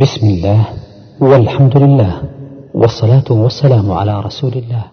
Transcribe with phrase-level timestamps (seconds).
[0.00, 0.66] بسم الله
[1.20, 2.22] والحمد لله
[2.74, 4.84] والصلاة والسلام على رسول الله.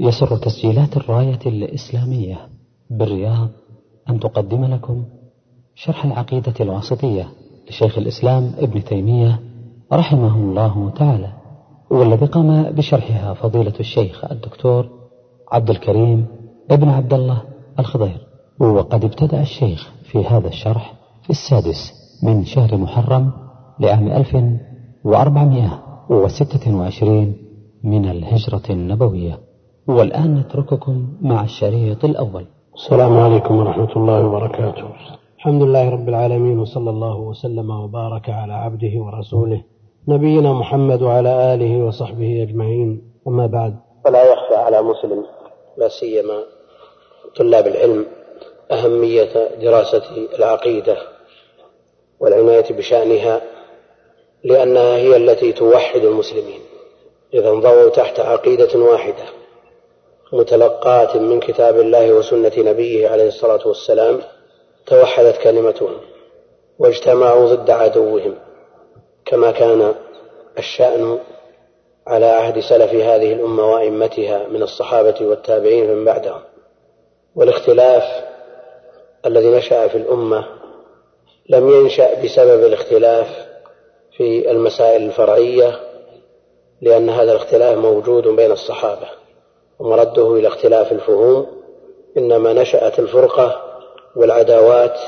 [0.00, 2.38] يسر تسجيلات الراية الإسلامية
[2.90, 3.48] بالرياض.
[4.10, 5.04] أن تقدم لكم
[5.74, 7.28] شرح العقيدة الواسطية
[7.70, 9.40] لشيخ الإسلام ابن تيمية
[9.92, 11.32] رحمه الله تعالى
[11.90, 14.88] والذي قام بشرحها فضيلة الشيخ الدكتور
[15.52, 16.26] عبد الكريم
[16.70, 17.42] ابن عبد الله
[17.78, 18.26] الخضير.
[18.60, 23.32] وقد ابتدأ الشيخ في هذا الشرح في السادس من شهر محرم
[23.80, 24.36] لعام ألف
[25.04, 27.36] وأربعمائة وستة وعشرين
[27.84, 29.38] من الهجرة النبوية.
[29.88, 32.46] والآن نترككم مع الشريط الأول.
[32.74, 34.84] السلام عليكم ورحمة الله وبركاته.
[35.36, 39.62] الحمد لله رب العالمين وصلى الله وسلم وبارك على عبده ورسوله
[40.08, 43.02] نبينا محمد وعلى آله وصحبه أجمعين.
[43.28, 45.24] أما بعد فلا يخفى على مسلم
[45.78, 46.38] لا سيما
[47.36, 48.06] طلاب العلم
[48.72, 50.02] أهمية دراسة
[50.38, 50.96] العقيدة
[52.20, 53.40] والعناية بشأنها
[54.44, 56.60] لأنها هي التي توحد المسلمين.
[57.34, 59.24] إذا انضووا تحت عقيدة واحدة
[60.32, 64.20] متلقاة من كتاب الله وسنة نبيه عليه الصلاة والسلام
[64.86, 65.96] توحدت كلمتهم
[66.78, 68.34] واجتمعوا ضد عدوهم
[69.24, 69.94] كما كان
[70.58, 71.18] الشأن
[72.06, 76.40] على عهد سلف هذه الأمة وأئمتها من الصحابة والتابعين من بعدهم.
[77.36, 78.04] والاختلاف
[79.26, 80.46] الذي نشأ في الأمة
[81.48, 83.49] لم ينشأ بسبب الاختلاف
[84.20, 85.80] في المسائل الفرعية
[86.80, 89.08] لأن هذا الاختلاف موجود بين الصحابة
[89.78, 91.46] ومرده إلى اختلاف الفهوم
[92.16, 93.62] إنما نشأت الفرقة
[94.16, 94.98] والعداوات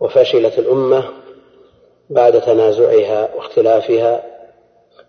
[0.00, 1.04] وفشلت الأمة
[2.10, 4.22] بعد تنازعها واختلافها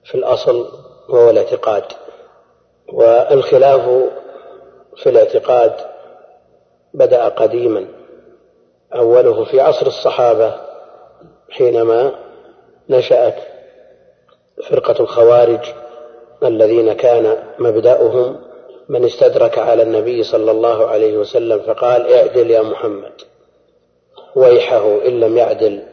[0.03, 0.67] في الأصل
[1.09, 1.83] وهو الاعتقاد.
[2.93, 3.81] والخلاف
[4.95, 5.73] في الاعتقاد
[6.93, 7.87] بدأ قديما
[8.95, 10.55] أوله في عصر الصحابة
[11.49, 12.22] حينما
[12.89, 13.35] نشأت
[14.69, 15.59] فرقة الخوارج
[16.43, 18.41] الذين كان مبدأهم
[18.89, 23.11] من استدرك على النبي صلى الله عليه وسلم فقال اعدل يا محمد.
[24.35, 25.83] ويحه إن لم يعدل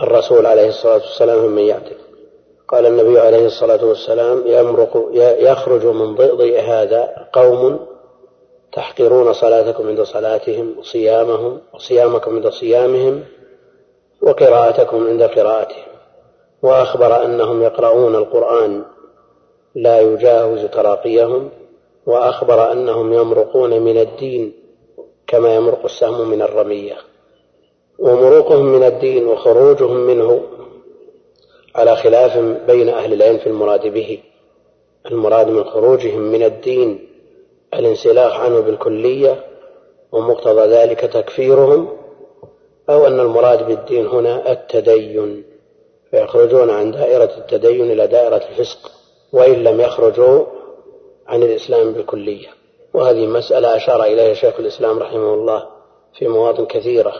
[0.00, 1.96] الرسول عليه الصلاة والسلام ممن يعدل.
[2.68, 7.86] قال النبي عليه الصلاة والسلام يمرق يخرج من ضئضئ هذا قوم
[8.72, 13.24] تحقرون صلاتكم عند صلاتهم وصيامهم وصيامكم عند صيامهم
[14.22, 15.87] وقراءتكم عند قراءتهم.
[16.62, 18.84] وأخبر أنهم يقرؤون القرآن
[19.74, 21.50] لا يجاوز تراقيهم
[22.06, 24.52] وأخبر أنهم يمرقون من الدين
[25.26, 26.96] كما يمرق السهم من الرمية.
[27.98, 30.42] ومروقهم من الدين وخروجهم منه
[31.74, 34.18] على خلاف بين أهل العلم في المراد به.
[35.10, 37.08] المراد من خروجهم من الدين
[37.74, 39.44] الانسلاخ عنه بالكلية
[40.12, 41.88] ومقتضى ذلك تكفيرهم
[42.90, 45.47] أو أن المراد بالدين هنا التدين.
[46.10, 48.90] فيخرجون عن دائرة التدين إلى دائرة الفسق
[49.32, 50.44] وإن لم يخرجوا
[51.26, 52.48] عن الإسلام بالكلية.
[52.94, 55.66] وهذه مسألة أشار إليها شيخ الإسلام رحمه الله
[56.18, 57.14] في مواطن كثيرة.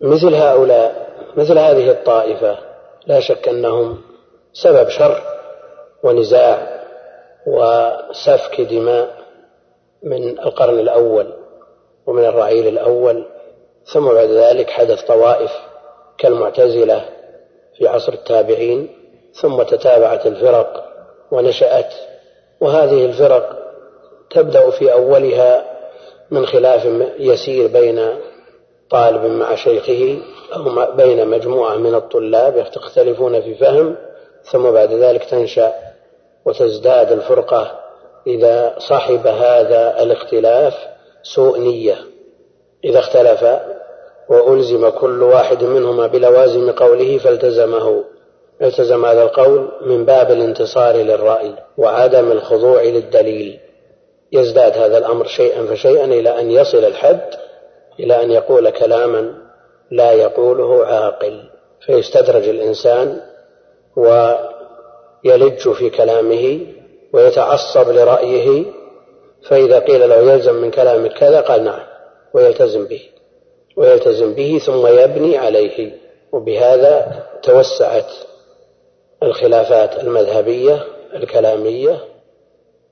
[0.00, 2.58] مثل هؤلاء مثل هذه الطائفة
[3.06, 3.98] لا شك أنهم
[4.52, 5.22] سبب شر
[6.02, 6.82] ونزاع
[7.46, 9.22] وسفك دماء
[10.02, 11.34] من القرن الأول
[12.06, 13.24] ومن الرعيل الأول
[13.92, 15.50] ثم بعد ذلك حدث طوائف
[16.18, 17.04] كالمعتزلة
[17.82, 18.88] في عصر التابعين
[19.32, 20.84] ثم تتابعت الفرق
[21.30, 21.94] ونشأت.
[22.60, 23.58] وهذه الفرق
[24.30, 25.64] تبدأ في أولها
[26.30, 26.84] من خلاف
[27.18, 28.08] يسير بين
[28.90, 30.18] طالب مع شيخه
[30.54, 33.96] أو بين مجموعة من الطلاب يختلفون في فهم
[34.44, 35.72] ثم بعد ذلك تنشأ
[36.44, 37.80] وتزداد الفرقة
[38.26, 40.74] إذا صحب هذا الاختلاف
[41.22, 41.96] سوء نية.
[42.84, 43.44] إذا اختلف
[44.32, 48.04] وألزم كل واحد منهما بلوازم قوله فالتزمه.
[48.62, 53.58] التزم هذا القول من باب الانتصار للرأي وعدم الخضوع للدليل.
[54.32, 57.28] يزداد هذا الأمر شيئا فشيئا إلى أن يصل الحد
[58.00, 59.34] إلى أن يقول كلاما
[59.90, 61.42] لا يقوله عاقل.
[61.86, 63.20] فيستدرج الإنسان
[63.96, 66.60] ويلج في كلامه
[67.12, 68.64] ويتعصب لرأيه
[69.48, 71.84] فإذا قيل له يلزم من كلامك كذا قال نعم
[72.34, 73.11] ويلتزم به.
[73.76, 75.92] ويلتزم به ثم يبني عليه
[76.32, 78.10] وبهذا توسعت
[79.22, 80.84] الخلافات المذهبية
[81.14, 82.04] الكلامية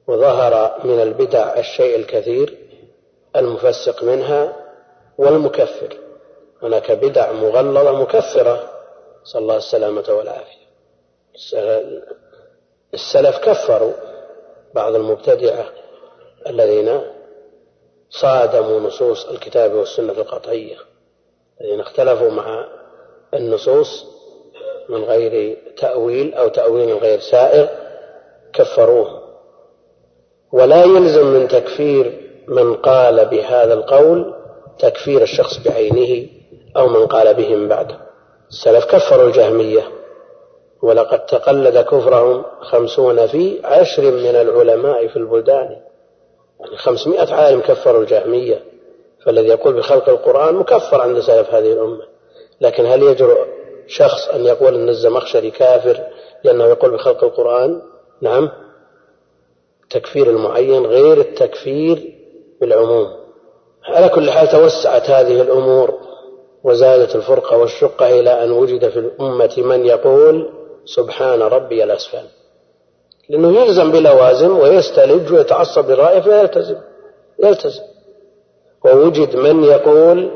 [0.07, 2.59] وظهر من البدع الشيء الكثير
[3.37, 4.57] المفسق منها
[5.19, 5.97] والمكفر.
[6.63, 8.71] هناك بدع مغلظة مكفرة
[9.25, 10.61] صلى الله السلامة والعافية.
[12.95, 13.93] السلف كفروا
[14.75, 15.65] بعض المبتدعة
[16.47, 17.01] الذين
[18.11, 20.77] صادموا نصوص الكتاب والسنة القطعية
[21.61, 22.67] الذين اختلفوا مع
[23.35, 24.07] النصوص
[24.89, 27.67] من غير تأويل أو تأويل غير سائغ
[28.53, 29.21] كفروه.
[30.53, 34.35] ولا يلزم من تكفير من قال بهذا القول
[34.79, 36.29] تكفير الشخص بعينه
[36.77, 37.99] أو من قال به من بعده.
[38.49, 39.83] السلف كفروا الجهمية
[40.83, 45.77] ولقد تقلد كفرهم خمسون في عشر من العلماء في البلدان.
[46.65, 48.63] يعني خمسمائة عالم كفروا الجهمية
[49.25, 52.05] فالذي يقول بخلق القرآن مكفر عند سلف هذه الأمة.
[52.61, 53.47] لكن هل يجرؤ
[53.87, 56.01] شخص أن يقول أن الزمخشري كافر
[56.45, 57.83] لأنه يقول بخلق القرآن؟
[58.21, 58.51] نعم.
[59.83, 62.15] التكفير المعين غير التكفير
[62.61, 63.09] بالعموم.
[63.85, 65.95] على كل حال توسعت هذه الأمور
[66.65, 70.51] وزادت الفرقة والشقة إلى أن وجد في الأمة من يقول
[70.85, 72.40] سبحان ربي الأسفل.
[73.31, 76.77] لأنه يلزم بلوازم ويستلج ويتعصب للرأي فيلتزم.
[77.45, 77.83] يلتزم.
[78.85, 80.31] ووجد من يقول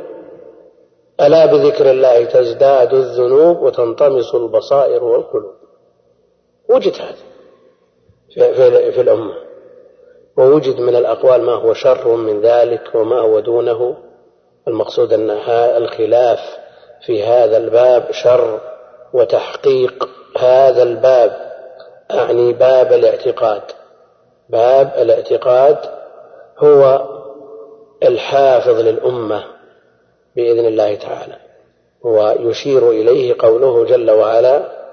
[1.21, 5.55] ألا بذكر الله تزداد الذنوب وتنطمس البصائر والقلوب.
[6.71, 7.15] وجد هذا
[8.35, 9.35] في, في, في الأمة.
[10.37, 13.97] ووجد من الأقوال ما هو شر من ذلك وما هو دونه.
[14.69, 15.31] المقصود أن
[15.77, 16.41] الخلاف
[17.07, 18.61] في هذا الباب شر
[19.13, 20.09] وتحقيق
[20.39, 21.54] هذا الباب.
[22.11, 23.63] أعني باب الاعتقاد.
[24.49, 25.79] باب الاعتقاد
[26.59, 27.09] هو
[28.03, 29.45] الحافظ للأمة
[30.37, 31.37] بإذن الله تعالى.
[32.03, 34.85] ويشير إليه قوله جل وعلا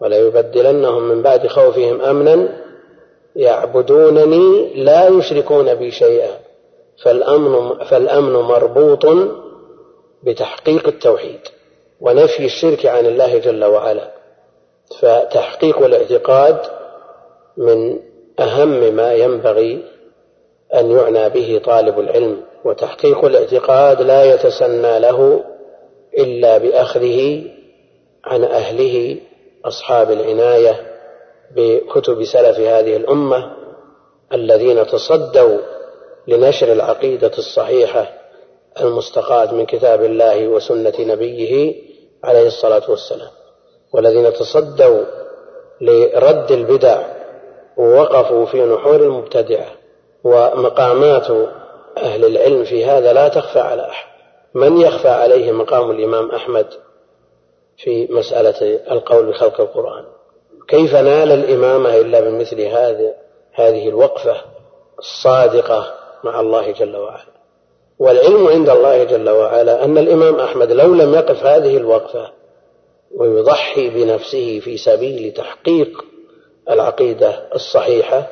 [0.00, 2.48] وليبدلنهم من بعد خوفهم أمنا
[3.36, 6.30] يعبدونني لا يشركون بي شيئا
[7.02, 9.06] فالأمن, فالأمن مربوط
[10.22, 11.40] بتحقيق التوحيد
[12.00, 14.17] ونفي الشرك عن الله جل وعلا.
[15.00, 16.58] فتحقيق الاعتقاد
[17.56, 18.00] من
[18.40, 19.84] أهم ما ينبغي
[20.74, 25.44] أن يعنى به طالب العلم وتحقيق الاعتقاد لا يتسنى له
[26.18, 27.44] إلا بأخذه
[28.24, 29.16] عن أهله
[29.64, 30.80] أصحاب العناية
[31.56, 33.56] بكتب سلف هذه الأمة
[34.32, 35.58] الذين تصدوا
[36.28, 38.12] لنشر العقيدة الصحيحة
[38.80, 41.74] المستقاة من كتاب الله وسنة نبيه
[42.24, 43.30] عليه الصلاة والسلام.
[43.92, 45.04] والذين تصدوا
[45.80, 47.02] لرد البدع
[47.76, 49.66] ووقفوا في نحور المبتدعة
[50.24, 51.30] ومقامات
[51.98, 54.08] أهل العلم في هذا لا تخفى على أحد.
[54.54, 56.66] من يخفى عليه مقام الإمام أحمد
[57.76, 60.04] في مسألة القول بخلق القرآن؟
[60.68, 63.14] كيف نال الإمامة إلا بمثل هذه
[63.52, 64.36] هذه الوقفة
[64.98, 65.94] الصادقة
[66.24, 67.38] مع الله جل وعلا؟
[67.98, 72.37] والعلم عند الله جل وعلا أن الإمام أحمد لو لم يقف هذه الوقفة
[73.16, 76.04] ويضحي بنفسه في سبيل تحقيق
[76.70, 78.26] العقيدة الصحيحة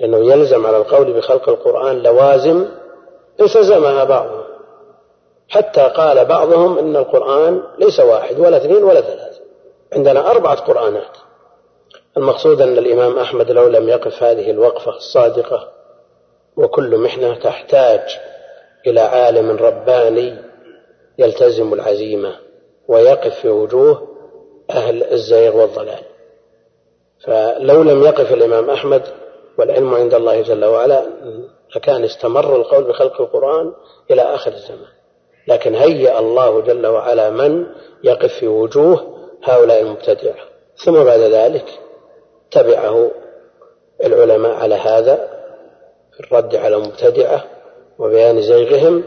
[0.00, 2.68] لأنه يلزم على القول بخلق القرآن لوازم
[3.40, 4.44] التزمها بعضهم
[5.48, 9.40] حتى قال بعضهم إن القرآن ليس واحد ولا اثنين ولا ثلاثة.
[9.92, 11.16] عندنا أربعة قرآنات.
[12.16, 15.68] المقصود أن الإمام أحمد لو لم يقف هذه الوقفة الصادقة
[16.56, 18.00] وكل محنة تحتاج
[18.86, 20.36] إلى عالم رباني
[21.18, 22.34] يلتزم العزيمة.
[22.88, 24.08] ويقف في وجوه
[24.70, 26.02] أهل الزيغ والضلال.
[27.24, 29.02] فلو لم يقف الإمام أحمد
[29.58, 31.06] والعلم عند الله جل وعلا
[31.76, 33.72] لكان استمر القول بخلق القرآن
[34.10, 34.94] إلى آخر الزمان.
[35.48, 37.66] لكن هيأ الله جل وعلا من
[38.04, 40.34] يقف في وجوه هؤلاء المبتدعة.
[40.76, 41.64] ثم بعد ذلك
[42.50, 43.10] تبعه
[44.04, 45.28] العلماء على هذا
[46.12, 47.44] في الرد على المبتدعة
[47.98, 49.04] وبيان زيغهم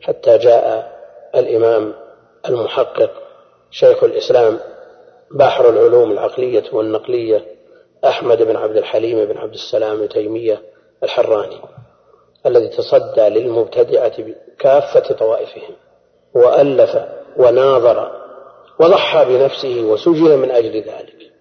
[0.00, 0.92] حتى جاء
[1.34, 1.94] الإمام
[2.48, 3.10] المحقق
[3.70, 4.58] شيخ الإسلام
[5.30, 7.46] بحر العلوم العقلية والنقلية
[8.04, 10.62] أحمد بن عبد الحليم بن عبد السلام تيمية
[11.02, 11.60] الحراني
[12.46, 15.74] الذي تصدى للمبتدعة بكافة طوائفهم
[16.34, 16.98] وألف
[17.36, 18.22] وناظر
[18.80, 21.32] وضحى بنفسه وسجن من أجل ذلك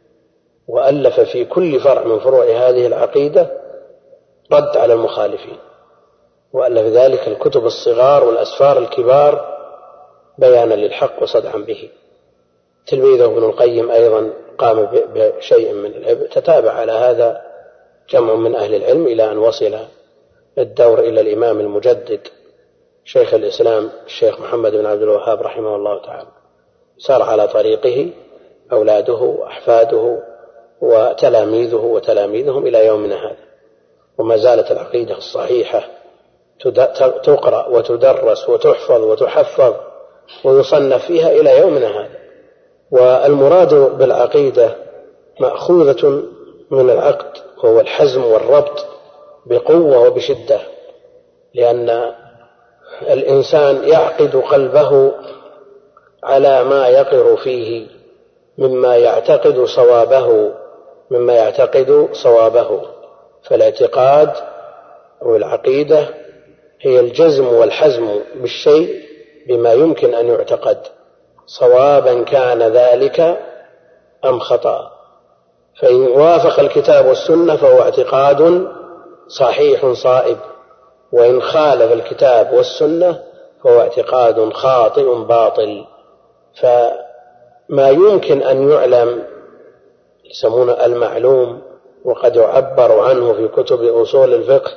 [0.68, 3.62] وألف في كل فرع من فروع هذه العقيدة
[4.52, 5.58] رد على المخالفين
[6.54, 9.61] وألف ذلك الكتب الصغار والأسفار الكبار
[10.42, 11.90] بيانا للحق وصدعا به.
[12.88, 17.42] تلميذه ابن القيم أيضا قام بشيء من العبء تتابع على هذا
[18.10, 19.78] جمع من أهل العلم إلى أن وصل
[20.58, 22.28] الدور إلى الإمام المجدد
[23.06, 26.28] شيخ الإسلام الشيخ محمد بن عبد الوهاب رحمه الله تعالى.
[26.98, 28.10] سار على طريقه
[28.72, 30.20] أولاده وأحفاده
[30.82, 33.46] وتلاميذه وتلاميذهم إلى يومنا هذا.
[34.18, 35.84] وما زالت العقيدة الصحيحة
[37.24, 39.91] تقرأ وتدرس وتحفظ وتحفظ
[40.44, 42.22] ويصنف فيها إلى يومنا هذا.
[42.92, 44.76] والمراد بالعقيدة
[45.40, 46.24] مأخوذة
[46.72, 48.86] من العقد وهو الحزم والربط
[49.46, 50.60] بقوة وبشدة
[51.54, 52.14] لأن
[53.02, 55.12] الإنسان يعقد قلبه
[56.24, 57.88] على ما يقر فيه
[58.58, 60.52] مما يعتقد صوابه
[61.12, 62.82] مما يعتقد صوابه.
[63.44, 64.32] فالاعتقاد
[65.22, 66.08] أو العقيدة
[66.82, 69.11] هي الجزم والحزم بالشيء
[69.48, 70.78] بما يمكن أن يعتقد
[71.46, 73.40] صوابا كان ذلك
[74.26, 74.92] أم خطأ.
[75.82, 78.68] فإن وافق الكتاب والسنة فهو اعتقاد
[79.28, 80.38] صحيح صائب
[81.12, 83.20] وإن خالف الكتاب والسنة
[83.64, 85.86] فهو اعتقاد خاطئ باطل.
[86.62, 89.24] فما يمكن أن يعلم
[90.26, 91.62] يسمونه المعلوم
[92.06, 94.72] وقد يعبر عنه في كتب أصول الفقه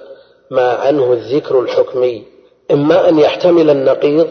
[0.50, 2.24] ما عنه الذكر الحكمي.
[2.70, 4.28] إما أن يحتمل النقيض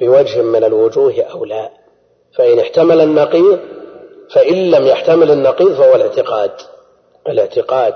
[0.00, 1.70] بوجه من الوجوه أو لا.
[2.36, 3.58] فإن احتمل النقيض
[4.34, 6.50] فإن لم يحتمل النقيض فهو الاعتقاد.
[7.28, 7.94] الاعتقاد.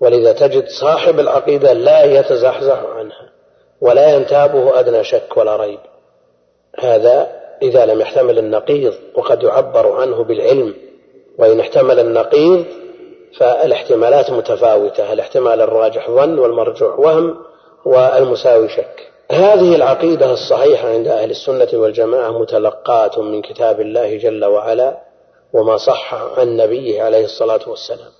[0.00, 3.30] ولذا تجد صاحب العقيدة لا يتزحزح عنها
[3.80, 5.78] ولا ينتابه أدنى شك ولا ريب.
[6.78, 10.74] هذا إذا لم يحتمل النقيض وقد يعبر عنه بالعلم.
[11.38, 12.64] وإن احتمل النقيض
[13.38, 15.12] فالاحتمالات متفاوتة.
[15.12, 17.36] الاحتمال الراجح ظن والمرجوح وهم
[17.84, 19.13] والمساوي شك.
[19.30, 24.98] هذه العقيدة الصحيحة عند أهل السنة والجماعة متلقاة من كتاب الله جل وعلا
[25.52, 28.10] وما صح عن نبيه عليه الصلاة والسلام.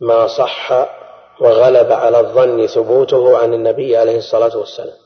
[0.00, 0.88] ما صح
[1.40, 4.96] وغلب على الظن ثبوته عن النبي عليه الصلاة والسلام.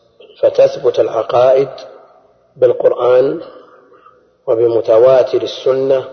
[0.41, 1.69] فتثبت العقائد
[2.57, 3.41] بالقرآن
[4.47, 6.05] وبمتواتر السنة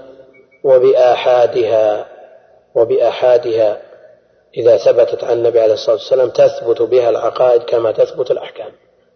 [0.63, 2.05] وبآحادها
[2.75, 3.81] وبآحادها
[4.57, 8.71] إذا ثبتت عن النبي عليه الصلاة والسلام تثبت بها العقائد كما تثبت الأحكام.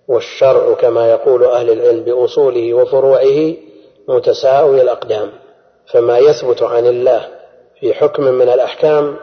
[0.10, 3.54] والشرع كما يقول أهل العلم بأصوله وفروعه
[4.08, 5.32] متساوي الأقدام
[5.92, 7.28] فما يثبت عن الله
[7.80, 9.18] في حكم من الأحكام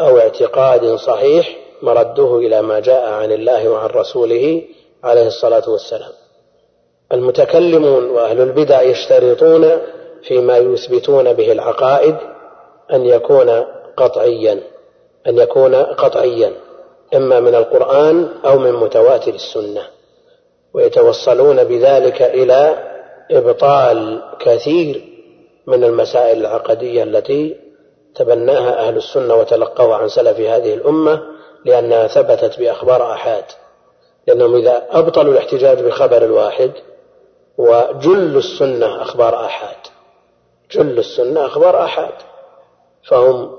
[0.00, 4.62] أو اعتقاد صحيح مرده إلى ما جاء عن الله وعن رسوله
[5.04, 6.12] عليه الصلاة والسلام.
[7.12, 9.80] المتكلمون وأهل البدع يشترطون
[10.22, 12.16] فيما يثبتون به العقائد
[12.92, 13.64] أن يكون
[13.96, 14.60] قطعيا
[15.26, 16.52] أن يكون قطعيا
[17.14, 19.99] إما من القرآن أو من متواتر السنة.
[20.74, 22.90] ويتوصلون بذلك إلى
[23.30, 25.04] إبطال كثير
[25.66, 27.56] من المسائل العقدية التي
[28.14, 31.22] تبناها أهل السنة وتلقوها عن سلف هذه الأمة
[31.64, 33.44] لأنها ثبتت بأخبار آحاد.
[34.26, 36.72] لأنهم إذا أبطلوا الاحتجاج بخبر الواحد
[37.58, 39.76] وجل السنة أخبار آحاد.
[40.70, 42.14] جل السنة أخبار آحاد.
[43.08, 43.50] فهم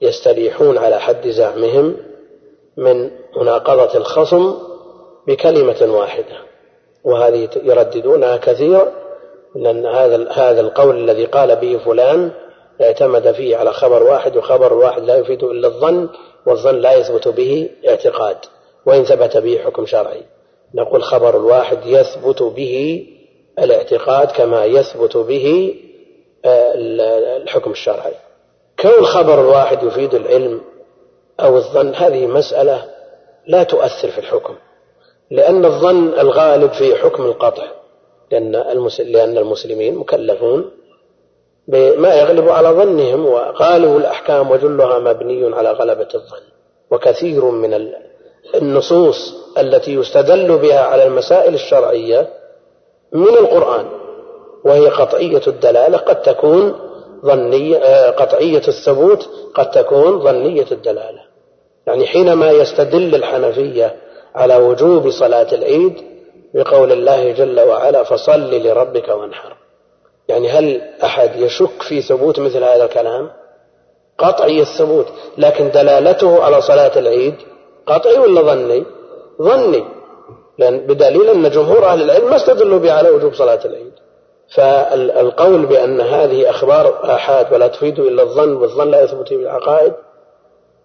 [0.00, 1.96] يستريحون على حد زعمهم
[2.76, 4.71] من مناقضة الخصم
[5.26, 6.36] بكلمة واحدة
[7.04, 8.92] وهذه يرددونها كثيرا
[9.56, 12.30] لأن هذا هذا القول الذي قال به فلان
[12.80, 16.08] اعتمد فيه على خبر واحد وخبر واحد لا يفيد إلا الظن
[16.46, 18.36] والظن لا يثبت به اعتقاد
[18.86, 20.22] وإن ثبت به حكم شرعي.
[20.74, 23.06] نقول خبر الواحد يثبت به
[23.58, 25.74] الاعتقاد كما يثبت به
[26.44, 26.72] آه،
[27.36, 28.14] الحكم الشرعي.
[28.80, 30.60] كون خبر الواحد يفيد العلم
[31.40, 32.84] أو الظن هذه مسألة
[33.46, 34.54] لا تؤثر في الحكم.
[35.32, 37.64] لأن الظن الغالب في حكم القطع
[38.30, 38.52] لأن
[38.98, 40.70] لأن المسلمين مكلفون
[41.68, 46.42] بما يغلب على ظنهم وغالب الأحكام وجلها مبني على غلبة الظن.
[46.90, 47.92] وكثير من
[48.54, 52.28] النصوص التي يستدل بها على المسائل الشرعية
[53.12, 53.86] من القرآن
[54.64, 56.74] وهي قطعية الدلالة قد تكون
[57.24, 61.20] ظنية آه، قطعية الثبوت قد تكون ظنية الدلالة.
[61.86, 63.96] يعني حينما يستدل الحنفية
[64.34, 65.94] على وجوب صلاة العيد
[66.54, 69.56] بقول الله جل وعلا فصل لربك وانحر.
[70.28, 73.30] يعني هل أحد يشك في ثبوت مثل هذا الكلام؟
[74.18, 75.06] قطعي الثبوت
[75.38, 77.34] لكن دلالته على صلاة العيد
[77.86, 78.84] قطعي ولا ظني؟
[79.42, 79.84] ظني
[80.58, 83.92] لأن بدليل أن جمهور أهل العلم ما استدلوا به على وجوب صلاة العيد.
[84.54, 89.92] فالقول بأن هذه أخبار آحاد ولا تفيد إلا الظن والظن لا يثبت بالعقائد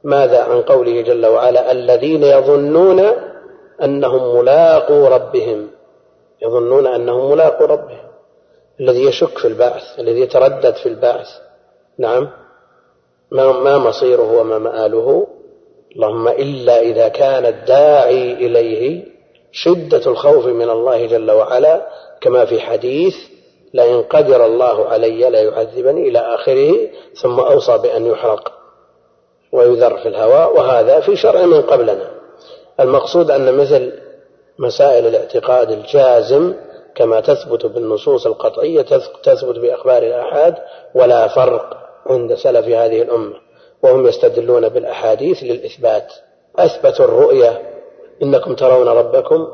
[0.04, 3.04] ماذا عن قوله جل وعلا الذين يظنون
[3.84, 5.68] أنهم ملاقو ربهم
[6.42, 8.08] يظنون أنهم ملاقو ربهم
[8.80, 11.28] الذي يشك في البعث الذي يتردد في البعث.
[11.98, 12.30] نعم.
[13.32, 15.28] ما ما مصيره وما مآله.
[15.96, 19.04] اللهم إلا إذا كان الداعي إليه
[19.52, 21.88] شدة الخوف من الله جل وعلا
[22.22, 23.16] كما في حديث
[23.74, 26.90] لئن قدر الله علي ليعذبني إلى آخره
[27.22, 28.52] ثم أوصى بأن يحرق
[29.52, 32.17] ويذر في الهواء وهذا في شرع من قبلنا.
[32.80, 33.94] المقصود أن مثل
[34.60, 36.54] مسائل الاعتقاد الجازم
[36.96, 38.82] كما تثبت بالنصوص القطعية
[39.24, 40.56] تثبت بأخبار الآحاد
[40.96, 43.34] ولا فرق عند سلف هذه الأمة
[43.84, 46.14] وهم يستدلون بالأحاديث للإثبات.
[46.56, 47.62] أثبتوا الرؤية
[48.24, 49.48] إنكم ترون ربكم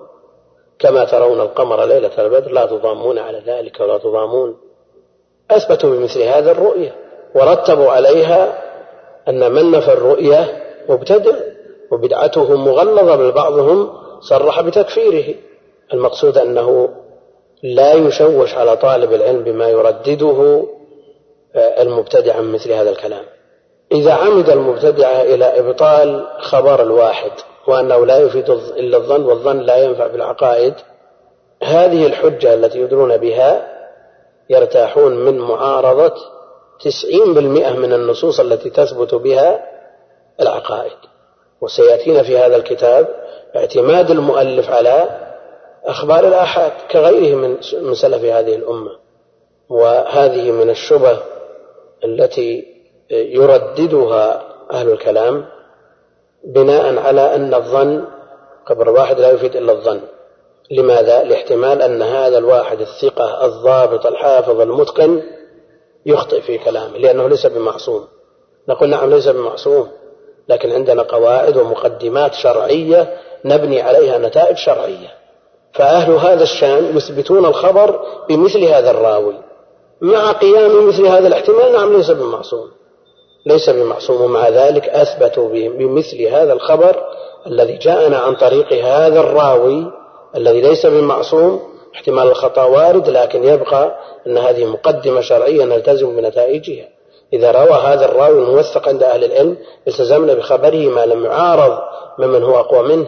[0.80, 4.58] كما ترون القمر ليلة البدر لا تضامون على ذلك ولا تضامون.
[5.52, 6.96] أثبتوا بمثل هذا الرؤية
[7.36, 8.64] ورتبوا عليها
[9.28, 11.53] أن من نفى الرؤية مبتدع
[11.94, 13.90] وبدعته مغلظة بل بعضهم
[14.22, 15.36] صرح بتكفيره.
[15.94, 16.90] المقصود أنه
[17.64, 20.66] لا يشوش على طالب العلم بما يردده
[21.56, 23.24] آه، المبتدع عن مثل هذا الكلام.
[23.92, 27.32] إذا عمد المبتدع إلى إبطال خبر الواحد
[27.68, 30.74] وأنه لا يفيد إلا الظن والظن لا ينفع في العقائد
[31.64, 33.74] هذه الحجة التي يدرون بها
[34.50, 36.14] يرتاحون من معارضة
[36.80, 39.66] تسعين بالمئة من النصوص التي تثبت بها
[40.42, 40.98] العقائد.
[41.64, 43.08] وسيأتينا في هذا الكتاب
[43.56, 45.10] اعتماد المؤلف على
[45.86, 48.92] أخبار الآحاد كغيره من من سلف هذه الأمة.
[49.70, 51.18] وهذه من الشبه
[52.04, 52.66] التي
[53.10, 55.46] يرددها أهل الكلام
[56.44, 58.06] بناء على أن الظن
[58.66, 60.02] قبر واحد لا يفيد إلا الظن.
[60.72, 65.22] لماذا؟ لاحتمال أن هذا الواحد الثقة الضابط الحافظ المتقن
[66.06, 68.08] يخطئ في كلامه لأنه ليس بمعصوم.
[68.70, 69.88] نقول نعم ليس بمعصوم.
[70.50, 75.14] لكن عندنا قواعد ومقدمات شرعية نبني عليها نتائج شرعية.
[75.74, 79.36] فأهل هذا الشأن يثبتون الخبر بمثل هذا الراوي.
[80.02, 82.72] مع قيام مثل هذا الاحتمال نعم ليس بمعصوم.
[83.46, 87.04] ليس بمعصوم ومع ذلك أثبتوا بمثل هذا الخبر
[87.48, 89.92] الذي جاءنا عن طريق هذا الراوي
[90.36, 91.74] الذي ليس بمعصوم.
[91.96, 93.96] احتمال الخطأ وارد لكن يبقى
[94.28, 96.93] أن هذه مقدمة شرعية نلتزم بنتائجها.
[97.34, 101.80] إذا روى هذا الراوي الموثق عند أهل العلم التزمنا بخبره ما لم يعارض
[102.20, 103.08] ممن هو أقوى منه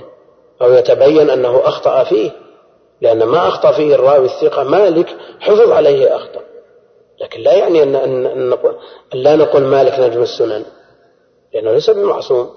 [0.62, 2.32] أو يتبين أنه أخطأ فيه
[3.02, 5.08] لأن ما أخطأ فيه الراوي الثقة مالك
[5.40, 6.42] حفظ عليه أخطأ.
[7.22, 8.54] لكن لا يعني أن, أن, أن,
[9.14, 10.66] أن لا نقول مالك نجم السنن
[11.54, 12.50] لأنه ليس بمعصوم.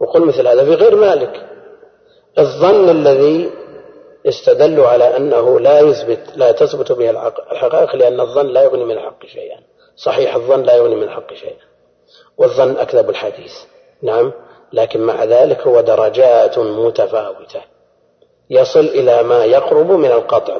[0.00, 1.46] وقل مثل هذا في غير مالك.
[2.38, 3.50] الظن الذي
[4.26, 7.10] استدلوا على أنه لا يثبت لا تثبت به
[7.52, 9.60] الحقائق لأن الظن لا يغني من الحق شيئا.
[10.04, 11.56] صحيح الظن لا يغني من الحق شيئا.
[12.38, 13.52] والظن أكذب الحديث.
[14.02, 14.32] نعم
[14.72, 17.60] لكن مع ذلك هو درجات متفاوتة.
[18.50, 20.56] يصل إلى ما يقرب من القطع.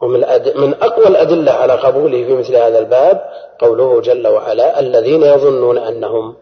[0.00, 0.20] ومن
[0.56, 6.36] من أقوى الأدلة على قبوله في مثل هذا الباب قوله جل وعلا الذين يظنون أنهم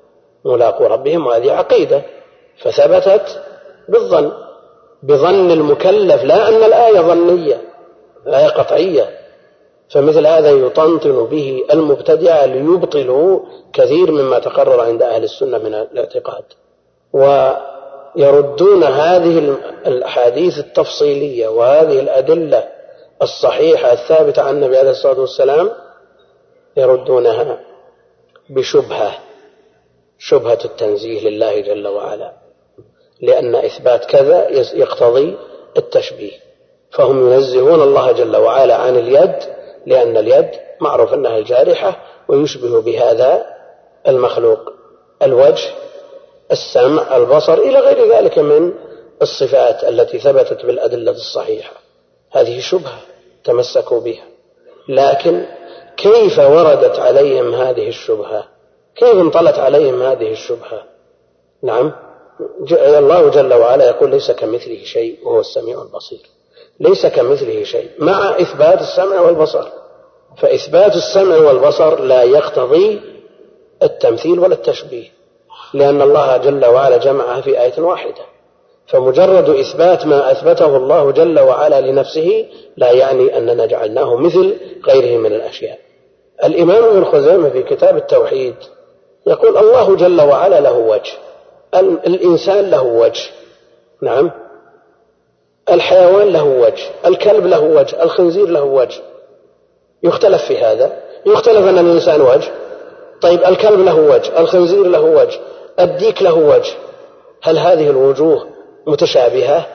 [0.45, 2.03] ملاقو ربهم وهذه عقيدة.
[2.63, 3.43] فثبتت
[3.89, 4.33] بالظن.
[5.03, 7.61] بظن المكلف لا أن الآية ظنية
[8.27, 9.18] الآية قطعية.
[9.91, 13.41] فمثل هذا يطنطن به المبتدعة ليبطلوا
[13.73, 16.45] كثير مما تقرر عند أهل السنة من الاعتقاد.
[17.13, 22.69] ويردون هذه الأحاديث التفصيلية وهذه الأدلة
[23.23, 25.71] الصحيحة الثابتة عن النبي عليه الصلاة والسلام
[26.77, 27.61] يردونها
[28.51, 29.19] بشبهة
[30.19, 32.33] شبهة التنزيه لله جل وعلا
[33.21, 35.37] لأن إثبات كذا يقتضي
[35.77, 36.33] التشبيه.
[36.91, 39.58] فهم ينزهون الله جل وعلا عن اليد
[39.89, 41.97] لأن اليد معروف أنها الجارحة
[42.29, 43.47] ويشبه بهذا
[44.09, 44.73] المخلوق.
[45.23, 45.71] الوجه
[46.53, 48.73] السمع البصر إلى غير ذلك من
[49.23, 51.73] الصفات التي ثبتت بالأدلة الصحيحة.
[52.31, 52.99] هذه شبهة
[53.45, 54.25] تمسكوا بها.
[54.89, 55.45] لكن
[55.97, 58.45] كيف وردت عليهم هذه الشبهة؟
[58.97, 60.83] كيف انطلت عليهم هذه الشبهة؟
[61.63, 61.93] نعم.
[62.73, 66.21] الله جل وعلا يقول ليس كمثله شيء وهو السميع البصير.
[66.81, 69.69] ليس كمثله شيء مع إثبات السمع والبصر.
[70.41, 73.01] فإثبات السمع والبصر لا يقتضي
[73.83, 75.09] التمثيل ولا التشبيه
[75.75, 78.23] لأن الله جل وعلا جمعها في آية واحدة.
[78.87, 82.45] فمجرد إثبات ما أثبته الله جل وعلا لنفسه
[82.77, 84.55] لا يعني أننا جعلناه مثل
[84.87, 85.79] غيره من الأشياء.
[86.45, 88.55] الإمام ابن خزيمة في كتاب التوحيد
[89.27, 91.13] يقول الله جل وعلا له وجه
[92.07, 93.31] الإنسان له وجه
[94.03, 94.31] نعم
[95.71, 99.01] الحيوان له وجه الكلب له وجه الخنزير له وجه
[100.03, 100.93] يختلف في هذا.
[101.27, 102.51] يختلف أن الإنسان وجه.
[103.21, 105.39] طيب الكلب له وجه الخنزير له وجه
[105.81, 106.73] الديك له وجه.
[107.43, 108.47] هل هذه الوجوه
[108.87, 109.67] متشابهة؟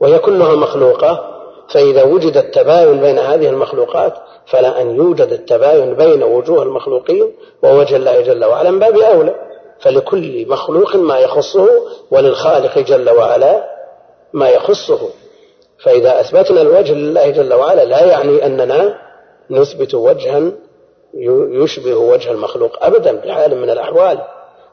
[0.00, 1.32] وهي كلها مخلوقة.
[1.68, 4.12] فإذا وجد التباين بين هذه المخلوقات
[4.46, 9.34] فلا أن يوجد التباين بين وجوه المخلوقين ووجه الله جل وعلا من باب أولى.
[9.80, 11.68] فلكل مخلوق ما يخصه
[12.10, 13.64] وللخالق جل وعلا
[14.32, 15.08] ما يخصه.
[15.78, 19.05] فإذا أثبتنا الوجه لله جل وعلا لا يعني أننا
[19.50, 20.42] نثبت وجها
[21.62, 24.18] يشبه وجه المخلوق أبدا بحال من الأحوال.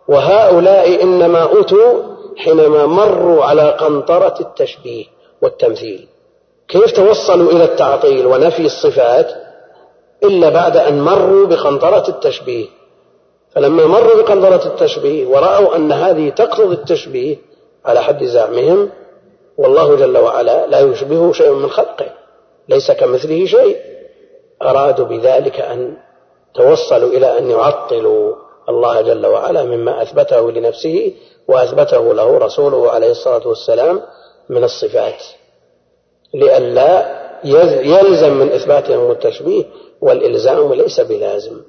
[0.07, 2.03] وهؤلاء إنما أتوا
[2.37, 5.05] حينما مروا على قنطرة التشبيه
[5.41, 6.07] والتمثيل.
[6.67, 9.33] كيف توصلوا إلى التعطيل ونفي الصفات
[10.23, 12.65] إلا بعد أن مروا بقنطرة التشبيه؟
[13.51, 17.37] فلما مروا بقنطرة التشبيه ورأوا أن هذه تقتضي التشبيه
[17.85, 18.89] على حد زعمهم
[19.57, 22.05] والله جل وعلا لا يشبهه شيء من خلقه
[22.69, 23.77] ليس كمثله شيء.
[24.63, 25.97] أرادوا بذلك أن
[26.55, 28.35] توصلوا إلى أن يعطلوا
[28.69, 31.13] الله جل وعلا مما أثبته لنفسه
[31.47, 34.01] وأثبته له رسوله عليه الصلاة والسلام
[34.49, 35.23] من الصفات.
[36.33, 37.23] لئلا
[37.83, 39.63] يلزم من إثباتهم التشبيه
[40.01, 41.61] والإلزام ليس بلازم.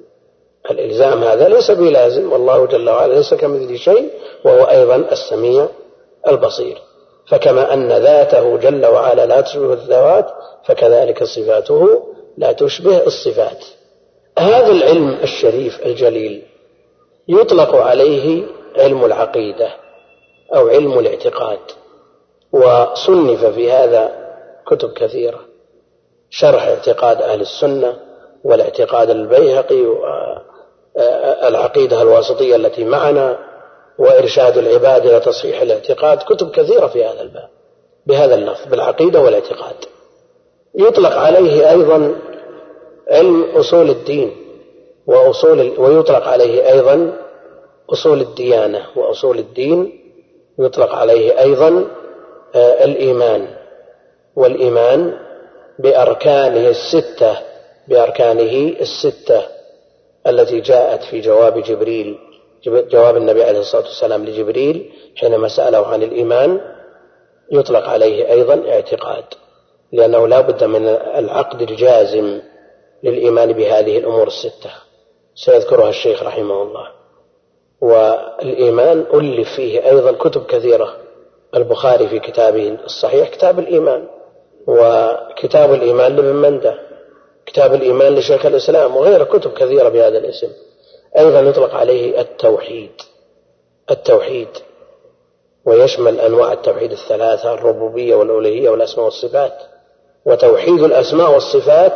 [0.71, 4.09] الإلزام هذا ليس بلازم والله جل وعلا ليس كمثله شيء
[4.45, 5.67] وهو أيضا السميع
[6.27, 6.81] البصير.
[7.27, 10.25] فكما أن ذاته جل وعلا لا تشبه الذوات
[10.65, 12.03] فكذلك صفاته
[12.37, 13.65] لا تشبه الصفات.
[14.39, 16.41] هذا العلم الشريف الجليل
[17.27, 18.43] يطلق عليه
[18.77, 19.69] علم العقيدة
[20.55, 21.59] أو علم الاعتقاد
[22.51, 24.11] وصنف في هذا
[24.67, 25.39] كتب كثيرة
[26.29, 27.97] شرح اعتقاد أهل السنة
[28.43, 29.85] والاعتقاد البيهقي
[30.95, 33.39] والعقيدة الواسطية التي معنا
[33.97, 37.49] وإرشاد العباد إلى تصحيح الاعتقاد كتب كثيرة في هذا الباب
[38.05, 39.75] بهذا اللفظ بالعقيدة والاعتقاد.
[40.79, 42.15] يطلق عليه أيضا
[43.07, 44.31] علم أصول الدين
[45.07, 47.13] وأصول ويطلق عليه أيضا
[47.89, 49.99] أصول الديانة وأصول الدين
[50.59, 51.87] يطلق عليه أيضا
[52.55, 53.47] آه، الإيمان.
[54.35, 55.17] والإيمان
[55.79, 57.37] بأركانه الستة
[57.87, 59.41] بأركانه الستة
[60.27, 62.17] التي جاءت في جواب جبريل
[62.67, 66.61] جواب النبي عليه الصلاة والسلام لجبريل حينما سأله عن الإيمان
[67.51, 69.23] يطلق عليه أيضا اعتقاد.
[69.91, 72.41] لأنه لا بد من العقد الجازم
[73.03, 74.71] للإيمان بهذه الأمور الستة.
[75.35, 76.87] سيذكرها الشيخ رحمه الله.
[77.81, 80.95] والإيمان ألف فيه أيضا كتب كثيرة.
[81.55, 84.07] البخاري في كتابه الصحيح كتاب الإيمان.
[84.67, 86.79] وكتاب الإيمان لابن مندة.
[87.45, 88.95] كتاب الإيمان لشيخ الإسلام.
[88.97, 90.49] وغير كتب كثيرة بهذا الاسم.
[91.17, 92.91] أيضا يطلق عليه التوحيد.
[93.91, 94.49] التوحيد.
[95.65, 99.74] ويشمل أنواع التوحيد الثلاثة الربوبية والألوهية والأسماء والصفات.
[100.25, 101.93] وتوحيد الأسماء والصفات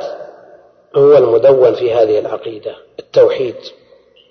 [0.95, 3.55] هو المدون في هذه العقيدة التوحيد.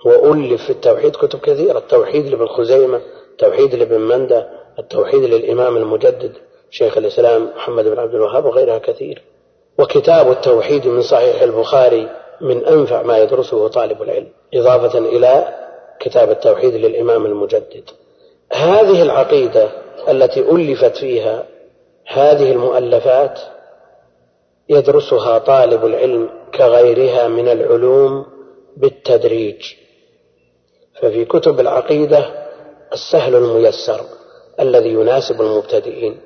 [0.04, 6.32] وألف في التوحيد كتب كثيرة التوحيد لابن خزيمة التوحيد لابن مندة التوحيد للإمام المجدد
[6.70, 9.22] شيخ الإسلام محمد بن عبد الوهاب وغيرها كثير.
[9.78, 12.08] وكتاب التوحيد من صحيح البخاري
[12.40, 15.54] من أنفع ما يدرسه طالب العلم إضافة إلى
[16.00, 17.90] كتاب التوحيد للإمام المجدد.
[18.52, 19.68] هذه العقيدة
[20.08, 21.44] التي ألفت فيها
[22.06, 23.40] هذه المؤلفات
[24.68, 28.26] يدرسها طالب العلم كغيرها من العلوم
[28.76, 29.62] بالتدريج.
[31.02, 32.48] ففي كتب العقيدة
[32.92, 34.00] السهل الميسر
[34.60, 36.20] الذي يناسب المبتدئين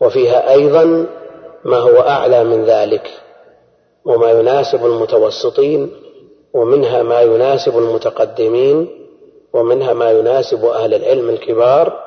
[0.00, 1.06] وفيها أيضا
[1.64, 3.10] ما هو أعلى من ذلك
[4.04, 5.90] وما يناسب المتوسطين
[6.54, 8.88] ومنها ما يناسب المتقدمين
[9.52, 12.00] ومنها ما يناسب أهل العلم الكبار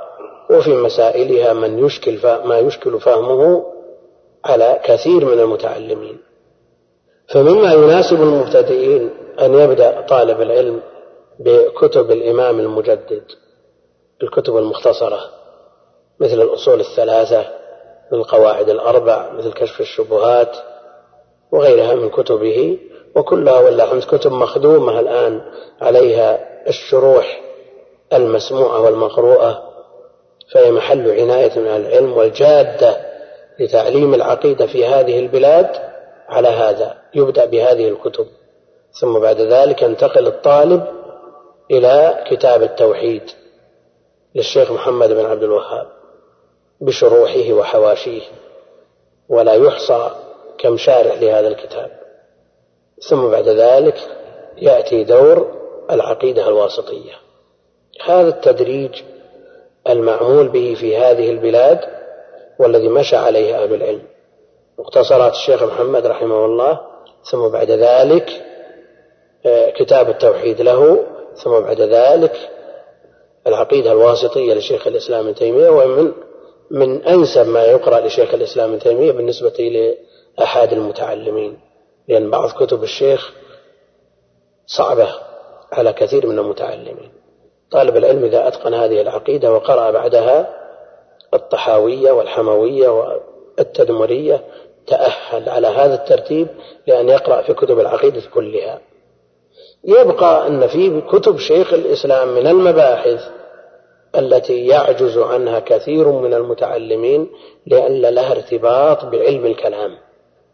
[0.50, 3.66] وفي مسائلها من يشكل ما يشكل فهمه
[4.46, 6.18] على كثير من المتعلمين.
[7.28, 10.82] فمما يناسب المبتدئين أن يبدأ طالب العلم
[11.40, 13.24] بكتب الإمام المجدد
[14.24, 15.20] الكتب المختصرة
[16.20, 17.46] مثل الأصول الثلاثة
[18.12, 20.58] من القواعد الأربع مثل كشف الشبهات
[21.52, 22.78] وغيرها من كتبه
[23.16, 25.42] وكلها والله كتب مخدومة الآن
[25.82, 27.42] عليها الشروح
[28.14, 29.64] المسموعة والمقروءة
[30.54, 33.09] فهي محل عناية من العلم والجادة
[33.60, 35.70] لتعليم العقيدة في هذه البلاد
[36.30, 38.28] على هذا يبدأ بهذه الكتب.
[39.02, 40.84] ثم بعد ذلك ينتقل الطالب
[41.72, 43.24] إلى كتاب التوحيد
[44.36, 45.88] للشيخ محمد بن عبد الوهاب
[46.82, 48.22] بشروحه وحواشيه
[49.30, 50.12] ولا يحصى
[50.58, 51.92] كم شارح لهذا الكتاب.
[53.10, 53.98] ثم بعد ذلك
[54.58, 55.60] يأتي دور
[55.92, 57.14] العقيدة الواسطية.
[58.06, 59.02] هذا التدريج
[59.90, 61.99] المعمول به في هذه البلاد
[62.60, 64.02] والذي مشى عليه أهل العلم.
[64.80, 66.80] مختصرات الشيخ محمد رحمه الله
[67.32, 68.30] ثم بعد ذلك
[69.46, 71.06] آه، كتاب التوحيد له
[71.44, 72.50] ثم بعد ذلك
[73.48, 76.12] العقيدة الواسطية لشيخ الإسلام ابن تيمية ومن
[76.72, 79.96] من أنسب ما يقرأ لشيخ الإسلام ابن تيمية بالنسبة
[80.38, 81.60] لأحد المتعلمين
[82.08, 83.34] لأن بعض كتب الشيخ
[84.68, 85.10] صعبة
[85.72, 87.12] على كثير من المتعلمين.
[87.72, 90.59] طالب العلم إذا أتقن هذه العقيدة وقرأ بعدها
[91.34, 94.42] الطحاوية والحموية والتدمرية
[94.88, 96.48] تأهل على هذا الترتيب
[96.88, 98.80] لأن يقرأ في كتب العقيدة كلها.
[99.84, 103.30] يبقى أن في كتب شيخ الإسلام من المباحث
[104.16, 107.30] التي يعجز عنها كثير من المتعلمين
[107.66, 109.98] لأن لها ارتباط بعلم الكلام.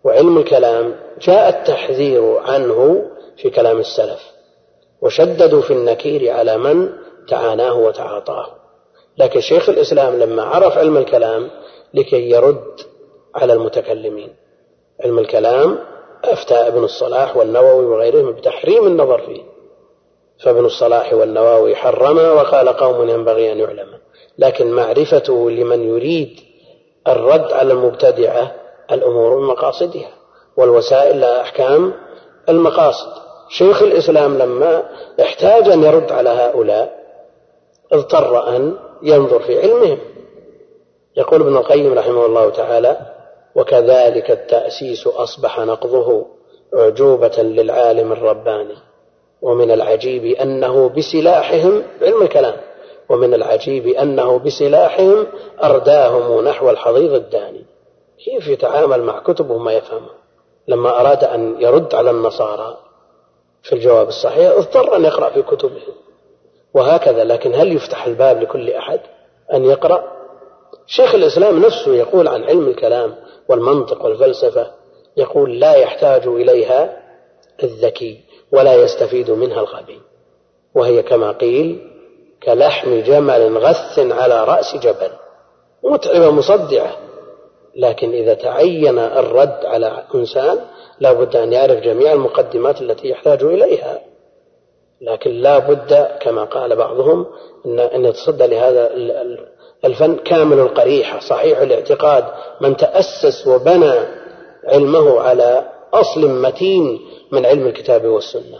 [0.03, 3.05] وعلم الكلام جاء التحذير عنه
[3.37, 4.31] في كلام السلف
[5.01, 6.89] وشددوا في النكير على من
[7.27, 8.64] تعاناه وتعاطاه.
[9.17, 11.49] لكن شيخ الإسلام لما عرف علم الكلام
[11.93, 12.81] لكي يرد
[13.35, 14.35] على المتكلمين.
[15.03, 15.79] علم الكلام
[16.23, 19.41] أفتى ابن الصلاح والنووي وغيرهم بتحريم النظر فيه.
[20.43, 23.87] فابن الصلاح والنووي حرم وقال قوم ينبغي أن يعلم.
[24.37, 26.39] لكن معرفته لمن يريد
[27.07, 28.51] الرد على المبتدعة
[28.91, 30.09] الأمور بمقاصدها
[30.57, 31.93] والوسائل لها أحكام
[32.49, 33.25] المقاصد.
[33.49, 34.83] شيخ الإسلام لما
[35.21, 37.05] احتاج أن يرد على هؤلاء
[37.91, 39.97] اضطر أن ينظر في علمهم
[41.17, 42.97] يقول ابن القيم رحمه الله تعالى
[43.55, 46.25] وكذلك التأسيس أصبح نقضه
[46.75, 48.75] أعجوبة للعالم الرباني
[49.41, 52.55] ومن العجيب أنه بسلاحهم علم الكلام
[53.09, 55.27] ومن العجيب أنه بسلاحهم
[55.63, 57.65] أرداهم نحو الحضيض الداني.
[58.25, 60.09] كيف يتعامل مع كتبه ما يفهمه؟
[60.67, 62.77] لما أراد أن يرد على النصارى
[63.63, 65.93] في الجواب الصحيح اضطر أن يقرأ في كتبهم.
[66.75, 67.23] وهكذا.
[67.23, 68.99] لكن هل يفتح الباب لكل أحد
[69.53, 70.03] أن يقرأ؟
[70.87, 73.15] شيخ الإسلام نفسه يقول عن علم الكلام
[73.49, 74.71] والمنطق والفلسفة
[75.17, 76.97] يقول لا يحتاج إليها
[77.63, 78.19] الذكي
[78.51, 79.99] ولا يستفيد منها الغبي.
[80.75, 81.91] وهي كما قيل
[82.43, 85.11] كلحم جمل غث على رأس جبل.
[85.83, 86.97] متعبة مصدعة.
[87.75, 90.59] لكن إذا تعين الرد على إنسان
[90.99, 93.99] لا بد أن يعرف جميع المقدمات التي يحتاج إليها.
[95.01, 97.25] لكن لا بد كما قال بعضهم
[97.65, 98.91] أن أن يتصدى لهذا
[99.85, 101.19] الفن كامل القريحة.
[101.19, 102.25] صحيح الاعتقاد
[102.61, 103.93] من تأسس وبنى
[104.63, 106.99] علمه على أصل متين
[107.31, 108.59] من علم الكتاب والسنة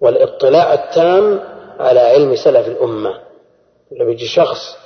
[0.00, 1.40] والاطلاع التام
[1.78, 3.20] على علم سلف الأمة.
[3.92, 4.76] لما يجي شخص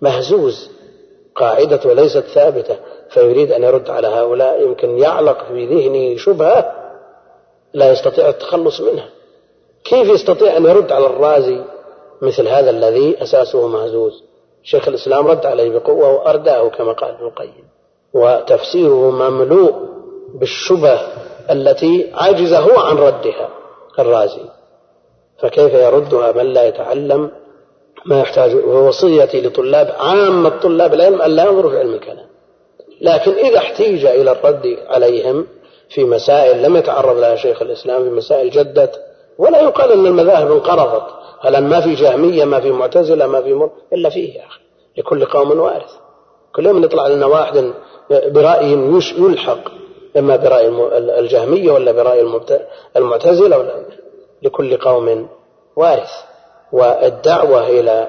[0.00, 0.70] مهزوز
[1.34, 2.76] قاعدته ليست ثابتة
[3.10, 6.72] فيريد أن يرد على هؤلاء يمكن يعلق في ذهنه شبهة
[7.74, 9.08] لا يستطيع التخلص منها.
[9.84, 11.64] كيف يستطيع أن يرد على الرازي
[12.22, 14.22] مثل هذا الذي أساسه مهزوز
[14.62, 17.64] شيخ الإسلام رد عليه بقوة وأرداه كما قال ابن القيم.
[18.14, 19.74] وتفسيره مملوء
[20.34, 21.00] بالشبه
[21.50, 23.48] التي عجز هو عن ردها
[23.98, 24.44] الرازي.
[25.38, 27.30] فكيف يردها من لا يتعلم
[28.06, 32.26] ما يحتاج ووصيتي لطلاب عامة طلاب العلم أن لا ينظروا في علم الكلام.
[33.00, 35.46] لكن إذا احتيج إلى الرد عليهم
[35.88, 39.00] في مسائل لم يتعرض لها شيخ الإسلام في مسائل جدت
[39.38, 41.06] ولا يقال أن المذاهب انقرضت.
[41.40, 44.60] هل ما في جهمية ما في معتزلة ما في مر إلا فيه يا أخي.
[44.96, 45.92] لكل قوم وارث.
[46.54, 47.72] كل يوم يطلع لنا واحد
[48.10, 48.72] برأي
[49.18, 49.58] يلحق.
[50.16, 50.68] إما برأي
[51.20, 52.40] الجهمية ولا برأي
[52.96, 53.84] المعتزلة ولا
[54.42, 55.28] لكل قوم
[55.76, 56.12] وارث.
[56.72, 58.08] والدعوة إلى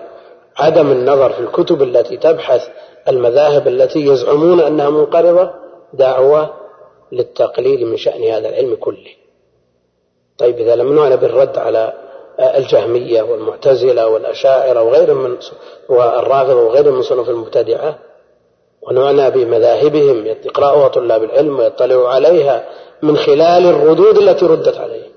[0.57, 2.67] عدم النظر في الكتب التي تبحث
[3.07, 5.51] المذاهب التي يزعمون أنها منقرضة
[5.93, 6.53] دعوة
[7.11, 9.22] للتقليل من شأن هذا العلم كله.
[10.37, 11.93] طيب إذا لم نعنى بالرد على
[12.39, 15.37] الجهمية والمعتزلة والأشاعرة وغيرهم من
[15.89, 17.99] والرافضة وغيرهم من صنوف المبتدعة
[18.81, 22.65] ونعنى بمذاهبهم يقرأها طلاب العلم ويطلعوا عليها
[23.01, 25.13] من خلال الردود التي ردت عليه.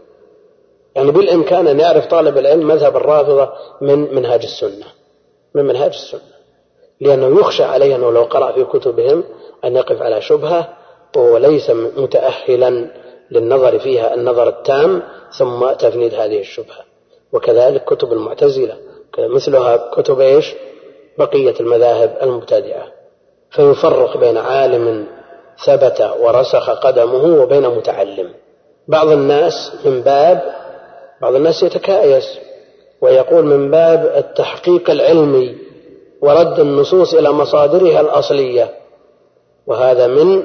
[0.97, 4.87] يعني بالإمكان أن يعرف طالب العلم مذهب الرافضة من منهاج السنة
[5.55, 6.37] من منهاج السنة
[7.01, 9.25] لأنه يخشى عليه أنه لو قرأ في كتبهم
[9.65, 10.69] أن يقف على شبهة
[11.17, 12.91] وهو ليس متأهلا
[13.31, 15.03] للنظر فيها النظر التام
[15.39, 16.85] ثم تفنيد هذه الشبهة.
[17.33, 18.77] وكذلك كتب المعتزلة
[19.19, 20.55] مثلها كتب إيش؟
[21.19, 22.87] بقية المذاهب المبتدعة
[23.51, 25.07] فيفرق بين عالم
[25.65, 28.31] ثبت ورسخ قدمه وبين متعلم.
[28.89, 30.43] بعض الناس من باب
[31.23, 32.39] بعض الناس يتكايس
[33.01, 35.57] ويقول من باب التحقيق العلمي
[36.21, 38.71] ورد النصوص إلى مصادرها الأصلية.
[39.67, 40.43] وهذا من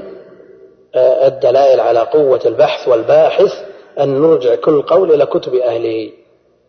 [0.96, 3.54] الدلائل على قوة البحث والباحث
[4.00, 6.12] أن نرجع كل قول إلى كتب أهله.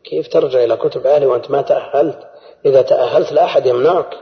[0.05, 2.19] كيف ترجع إلى كتب أهله وأنت ما تأهلت؟
[2.67, 4.19] إذا تأهلت لا أحد يمنعك.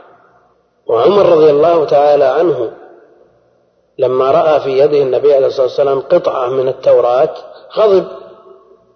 [0.86, 2.72] وعمر رضي الله تعالى عنه
[3.98, 7.34] لما رأى في يده النبي عليه الصلاة والسلام قطعة من التوراة
[7.76, 8.06] غضب.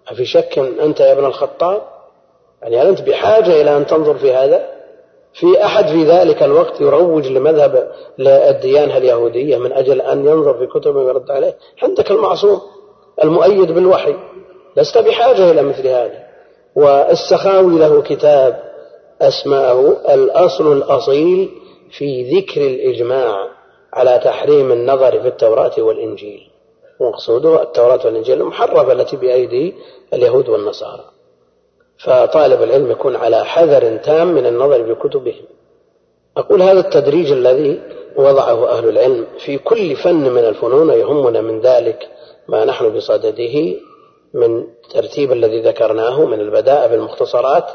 [0.07, 1.81] أفي شك أنت يا ابن الخطاب؟
[2.61, 4.74] يعني هل أنت بحاجة إلى أن تنظر في هذا؟
[5.39, 10.95] في أحد في ذلك الوقت يروج لمذهب الديانة اليهودية من أجل أن ينظر في كتب
[10.95, 11.57] ويرد عليه.
[11.83, 12.61] عندك المعصوم
[13.23, 14.15] المؤيد بالوحي
[14.77, 16.25] لست بحاجة إلى مثل هذا.
[16.75, 18.59] والسخاوي له كتاب
[19.21, 21.49] أسماءه الأصل الأصيل
[21.97, 23.35] في ذكر الإجماع
[23.93, 26.41] على تحريم النظر في التوراة والإنجيل.
[26.99, 29.73] ومقصوده التوراة والإنجيل المحرفة التي بأيدي
[30.13, 31.14] اليهود والنصارى.
[31.97, 35.45] فطالب العلم يكون على حذر تام من النظر في كتبهم
[36.37, 37.81] أقول هذا التدريج الذي
[38.15, 42.09] وضعه أهل العلم في كل فن من الفنون يهمنا من ذلك
[42.47, 43.75] ما نحن بصدده
[44.33, 47.65] من ترتيب الذي ذكرناه من البداء بالمختصرات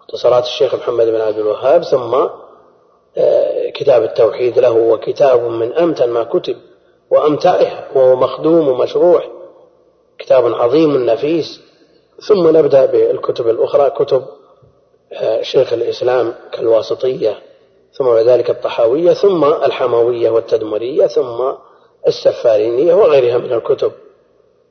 [0.00, 2.14] مختصرات الشيخ محمد بن عبد الوهاب ثم
[3.16, 6.56] آه، كتاب التوحيد له وكتاب من أمتن ما كتب
[7.10, 9.28] وأمتعها وهو مخدوم ومشروح
[10.18, 11.60] كتاب عظيم نفيس
[12.20, 14.24] ثم نبدأ بالكتب الأخرى كتب
[15.12, 17.38] آه، شيخ الإسلام كالواسطية
[17.92, 21.52] ثم بعد ذلك الطحاوية ثم الحموية والتدمرية ثم
[22.06, 23.92] السفارينية وغيرها من الكتب.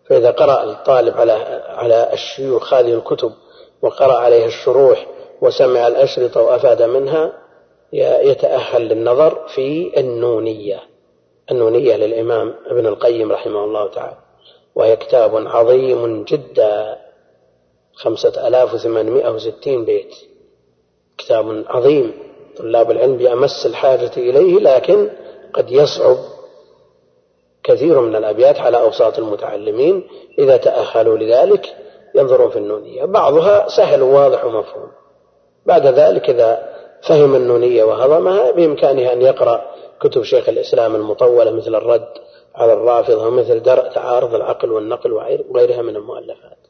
[0.10, 1.32] فإذا قرأ الطالب على
[1.68, 3.32] على الشيوخ هذه الكتب
[3.82, 5.08] وقرأ عليها الشروح
[5.42, 7.34] وسمع الأشرطة وأفاد منها
[7.94, 10.80] يتأهل للنظر في النونية.
[11.52, 14.18] النونية للإمام ابن القيم رحمه الله تعالى.
[14.76, 16.98] وهي كتاب عظيم جدا.
[18.02, 20.16] خمسة آلاف وثمانمائة وستين بيت.
[21.18, 22.14] كتاب عظيم.
[22.58, 25.10] طلاب العلم بأمس الحاجة إليه لكن
[25.54, 26.18] قد يصعب
[27.64, 30.08] كثير من الأبيات على أوساط المتعلمين.
[30.40, 31.76] إذا تأهلوا لذلك
[32.16, 33.06] ينظرون في النونية.
[33.06, 34.92] بعضها سهل وواضح ومفهوم.
[35.66, 39.62] بعد ذلك إذا فهم النونية وهضمها بإمكانه أن يقرأ
[40.02, 42.08] كتب شيخ الإسلام المطولة مثل الرد
[42.56, 45.12] على الرافضة ومثل درء تعارض العقل والنقل
[45.50, 46.61] وغيرها من المؤلفات.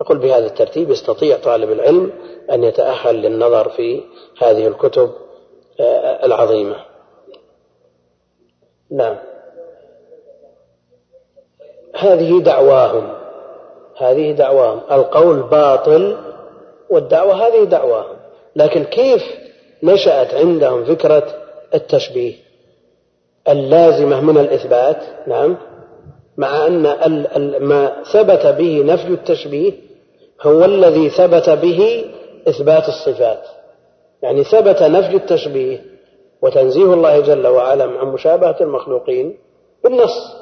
[0.00, 2.12] أقول بهذا الترتيب يستطيع طالب العلم
[2.50, 4.02] أن يتأهل للنظر في
[4.38, 5.10] هذه الكتب
[5.80, 6.76] آه، العظيمة.
[8.90, 9.16] نعم.
[11.94, 13.12] هذه دعواهم.
[13.96, 14.80] هذه دعواهم.
[14.90, 16.16] القول باطل
[16.90, 18.16] والدعوة هذه دعواهم.
[18.56, 19.22] لكن كيف
[19.82, 21.26] نشأت عندهم فكرة
[21.74, 22.34] التشبيه؟
[23.48, 25.56] اللازمة من الإثبات نعم
[26.36, 29.72] مع أن ما ثبت به نفي التشبيه
[30.42, 32.04] هو الذي ثبت به
[32.48, 33.42] إثبات الصفات.
[34.22, 35.84] يعني ثبت نفي التشبيه
[36.42, 39.38] وتنزيه الله جل وعلا عن مشابهة المخلوقين
[39.84, 40.36] بالنص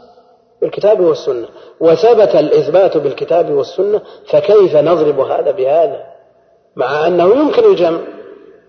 [0.60, 1.48] بالكتاب والسنة.
[1.80, 6.06] وثبت الإثبات بالكتاب والسنة فكيف نضرب هذا بهذا؟
[6.76, 8.00] مع أنه يمكن الجمع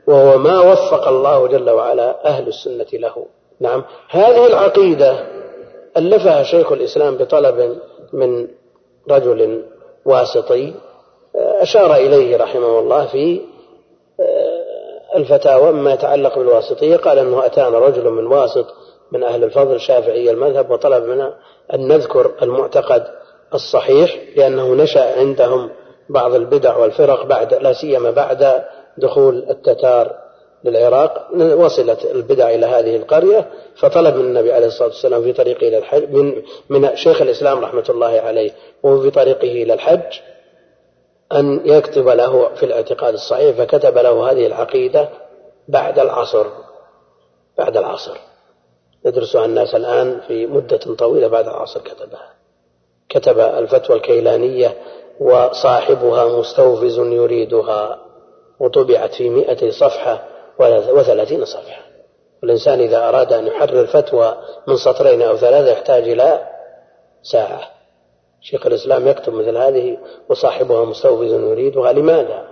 [0.07, 3.25] وهو ما وفق الله جل وعلا أهل السنة له.
[3.59, 5.25] نعم هذه العقيدة
[5.97, 7.77] ألفها شيخ الإسلام بطلب
[8.13, 8.47] من
[9.11, 9.63] رجل
[10.05, 10.73] واسطي
[11.37, 13.41] أشار إليه رحمه الله في
[14.19, 16.97] آه، الفتاوى مما يتعلق بالواسطية.
[16.97, 18.65] قال أنه أتانا رجل من واسط
[19.11, 21.33] من أهل الفضل شافعي المذهب وطلب منا
[21.73, 23.03] أن نذكر المعتقد
[23.53, 25.69] الصحيح لأنه نشأ عندهم
[26.09, 28.63] بعض البدع والفرق بعد لا سيما بعد
[28.97, 30.11] دخول التتار
[30.63, 31.27] للعراق.
[31.33, 36.09] وصلت البدع إلى هذه القرية فطلب من النبي عليه الصلاة والسلام في طريقه إلى الحج
[36.09, 38.51] من من شيخ الإسلام رحمة الله عليه
[38.83, 40.19] وهو في طريقه إلى الحج
[41.35, 45.09] أن يكتب له في الاعتقاد الصحيح فكتب له هذه العقيدة
[45.67, 46.45] بعد العصر
[47.57, 48.17] بعد العصر.
[49.05, 52.29] يدرسها الناس الآن في مدة طويلة بعد العصر كتبها.
[53.09, 54.77] كتب الفتوى الكيلانية
[55.19, 57.99] وصاحبها مستوفز يريدها
[58.59, 60.23] وطبعت في مئة صفحة
[60.89, 61.81] وثلاثين صفحة.
[62.43, 66.47] الإنسان إذا أراد أن يحرر فتوى من سطرين أو ثلاثة يحتاج إلى
[67.23, 67.74] ساعة.
[68.45, 69.97] شيخ الإسلام يكتب مثل هذه
[70.29, 71.93] وصاحبها مستوفز يريدها.
[71.93, 72.47] لماذا؟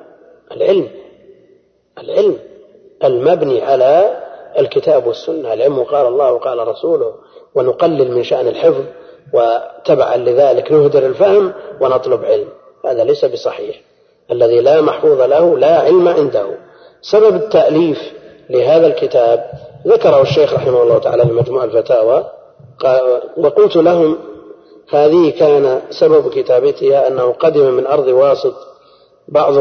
[0.52, 0.90] العلم.
[1.98, 2.38] العلم.
[3.04, 4.18] المبني على
[4.60, 5.54] الكتاب والسنة.
[5.54, 7.14] العلم قال الله وقال رسوله
[7.56, 8.84] ونقلل من شأن الحفظ
[9.34, 12.48] وتبعا لذلك نهدر الفهم ونطلب علم.
[12.86, 13.82] هذا ليس بصحيح.
[14.32, 16.58] الذي لا محفوظ له لا علم عنده.
[17.02, 18.14] سبب التأليف
[18.50, 19.52] لهذا الكتاب
[19.88, 22.26] ذكره الشيخ رحمه الله تعالى في مجموع الفتاوى.
[23.38, 24.18] وقلت لهم
[24.96, 28.54] هذه كان سبب كتابتها أنه قدم من أرض واسط
[29.28, 29.58] بعض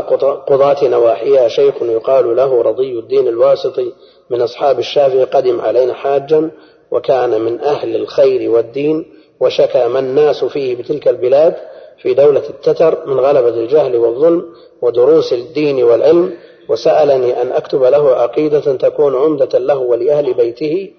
[0.47, 1.49] قضاة نواحيها.
[1.49, 3.93] شيخ يقال له رضي الدين الواسطي
[4.31, 6.51] من أصحاب الشافعي قدم علينا حاجا
[6.91, 9.07] وكان من أهل الخير والدين
[9.41, 11.55] وشكى ما الناس فيه بتلك البلاد
[12.03, 14.45] في دولة التتر من غلبة الجهل والظلم
[14.83, 16.37] ودروس الدين والعلم.
[16.69, 20.91] وسألني أن أكتب له عقيدة تكون عمدة له ولأهل بيته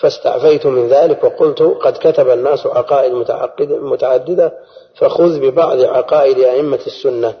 [0.00, 3.12] فاستعفيت من ذلك وقلت قد كتب الناس عقائد
[3.72, 4.52] متعددة
[4.96, 7.34] فخذ ببعض عقائد أئمة السنة.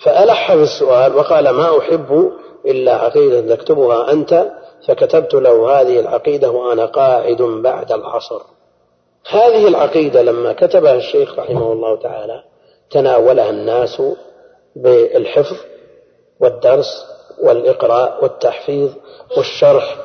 [0.00, 2.32] فألح في السؤال وقال ما أحب
[2.66, 4.50] إلا عقيدة تكتبها أنت
[4.88, 8.40] فكتبت له هذه العقيدة وأنا قاعد بعد العصر.
[9.30, 12.42] هذه العقيدة لما كتبها الشيخ رحمه الله تعالى
[12.90, 14.02] تناولها الناس
[14.76, 15.56] بالحفظ
[16.40, 17.06] والدرس
[17.42, 18.90] والإقراء والتحفيظ
[19.36, 19.96] والشرح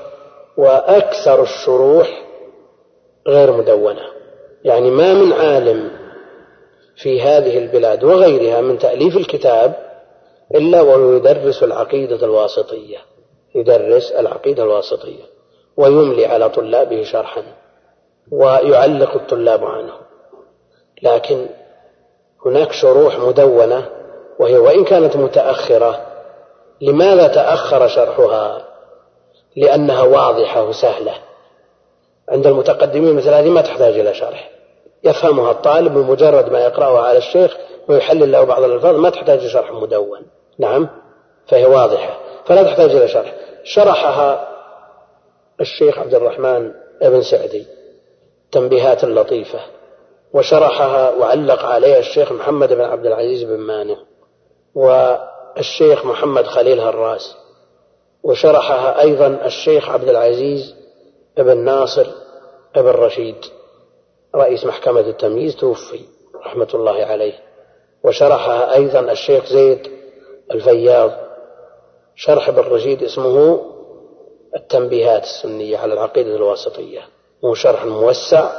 [0.59, 2.23] وأكثر الشروح
[3.27, 4.01] غير مدونة
[4.63, 5.91] يعني ما من عالم
[6.95, 9.73] في هذه البلاد وغيرها من تأليف الكتاب
[10.55, 12.97] إلا وهو يدرس العقيدة الواسطية
[13.55, 15.23] يدرس العقيدة الواسطية
[15.77, 17.43] ويملي على طلابه شرحا
[18.31, 19.93] ويعلق الطلاب عنه
[21.01, 21.45] لكن
[22.45, 23.89] هناك شروح مدونة
[24.39, 26.05] وهي وإن كانت متأخرة
[26.81, 28.68] لماذا تأخر شرحها؟
[29.59, 31.13] لأنها واضحة وسهلة.
[32.29, 34.49] عند المتقدمين مثل هذه ما تحتاج إلى شرح.
[35.03, 37.57] يفهمها الطالب بمجرد ما يقرأها على الشيخ
[37.87, 40.19] ويحلل له بعض الألفاظ ما تحتاج لشرح مدون.
[40.59, 40.89] نعم؟
[41.47, 42.17] فهي واضحة.
[42.45, 43.35] فلا تحتاج إلى شرح.
[43.63, 44.47] شرحها
[45.61, 47.65] الشيخ عبد الرحمن بن سعدي
[48.51, 49.59] تنبيهات لطيفة.
[50.33, 53.95] وشرحها وعلق عليها الشيخ محمد بن عبد العزيز بن مانع
[54.75, 57.35] والشيخ محمد خليل هراس.
[58.23, 60.75] وشرحها أيضا الشيخ عبد العزيز
[61.37, 62.07] بن ناصر
[62.75, 63.35] بن رشيد
[64.35, 65.99] رئيس محكمة التمييز توفي
[66.45, 67.33] رحمة الله عليه.
[68.03, 69.87] وشرحها أيضا الشيخ زيد
[70.51, 71.11] الفياض.
[72.15, 73.61] شرح ابن رشيد اسمه
[74.55, 77.01] التنبيهات السنية على العقيدة الواسطية.
[77.45, 78.51] هو شرح موسع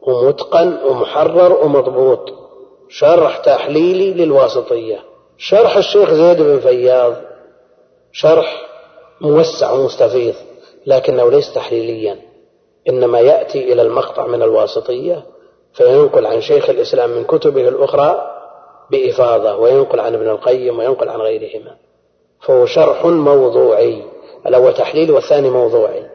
[0.00, 2.34] ومتقن ومحرر ومضبوط.
[2.88, 4.98] شرح تحليلي للواسطية.
[5.38, 7.27] شرح الشيخ زيد بن فياض
[8.12, 8.62] شرح
[9.20, 10.34] موسع ومستفيض
[10.86, 12.18] لكنه ليس تحليليا
[12.88, 15.24] إنما يأتي إلى المقطع من الواسطية
[15.72, 18.34] فينقل عن شيخ الإسلام من كتبه الأخرى
[18.90, 21.76] بإفاضة وينقل عن ابن القيم وينقل عن غيرهما.
[22.40, 24.02] فهو شرح موضوعي
[24.46, 26.06] الأول تحليل والثاني موضوعي.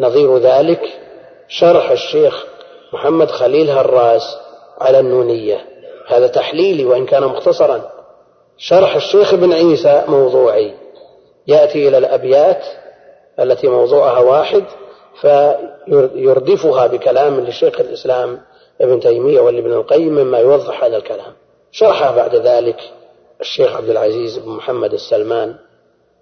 [0.00, 1.00] نظير ذلك
[1.48, 2.46] شرح الشيخ
[2.92, 4.36] محمد خليل هراس
[4.80, 5.66] على النونية.
[6.06, 7.90] هذا تحليلي وإن كان مختصرا.
[8.58, 10.74] شرح الشيخ ابن عيسى موضوعي.
[11.50, 12.64] يأتي إلى الأبيات
[13.40, 14.64] التي موضوعها واحد
[15.20, 18.40] فيردفها بكلام لشيخ الإسلام
[18.80, 21.32] ابن تيمية والابن القيم مما يوضح هذا الكلام.
[21.72, 22.80] شرحها بعد ذلك
[23.40, 25.54] الشيخ عبد العزيز بن محمد السلمان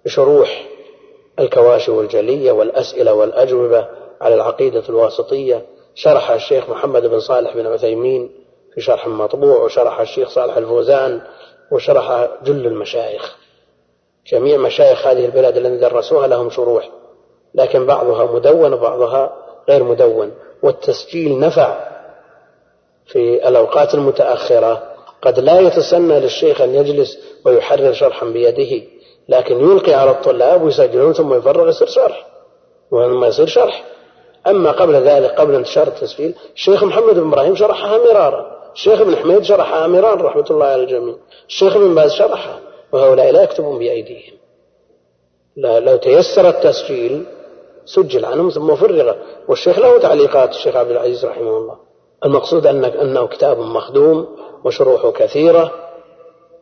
[0.05, 0.65] بشروح
[1.39, 3.87] الكواشف الجلية والأسئلة والأجوبة
[4.21, 5.65] على العقيدة الواسطية.
[5.95, 8.31] شرح الشيخ محمد بن صالح بن عثيمين
[8.75, 11.21] في شرح مطبوع وشرح الشيخ صالح الفوزان
[11.71, 13.38] وشرح جل المشايخ.
[14.27, 16.89] جميع مشايخ هذه البلاد الذين درسوها لهم شروح
[17.55, 19.33] لكن بعضها مدون وبعضها
[19.69, 20.31] غير مدون
[20.63, 21.89] والتسجيل نفع
[23.05, 24.83] في الأوقات المتأخرة.
[25.21, 28.85] قد لا يتسنى للشيخ أن يجلس ويحرر شرحا بيده
[29.29, 32.27] لكن يلقي على الطلاب ويسجلون ثم يفرغ يصير شرح
[32.91, 33.83] ولما يصير شرح.
[34.47, 39.43] أما قبل ذلك قبل انتشار التسجيل الشيخ محمد بن إبراهيم شرحها مرارا الشيخ ابن حميد
[39.43, 41.15] شرحها مرارا رحمة الله على الجميع
[41.47, 42.59] الشيخ ابن باز شرحها.
[42.91, 44.33] وهؤلاء لا يكتبون بأيديهم.
[45.55, 47.25] لا لو تيسر التسجيل
[47.85, 49.15] سجل عنهم ثم فرغ.
[49.47, 51.77] والشيخ له تعليقات الشيخ عبد العزيز رحمه الله.
[52.25, 55.71] المقصود أنك أنه كتاب مخدوم وشروحه كثيرة.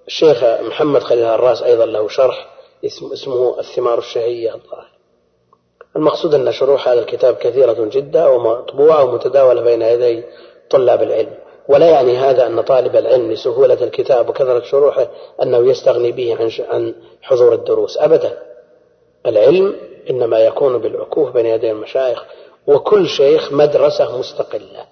[0.07, 2.47] الشيخ محمد خليل الراس أيضا له شرح
[2.85, 4.89] اسمه الثمار الشهية الظاهر.
[5.95, 10.23] المقصود أن شروح هذا الكتاب كثيرة جدا ومطبوعة ومتداولة بين يدي
[10.69, 11.33] طلاب العلم.
[11.69, 15.07] ولا يعني هذا أن طالب العلم لسهولة الكتاب وكثرة شروحه
[15.41, 17.97] أنه يستغني به عن عن حضور الدروس.
[17.97, 18.37] أبدا.
[19.25, 19.75] العلم
[20.09, 22.25] إنما يكون بالعكوف بين يدي المشايخ
[22.67, 24.85] وكل شيخ مدرسة مستقلة.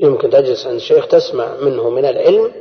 [0.00, 2.52] يمكن تجلس عند شيخ تسمع منه من العلم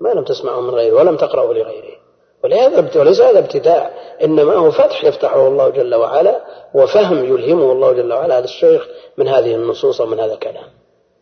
[0.00, 2.00] ما لم تسمعه من غيره ولم تقرأه لغيره.
[2.44, 3.90] ولهذا وليس هذا ابتداع
[4.22, 6.40] إنما هو فتح يفتحه الله جل وعلا
[6.74, 10.79] وفهم يلهمه الله جل وعلا هذا الشيخ من هذه النصوص ومن هذا الكلام.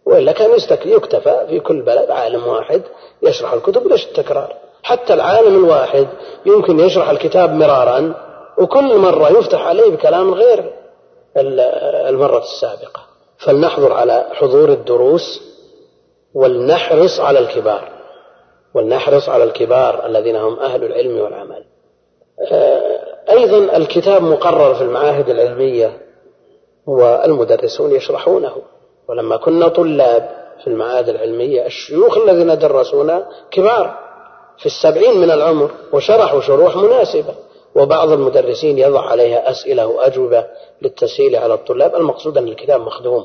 [0.08, 0.50] وإلا كان
[0.84, 2.82] يكتفى في كل بلد عالم واحد
[3.22, 6.08] يشرح الكتب ليش التكرار؟ حتى العالم الواحد
[6.46, 8.14] يمكن يشرح الكتاب مرارا
[8.58, 10.72] وكل مرة يفتح عليه بكلام غير
[12.08, 13.00] المرة السابقة.
[13.38, 15.42] فلنحضر على حضور الدروس
[16.34, 17.88] ولنحرص على الكبار.
[18.74, 21.64] ولنحرص على الكبار الذين هم أهل العلم والعمل.
[22.52, 23.00] آه،
[23.30, 25.98] أيضا الكتاب مقرر في المعاهد العلمية
[26.86, 28.52] والمدرسون يشرحونه.
[29.08, 30.30] ولما كنا طلاب
[30.60, 33.98] في المعاهد العلمية الشيوخ الذين درسونا كبار
[34.58, 37.34] في السبعين من العمر وشرحوا شروح مناسبة.
[37.74, 40.44] وبعض المدرسين يضع عليها أسئلة وأجوبة
[40.82, 41.96] للتسهيل على الطلاب.
[41.96, 43.24] المقصود أن الكتاب مخدوم.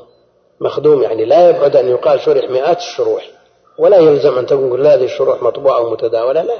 [0.60, 3.30] مخدوم يعني لا يبعد أن يقال شرح مئات الشروح.
[3.78, 6.58] ولا يلزم أن تقول هذه الشروح مطبوعة ومتداولة لا.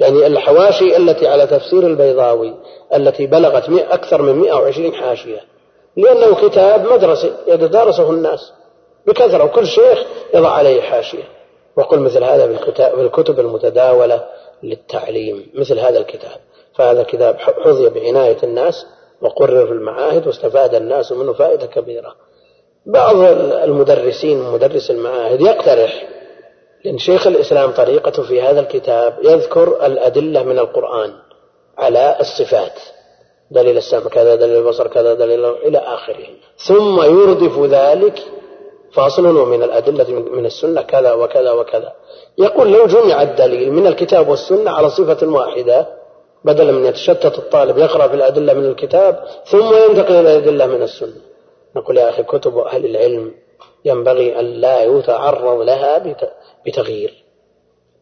[0.00, 2.54] يعني الحواشي التي على تفسير البيضاوي
[2.94, 5.55] التي بلغت أكثر من 120 حاشية.
[5.96, 8.52] لأنه كتاب مدرسي يتدارسه الناس.
[9.06, 11.24] بكثرة وكل شيخ يضع عليه حاشية.
[11.76, 12.46] وقل مثل هذا
[12.94, 14.24] بالكتب المتداولة
[14.62, 16.40] للتعليم مثل هذا الكتاب.
[16.74, 18.86] فهذا كتاب حظي بعناية الناس
[19.22, 22.14] وقرر في المعاهد واستفاد الناس منه فائدة كبيرة.
[22.86, 23.16] بعض
[23.64, 26.08] المدرسين مدرس المعاهد يقترح
[26.84, 31.12] لأن شيخ الإسلام طريقته في هذا الكتاب يذكر الأدلة من القرآن
[31.78, 32.72] على الصفات.
[33.50, 36.26] دليل السمع كذا دليل البصر كذا دليل إلى آخره.
[36.56, 38.22] ثم يردف ذلك
[38.92, 41.92] فاصل ومن الأدلة من السنة كذا وكذا وكذا.
[42.38, 45.86] يقول لو جمع الدليل من الكتاب والسنة على صفة واحدة
[46.44, 51.20] بدلا من يتشتت الطالب يقرأ في الأدلة من الكتاب ثم ينتقل إلى الأدلة من السنة.
[51.76, 53.34] نقول يا أخي كتب أهل العلم
[53.84, 56.16] ينبغي أن لا يتعرض لها
[56.66, 57.24] بتغيير.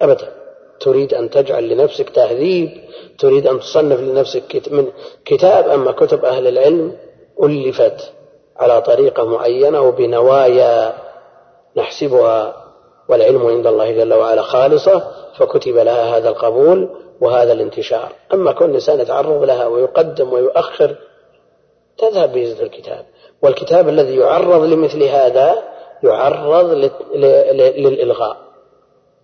[0.02, 0.43] أبدا.
[0.80, 2.70] تريد أن تجعل لنفسك تهذيب
[3.18, 4.86] تريد أن تصنف لنفسك من
[5.24, 6.96] كتاب أما كتب أهل العلم
[7.42, 8.12] ألفت
[8.56, 10.94] على طريقة معينة وبنوايا
[11.76, 12.64] نحسبها
[13.08, 16.88] والعلم عند الله جل وعلا خالصة فكتب لها هذا القبول
[17.20, 18.12] وهذا الانتشار.
[18.34, 20.96] أما كل إنسان يتعرض لها ويقدم ويؤخر
[21.98, 23.04] تذهب بإذن الكتاب.
[23.42, 25.62] والكتاب الذي يعرض لمثل هذا
[26.02, 28.36] يعرض للإلغاء.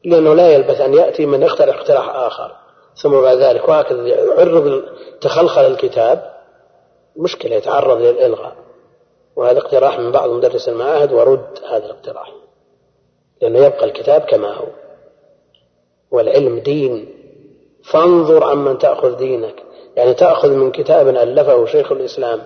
[0.04, 2.56] لأنه لا يلبث أن يأتي من يخترع اقتراح آخر.
[3.02, 4.82] ثم بعد ذلك وهكذا يعرض
[5.20, 6.30] تخلخل الكتاب
[7.16, 8.56] مشكلة يتعرض للإلغاء.
[9.36, 12.32] وهذا اقتراح من بعض مدرس المعاهد ورد هذا الاقتراح.
[13.42, 14.66] لأنه يبقى الكتاب كما هو.
[16.10, 17.08] والعلم دين.
[17.92, 19.62] فانظر عمن تأخذ دينك.
[19.96, 22.42] يعني تأخذ من كتاب ألفه شيخ الإسلام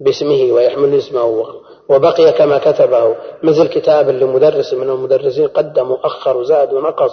[0.00, 1.60] باسمه ويحمل اسمه.
[1.90, 3.16] وبقي كما كتبه.
[3.42, 7.12] مثل كتاب لمدرس من المدرسين قدم وأخر وزاد ونقص.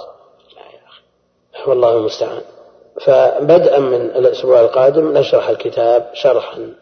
[0.56, 2.42] لا يا أخي والله المستعان.
[3.02, 6.74] فبدءا من الأسبوع القادم نشرح الكتاب شرحا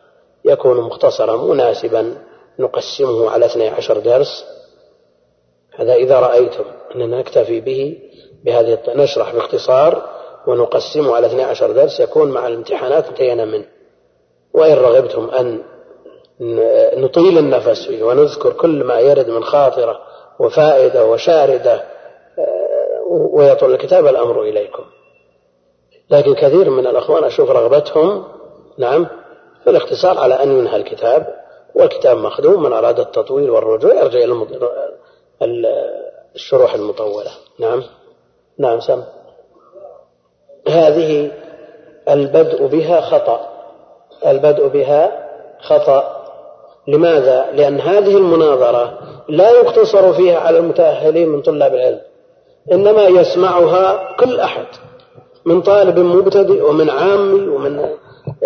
[0.46, 2.16] يكون مختصرا مناسبا
[2.60, 4.46] نقسمه على 12 درس.
[5.76, 6.66] هذا إذا رأيتم
[6.96, 8.00] أننا نكتفي به
[8.44, 10.10] بهذه نشرح باختصار
[10.48, 13.66] ونقسمه على 12 درس يكون مع الامتحانات انتهينا منه.
[14.54, 15.64] وإن رغبتم أن
[16.98, 20.00] نطيل النفس فيه ونذكر كل ما يرد من خاطرة
[20.40, 21.74] وفائدة وشاردة
[22.40, 24.84] آه، ويطول الكتاب الأمر إليكم.
[26.10, 28.24] لكن كثير من الأخوان أشوف رغبتهم
[28.78, 29.08] نعم
[29.64, 31.36] في الاختصار على أن ينهى الكتاب
[31.76, 34.34] والكتاب مخدوم من أراد التطويل والرجوع يرجع إلى
[36.36, 37.32] الشروح المطولة.
[37.60, 37.84] نعم.
[38.58, 39.04] نعم سم.
[40.68, 41.32] هذه
[42.10, 43.50] البدء بها خطأ.
[44.26, 45.30] البدء بها
[45.60, 46.15] خطأ.
[46.88, 52.00] لماذا؟ لأن هذه المناظرة لا يقتصر فيها على المتأهلين من طلاب العلم
[52.72, 54.66] إنما يسمعها كل أحد
[55.46, 57.90] من طالب مبتدئ ومن عامي ومن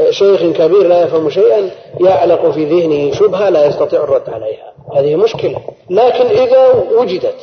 [0.10, 1.70] شيخ كبير لا يفهم شيئا
[2.00, 4.74] يعلق في ذهنه شبهة لا يستطيع الرد عليها.
[4.96, 5.62] هذه مشكلة.
[5.90, 7.40] لكن إذا وجدت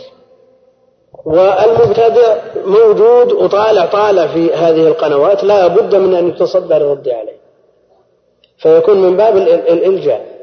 [1.25, 2.35] والمبتدئ
[2.67, 7.37] موجود وطالع طالع في هذه القنوات لا بد من أن يتصدى للرد عليه.
[8.59, 10.36] فيكون من باب الإلجاء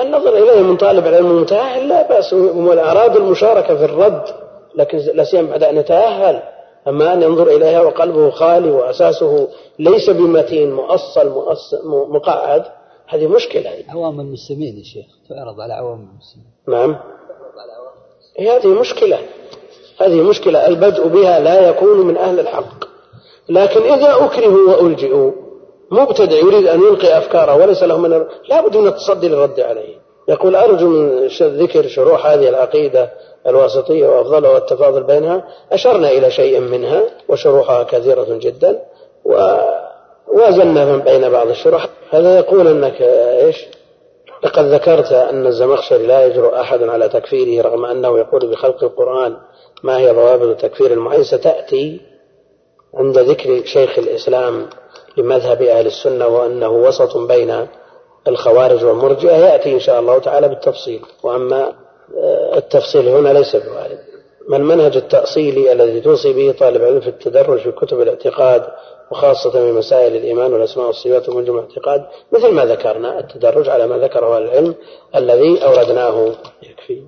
[0.00, 2.32] النظر إليه من طالب العلم المتأهل لا بأس.
[2.32, 4.22] أراد المشاركة في الرد
[4.74, 6.42] لكن لا سيما بعد أن يتأهل
[6.88, 11.44] أما أن ينظر إليها وقلبه خالي وأساسه ليس بمتين مؤصل
[12.08, 12.64] مقعد
[13.06, 13.70] هذه مشكلة.
[13.88, 16.52] عوام المسلمين يا شيخ تعرض على عوام المسلمين.
[16.68, 16.96] نعم.
[18.40, 19.18] هذه مشكلة.
[19.98, 22.84] هذه مشكلة البدء بها لا يكون من أهل الحق.
[23.48, 25.32] لكن إذا أكرهوا وألجئوا
[25.90, 29.94] مبتدع يريد أن يلقي أفكاره وليس له من لا بد من التصدي للرد عليه.
[30.28, 33.10] يقول أرجو من ذكر شروح هذه العقيدة
[33.46, 35.44] الواسطية وأفضلها والتفاضل بينها.
[35.72, 38.80] أشرنا إلى شيء منها وشروحها كثيرة جدا
[39.24, 41.88] ووازنا من بين بعض الشروح.
[42.10, 43.66] هذا يقول أنك إيش؟
[44.44, 49.36] لقد ذكرت أن الزمخشري لا يجرؤ أحد على تكفيره رغم أنه يقول بخلق القرآن
[49.82, 52.00] ما هي ضوابط تكفير المعين ستأتي
[52.94, 54.66] عند ذكر شيخ الإسلام
[55.18, 57.66] لمذهب أهل السنة وأنه وسط بين
[58.28, 59.36] الخوارج والمرجئة.
[59.36, 61.00] يأتي إن شاء الله تعالى بالتفصيل.
[61.22, 61.72] وأما
[62.16, 63.98] آه، التفصيل هنا ليس بوارد.
[64.48, 68.62] ما المنهج التأصيلي الذي توصي به طالب علم في التدرج في كتب الاعتقاد
[69.10, 74.38] وخاصة في مسائل الإيمان والأسماء والصفات ومنجم الاعتقاد مثل ما ذكرنا التدرج على ما ذكره
[74.38, 74.74] العلم
[75.16, 76.32] الذي أوردناه.
[76.62, 77.02] يكفي؟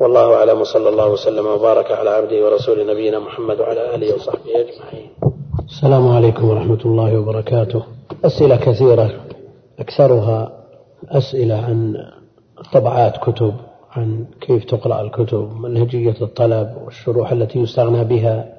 [0.00, 0.60] والله أعلم.
[0.60, 5.10] وصلى الله وسلم وبارك على عبده ورسوله نبينا محمد وعلى آله وصحبه أجمعين.
[5.64, 7.82] السلام عليكم ورحمة الله وبركاته.
[8.24, 9.10] أسئلة كثيرة.
[9.78, 10.52] أكثرها
[11.08, 11.94] أسئلة عن
[12.72, 13.54] طبعات كتب
[13.92, 18.52] عن كيف تقرأ الكتب منهجية الطلب والشروح التي يستغنى بها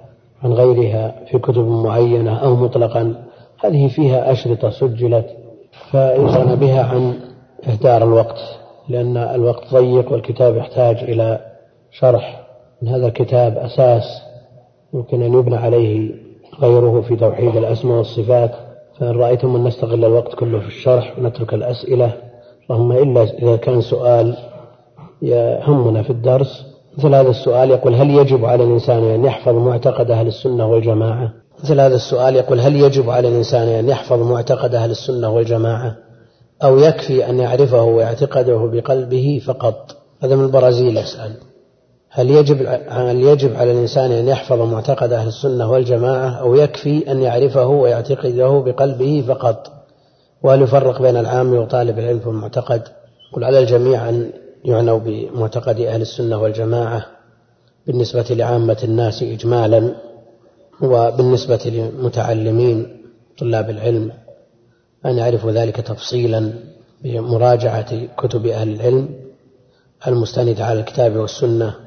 [0.44, 3.24] عن غيرها في كتب معينة أو مطلقا.
[3.64, 5.28] هذه فيها أشرطة سجلت
[5.92, 7.14] فيستغنى بها عن
[7.68, 8.40] إهدار الوقت
[8.90, 11.40] لأن الوقت ضيق والكتاب يحتاج إلى
[11.92, 12.48] شرح.
[12.82, 14.04] من هذا الكتاب أساس
[14.94, 16.27] يمكن أن يبنى عليه
[16.62, 18.52] غيره في توحيد الأسماء والصفات.
[19.00, 22.14] فإن رأيتم أن نستغل الوقت كله في الشرح ونترك الأسئلة.
[22.70, 24.38] اللهم إلا إذا كان سؤال
[25.22, 26.66] يهمنا في الدرس
[26.98, 31.34] مثل هذا السؤال يقول هل يجب على الإنسان أن يحفظ معتقد أهل السنة والجماعة؟
[31.64, 35.96] مثل هذا السؤال يقول هل يجب على الإنسان أن يحفظ معتقد أهل السنة والجماعة؟
[36.64, 41.32] أو يكفي أن يعرفه ويعتقده بقلبه فقط؟ هذا من البرازيل يسأل.
[42.18, 47.22] هل يجب هل يجب على الإنسان أن يحفظ معتقد أهل السنة والجماعة أو يكفي أن
[47.22, 49.72] يعرفه ويعتقده بقلبه فقط؟
[50.44, 52.82] وهل يفرق بين العام وطالب العلم في المعتقد؟
[53.34, 54.32] قل على الجميع أن
[54.66, 57.06] يعنوا بمعتقد أهل السنة والجماعة
[57.88, 59.96] بالنسبة لعامة الناس إجمالا
[60.82, 63.02] وبالنسبة للمتعلمين
[63.40, 64.12] طلاب العلم
[65.06, 66.54] أن يعرفوا ذلك تفصيلا
[67.04, 69.10] بمراجعة كتب أهل العلم
[70.08, 71.87] المستندة على الكتاب والسنة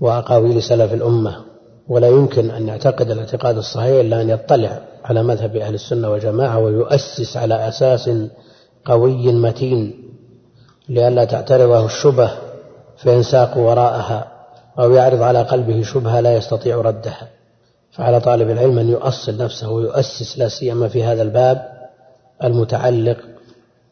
[0.00, 1.36] وأقاويل سلف الأمة
[1.88, 7.36] ولا يمكن أن يعتقد الاعتقاد الصحيح إلا أن يطلع على مذهب أهل السنة والجماعة ويؤسس
[7.36, 8.10] على أساس
[8.84, 10.10] قوي متين
[10.88, 12.30] لئلا تعترضه الشبه
[12.96, 14.28] فينساق وراءها
[14.78, 17.28] أو يعرض على قلبه شبهة لا يستطيع ردها.
[17.90, 21.68] فعلى طالب العلم أن يؤصل نفسه ويؤسس لا سيما في هذا الباب
[22.44, 23.16] المتعلق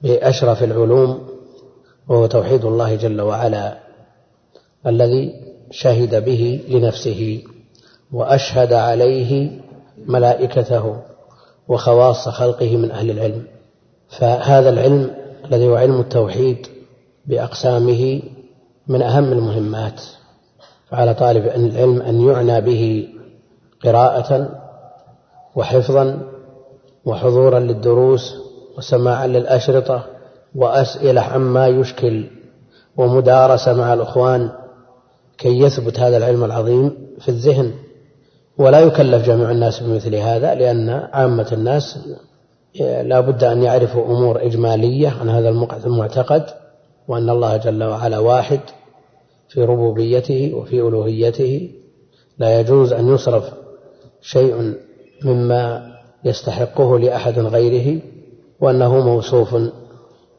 [0.02, 1.28] بأشرف العلوم
[2.08, 3.78] وهو توحيد الله جل وعلا
[4.86, 7.42] الذي شهد به لنفسه
[8.12, 9.50] وأشهد عليه
[10.06, 10.96] ملائكته
[11.68, 13.42] وخواص خلقه من أهل العلم.
[14.08, 15.10] فهذا العلم
[15.44, 16.66] الذي هو علم التوحيد
[17.26, 18.22] بأقسامه
[18.88, 20.00] من أهم المهمات
[20.90, 23.08] فعلى طالب العلم أن يعنى به
[23.84, 24.48] قراءة
[25.56, 26.18] وحفظا
[27.04, 28.34] وحضورا للدروس
[28.78, 30.04] وسماعا للأشرطة
[30.54, 32.26] وأسئلة عما يشكل
[32.96, 34.50] ومدارسة مع الأخوان
[35.38, 37.72] كي يثبت هذا العلم العظيم في الذهن.
[38.58, 41.98] ولا يكلف جميع الناس بمثل هذا لأن عامة الناس
[42.80, 45.48] لا بد أن يعرفوا أمور إجمالية عن هذا
[45.86, 46.44] المعتقد
[47.08, 48.60] وأن الله جل وعلا واحد
[49.48, 51.70] في ربوبيته وفي ألوهيته.
[52.38, 53.44] لا يجوز أن يصرف
[54.22, 54.74] شيء
[55.24, 55.92] مما
[56.24, 58.00] يستحقه لأحد غيره
[58.60, 59.56] وأنه موصوف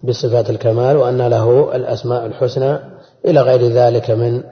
[0.04, 2.80] بصفات الكمال وأن له الأسماء الحسنى
[3.26, 4.44] إلى غير ذلك من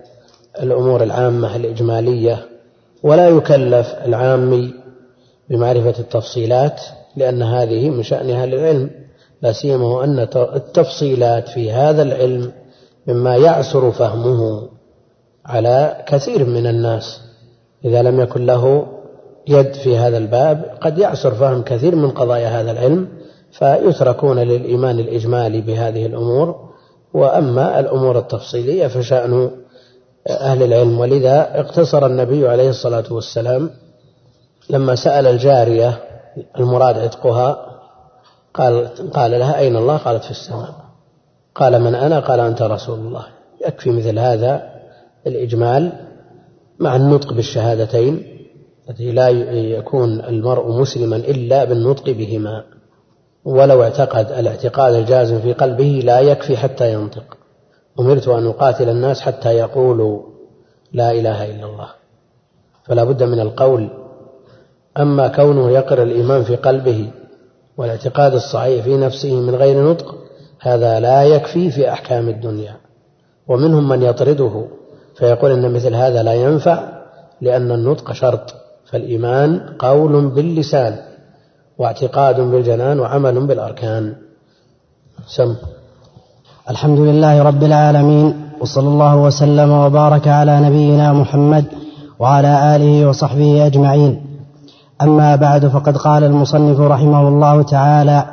[0.64, 2.46] الأمور العامة الإجمالية
[3.04, 4.74] ولا يكلف العامي
[5.50, 6.82] بمعرفة التفصيلات
[7.16, 8.90] لأن هذه من شأن أهل العلم
[9.42, 12.52] لا سيما وأن التفصيلات في هذا العلم
[13.08, 14.70] مما يعسر فهمه
[15.46, 17.22] على كثير من الناس.
[17.86, 18.88] إذا لم يكن له
[19.48, 23.08] يد في هذا الباب قد يعسر فهم كثير من قضايا هذا العلم
[23.52, 26.68] فيتركون للإيمان الإجمالي بهذه الأمور.
[27.14, 29.52] وأما الأمور التفصيلية فشأن
[30.30, 31.00] أهل العلم.
[31.00, 33.70] ولذا اقتصر النبي عليه الصلاة والسلام
[34.70, 36.00] لما سأل الجارية
[36.60, 37.58] المراد عتقها
[38.54, 40.74] قال قال لها أين الله؟ قالت في السماء.
[41.56, 43.26] قال من أنا؟ قال أنت رسول الله.
[43.68, 44.64] يكفي مثل هذا
[45.28, 45.92] الإجمال
[46.80, 48.24] مع النطق بالشهادتين
[48.90, 49.28] التي لا
[49.78, 52.64] يكون المرء مسلما إلا بالنطق بهما.
[53.46, 57.38] ولو اعتقد الاعتقاد الجازم في قلبه لا يكفي حتى ينطق.
[58.00, 60.22] أمرت أن أقاتل الناس حتى يقولوا
[60.94, 61.90] لا إله إلا الله.
[62.84, 63.90] فلا بد من القول.
[64.98, 67.12] أما كونه يقر الإيمان في قلبه
[67.78, 70.16] والاعتقاد الصحيح في نفسه من غير نطق
[70.60, 72.76] هذا لا يكفي في أحكام الدنيا.
[73.48, 74.66] ومنهم من يطرده
[75.16, 76.90] فيقول أن مثل هذا لا ينفع
[77.42, 78.54] لأن النطق شرط.
[78.86, 81.00] فالإيمان قول باللسان
[81.78, 84.16] واعتقاد بالجنان وعمل بالأركان.
[85.28, 85.56] سم.
[86.70, 91.66] الحمد لله رب العالمين وصلى الله وسلم وبارك على نبينا محمد
[92.20, 94.22] وعلى آله وصحبه أجمعين.
[95.02, 98.26] أما بعد فقد قال المصنف رحمه الله تعالى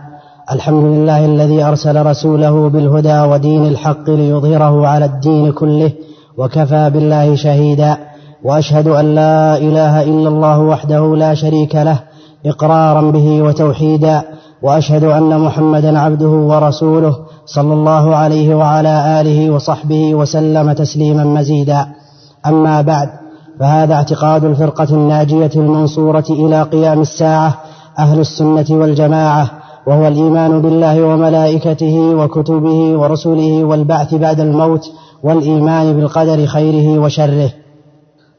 [0.53, 5.93] الحمد لله الذي أرسل رسوله بالهدى ودين الحق ليظهره على الدين كله
[6.39, 7.97] وكفى بالله شهيدا
[8.45, 11.99] وأشهد أن لا إله إلا الله وحده لا شريك له
[12.47, 14.23] إقرارا به وتوحيدا
[14.63, 17.17] وأشهد أن محمدا عبده ورسوله
[17.47, 21.87] صلى الله عليه وعلى آله وصحبه وسلم تسليما مزيدا.
[22.47, 23.09] أما بعد
[23.61, 27.61] فهذا اعتقاد الفرقة الناجية المنصورة إلى قيام الساعة
[27.99, 29.51] أهل السنة والجماعة
[29.87, 34.91] وهو الإيمان بالله وملائكته وكتبه ورسله والبعث بعد الموت
[35.23, 37.51] والإيمان بالقدر خيره وشره.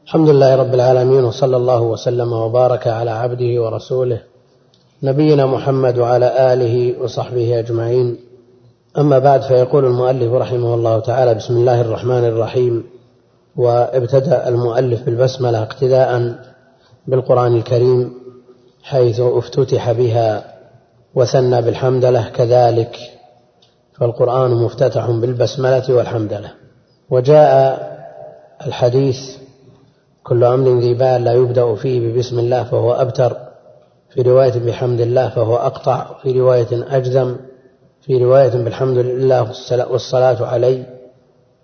[0.06, 4.20] الحمد لله رب العالمين وصلى الله وسلم وبارك على عبده ورسوله
[5.02, 8.25] نبينا محمد وعلى آله وصحبه أجمعين.
[8.98, 12.84] أما بعد فيقول المؤلف رحمه الله تعالى بسم الله الرحمن الرحيم.
[13.56, 16.34] وابتدأ المؤلف بالبسملة اقتداء
[17.06, 18.14] بالقرآن الكريم
[18.82, 20.44] حيث افتتح بها
[21.14, 22.96] وثنى بالحمدلة كذلك.
[24.00, 26.50] فالقرآن مفتتح بالبسملة والحمدلة
[27.10, 27.80] وجاء
[28.66, 29.36] الحديث
[30.22, 33.36] كل أمر ذي بال لا يبدأ فيه ببسم الله فهو أبتر
[34.10, 37.36] في رواية بحمد الله فهو أقطع في رواية أجزم
[38.06, 39.52] في رواية بالحمد لله
[39.90, 40.96] والصلاة عليه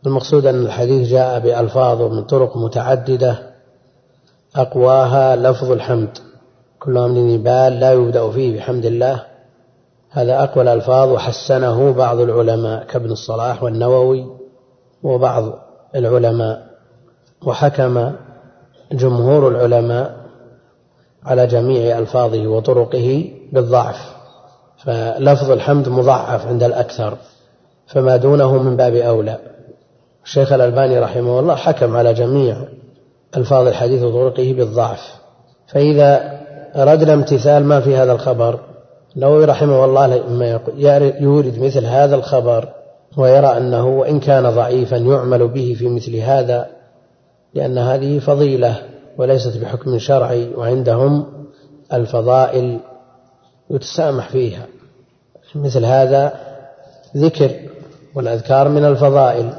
[0.06, 3.38] المقصود أن الحديث جاء بألفاظ من طرق متعددة
[4.56, 6.18] أقواها لفظ الحمد.
[6.80, 9.22] كل أمر بال لا يبدأ فيه بحمد الله.
[10.10, 14.26] هذا أقوى الألفاظ وحسنه بعض العلماء كابن الصلاح والنووي
[15.02, 15.58] وبعض
[15.94, 16.66] العلماء.
[17.46, 18.12] وحكم
[18.92, 20.16] جمهور العلماء
[21.24, 24.11] على جميع ألفاظه وطرقه بالضعف.
[24.84, 27.16] فلفظ الحمد مضعف عند الأكثر
[27.86, 29.38] فما دونه من باب أولى.
[30.24, 32.56] الشيخ الألباني رحمه الله حكم على جميع
[33.36, 35.00] ألفاظ الحديث وطرقه بالضعف.
[35.66, 36.40] فإذا
[36.76, 38.60] أردنا امتثال ما في هذا الخبر
[39.16, 40.60] النووي رحمه الله لما
[41.20, 42.68] يورد مثل هذا الخبر
[43.16, 46.66] ويرى أنه وإن كان ضعيفا يعمل به في مثل هذا
[47.54, 48.82] لأن هذه فضيلة
[49.18, 51.26] وليست بحكم شرعي وعندهم
[51.92, 52.78] الفضائل
[53.70, 54.66] يتسامح فيها.
[55.54, 56.32] مثل هذا
[57.16, 57.50] ذكر
[58.14, 59.52] والأذكار من الفضائل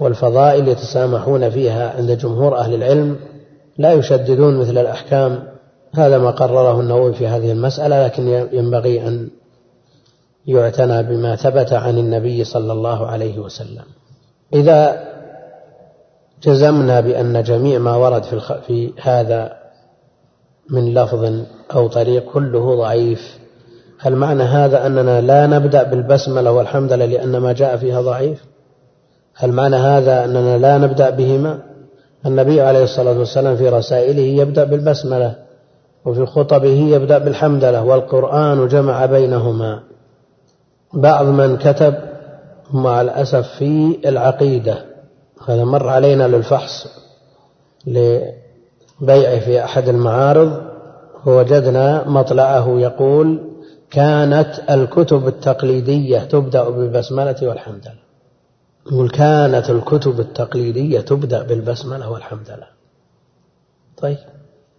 [0.00, 3.16] والفضائل يتسامحون فيها عند جمهور أهل العلم
[3.78, 5.42] لا يشددون مثل الأحكام.
[5.94, 9.28] هذا ما قرره النووي في هذه المسألة لكن ينبغي أن
[10.46, 13.84] يعتنى بما ثبت عن النبي صلى الله عليه وسلم.
[14.54, 15.08] إذا
[16.42, 19.56] جزمنا بأن جميع ما ورد في, في هذا
[20.70, 21.32] من لفظ
[21.74, 23.41] أو طريق كله ضعيف
[24.02, 28.44] هل معنى هذا أننا لا نبدأ بالبسملة والحمد لله لأن ما جاء فيها ضعيف.
[29.34, 31.58] هل معنى هذا أننا لا نبدأ بهما.
[32.26, 35.34] النبي عليه الصلاة والسلام في رسائله يبدأ بالبسملة
[36.04, 39.80] وفي خطبه يبدأ بالحمدلة والقرآن جمع بينهما.
[40.94, 41.94] بعض من كتب
[42.72, 44.84] مع الأسف في العقيدة
[45.48, 46.86] هذا مر علينا للفحص
[47.86, 50.60] لبيعه في أحد المعارض
[51.26, 53.51] ووجدنا مطلعه يقول
[53.92, 57.98] كانت الكتب التقليدية تبدأ بالبسملة والحمدلة
[58.86, 62.66] يقول كانت الكتب التقليدية تبدأ بالبسملة والحمدلة
[63.96, 64.18] طيب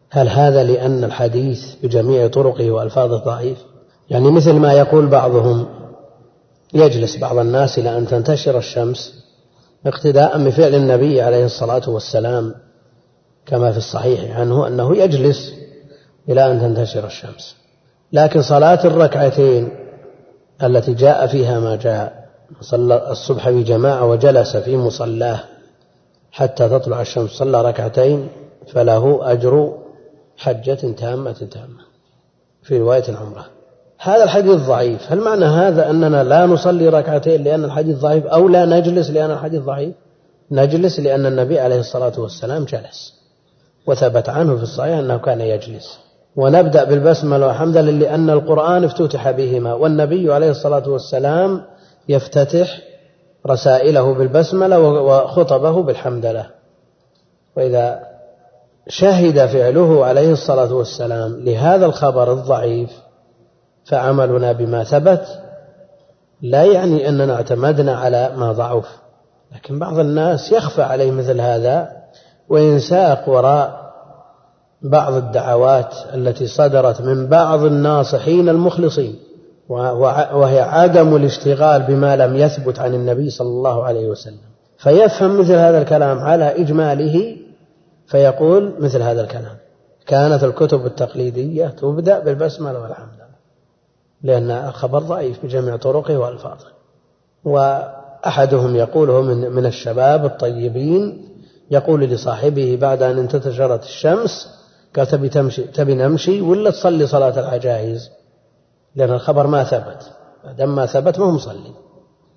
[0.09, 3.57] هل هذا لأن الحديث بجميع طرقه وألفاظه ضعيف؟
[4.09, 5.66] يعني مثل ما يقول بعضهم
[6.74, 9.24] يجلس بعض الناس إلى أن تنتشر الشمس
[9.86, 12.55] اقتداء بفعل النبي عليه الصلاة والسلام
[13.45, 15.53] كما في الصحيح عنه أنه يجلس
[16.30, 17.62] إلى أن تنتشر الشمس.
[18.14, 19.70] لكن صلاة الركعتين
[20.64, 22.24] التي جاء فيها ما جاء
[22.61, 25.39] صلى الصبح بجماعة وجلس في مصلاه
[26.32, 28.28] حتى تطلع الشمس صلى ركعتين
[28.74, 29.78] فله أجر
[30.38, 31.84] حجة تامة تامة
[32.64, 33.45] في رواية العمرة.
[33.99, 35.11] هذا الحديث ضعيف.
[35.11, 39.61] هل معنى هذا أننا لا نصلي ركعتين لأن الحديث ضعيف أو لا نجلس لأن الحديث
[39.61, 39.95] ضعيف؟
[40.51, 43.14] نجلس لأن النبي عليه الصلاة والسلام جلس
[43.88, 46.02] وثبت عنه في الصحيح أنه كان يجلس.
[46.36, 51.61] ونبدأ بالبسملة والحمد لله لأن القرآن افتتح بهما والنبي عليه الصلاة والسلام
[52.09, 52.79] يفتتح
[53.47, 56.45] رسائله بالبسملة وخطبه بالحمدلة
[57.57, 57.99] وإذا
[58.88, 62.89] شهد فعله عليه الصلاة والسلام لهذا الخبر الضعيف
[63.86, 65.25] فعملنا بما ثبت
[66.41, 68.86] لا يعني أننا اعتمدنا على ما ضعف.
[69.55, 71.91] لكن بعض الناس يخفى عليه مثل هذا
[72.49, 73.82] وينساق وراء
[74.84, 79.15] بعض الدعوات التي صدرت من بعض الناصحين المخلصين
[79.69, 84.38] وهي عدم الاشتغال بما لم يثبت عن النبي صلى الله عليه وسلم.
[84.77, 87.38] فيفهم مثل هذا الكلام على إجماله
[88.07, 89.57] فيقول مثل هذا الكلام
[90.07, 93.23] كانت الكتب التقليدية تبدأ بالبسملة والحمد
[94.23, 96.67] لأن الخبر ضعيف بجميع طرقه وألفاظه.
[97.43, 101.29] وأحدهم يقوله من من الشباب الطيبين
[101.71, 104.62] يقول لصاحبه بعد أن انتشرت الشمس
[104.95, 108.09] قال تبي تمشي تبي نمشي ولا تصلي صلاة العجائز؟
[108.95, 110.11] لأن الخبر ما ثبت
[110.57, 111.73] دام ما ثبت ما هو مصلي.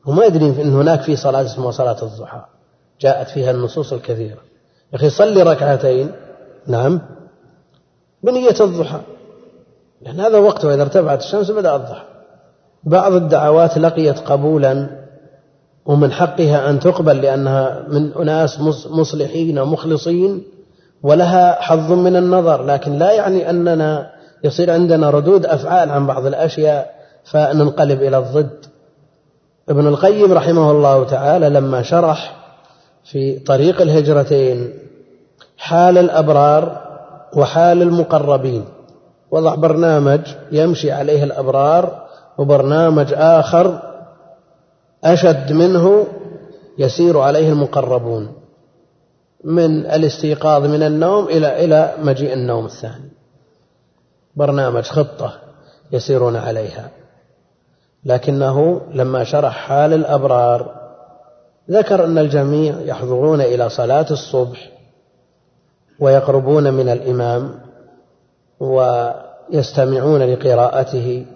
[0.07, 2.45] وما يدري أن هناك في صلاة اسمها صلاة الضحى
[3.01, 4.39] جاءت فيها النصوص الكثيرة.
[4.93, 6.13] يا أخي صلي ركعتين.
[6.67, 7.01] نعم.
[8.23, 9.01] بنية الضحى.
[10.03, 12.05] لأن هذا وقته إذا ارتفعت الشمس بدأ الضحى.
[12.85, 15.05] بعض الدعوات لقيت قبولا
[15.87, 20.45] ومن حقها أن تقبل لأنها من أناس مصلحين ومخلصين.
[21.03, 24.11] ولها حظ من النظر لكن لا يعني أننا
[24.45, 26.95] يصير عندنا ردود أفعال عن بعض الأشياء
[27.25, 28.67] فننقلب إلى الضد.
[29.69, 32.37] ابن القيم رحمه الله تعالى لما شرح
[33.05, 34.73] في طريق الهجرتين
[35.57, 36.83] حال الأبرار
[37.37, 38.65] وحال المقربين
[39.31, 40.21] وضع برنامج
[40.53, 42.07] يمشي عليه الأبرار
[42.39, 43.83] وبرنامج آخر
[45.05, 46.07] أشد منه
[46.79, 48.29] يسير عليه المقربون.
[49.47, 53.11] من الاستيقاظ من النوم إلى إلى مجيء النوم الثاني.
[54.37, 55.33] برنامج خطة
[55.93, 56.91] يسيرون عليها.
[58.05, 60.87] لكنه لما شرح حال الأبرار
[61.71, 64.71] ذكر أن الجميع يحضرون إلى صلاة الصبح
[66.01, 67.61] ويقربون من الإمام
[68.61, 71.27] ويستمعون لقراءته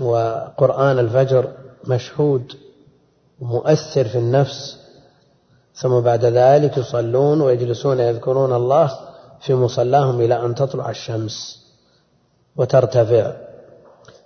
[0.00, 1.48] وقرآن الفجر
[1.84, 2.52] مشهود
[3.40, 4.81] مؤثر في النفس
[5.74, 8.90] ثم بعد ذلك يصلون ويجلسون يذكرون الله
[9.40, 11.62] في مصلاهم إلى أن تطلع الشمس
[12.56, 13.32] وترتفع.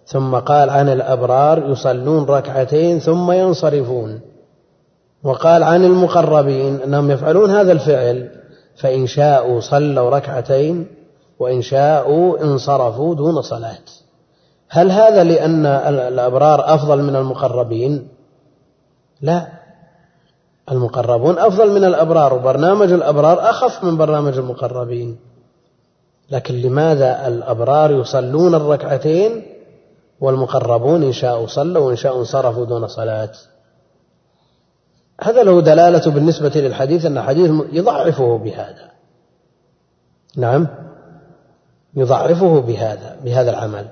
[0.07, 4.21] ثم قال عن الأبرار يصلون ركعتين ثم ينصرفون.
[5.23, 8.31] وقال عن المقربين أنهم يفعلون هذا الفعل
[8.77, 10.87] فإن شاءوا صلوا ركعتين
[11.39, 13.85] وإن شاءوا انصرفوا دون صلاة.
[14.69, 18.09] هل هذا لأن الأبرار أفضل من المقربين؟
[19.21, 19.56] لا.
[20.71, 25.19] المقربون أفضل من الأبرار وبرنامج الأبرار أخف من برنامج المقربين.
[26.31, 29.43] لكن لماذا الأبرار يصلون الركعتين
[30.21, 33.33] والمقربون إن شاءوا صلوا وإن شاءوا انصرفوا دون صلاة؟
[35.21, 38.91] هذا له دلالة بالنسبة للحديث أن الحديث يضعفه بهذا.
[40.37, 40.67] نعم
[41.95, 43.87] يضعفه بهذا بهذا العمل.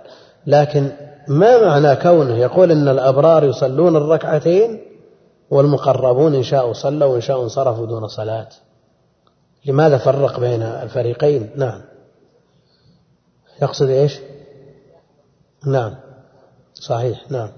[0.47, 0.91] لكن
[1.29, 4.81] ما معنى كونه يقول إن الأبرار يصلون الركعتين
[5.55, 8.49] والمقربون إن شاءوا صلوا وإن شاءوا انصرفوا دون صلاة.
[9.67, 11.81] لماذا فرق بين الفريقين؟ نعم.
[13.63, 14.19] يقصد إيش؟
[15.67, 15.95] نعم.
[16.75, 17.31] صحيح.
[17.31, 17.49] نعم.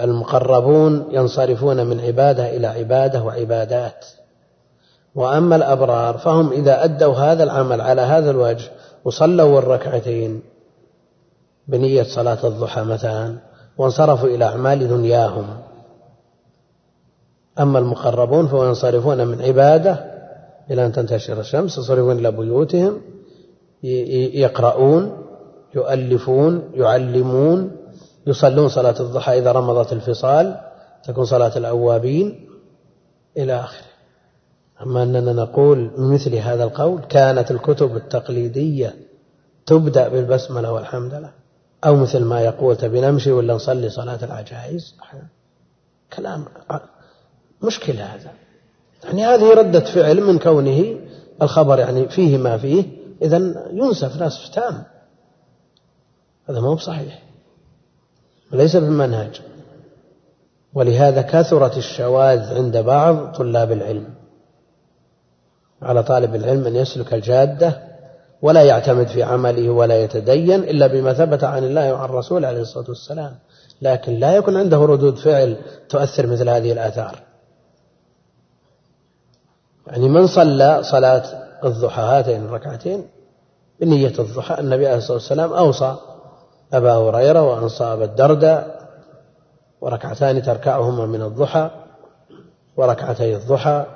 [0.00, 4.06] المقربون ينصرفون من عبادة إلى عبادة وعبادات.
[5.14, 8.70] وأما الأبرار فهم إذا أدوا هذا العمل على هذا الوجه
[9.04, 10.42] وصلوا الركعتين
[11.68, 13.38] بنية صلاة الضحى مثلا
[13.78, 15.46] وانصرفوا إلى أعمال دنياهم
[17.60, 20.14] أما المقربون فينصرفون من عبادة
[20.70, 23.00] إلى أن تنتشر الشمس ينصرفون إلى بيوتهم
[24.34, 25.24] يقرؤون
[25.74, 27.76] يؤلفون يعلمون
[28.26, 30.60] يصلون صلاة الضحى إذا رمضت الفصال
[31.04, 32.48] تكون صلاة الأوابين
[33.36, 33.86] إلى آخره.
[34.82, 38.94] أما أننا نقول مثل هذا القول كانت الكتب التقليدية
[39.66, 41.30] تبدأ بالبسملة والحمدلة
[41.84, 44.94] أو مثل ما يقول تبي نمشي ولا نصلي صلاة العجائز؟
[46.16, 46.44] كلام
[47.64, 48.30] مشكلة هذا.
[49.04, 50.96] يعني هذه ردة فعل من كونه
[51.42, 52.84] الخبر يعني فيه ما فيه
[53.22, 53.36] إذا
[53.72, 54.84] ينسف نسف تام.
[56.48, 57.22] هذا ما هو بصحيح.
[58.52, 59.40] وليس بالمنهج.
[60.74, 64.14] ولهذا كثرت الشواذ عند بعض طلاب العلم.
[65.82, 67.82] على طالب العلم أن يسلك الجادة
[68.42, 72.88] ولا يعتمد في عمله ولا يتدين إلا بما ثبت عن الله وعن الرسول عليه الصلاة
[72.88, 73.34] والسلام.
[73.82, 75.56] لكن لا يكون عنده ردود فعل
[75.88, 77.33] تؤثر مثل هذه الآثار.
[79.86, 81.24] يعني من صلى صلاة
[81.64, 83.06] الضحى هاتين الركعتين
[83.80, 85.96] بنية الضحى النبي عليه الصلاة والسلام أوصى
[86.72, 88.88] أبا هريرة وأنصى أبا الدرداء
[89.80, 91.70] وركعتان تركعهما من الضحى
[92.76, 93.86] وركعتي الضحى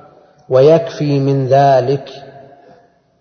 [0.48, 2.10] ويكفي من ذلك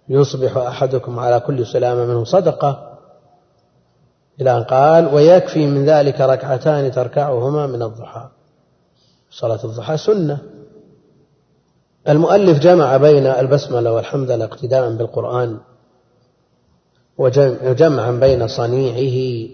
[0.09, 2.97] يصبح أحدكم على كل سلامة منه صدقة
[4.41, 8.27] إلى أن قال ويكفي من ذلك ركعتان تركعهما من الضحى.
[9.31, 10.39] صلاة الضحى سنة.
[12.09, 15.57] المؤلف جمع بين البسملة والحمدلله اقتداء بالقرآن
[17.17, 19.49] وجمعا بين صنيعه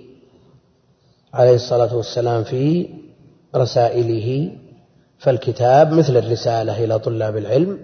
[1.34, 2.90] عليه الصلاة والسلام في
[3.56, 4.52] رسائله
[5.20, 7.80] فالكتاب مثل الرسالة إلى طلاب العلم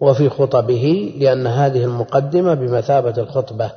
[0.00, 3.70] وفي خطبه لأن هذه المقدمة بمثابة الخطبة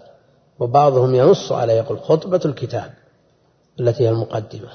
[0.60, 2.91] وبعضهم ينص على يقول خطبة الكتاب
[3.80, 4.70] التي هي المقدمة.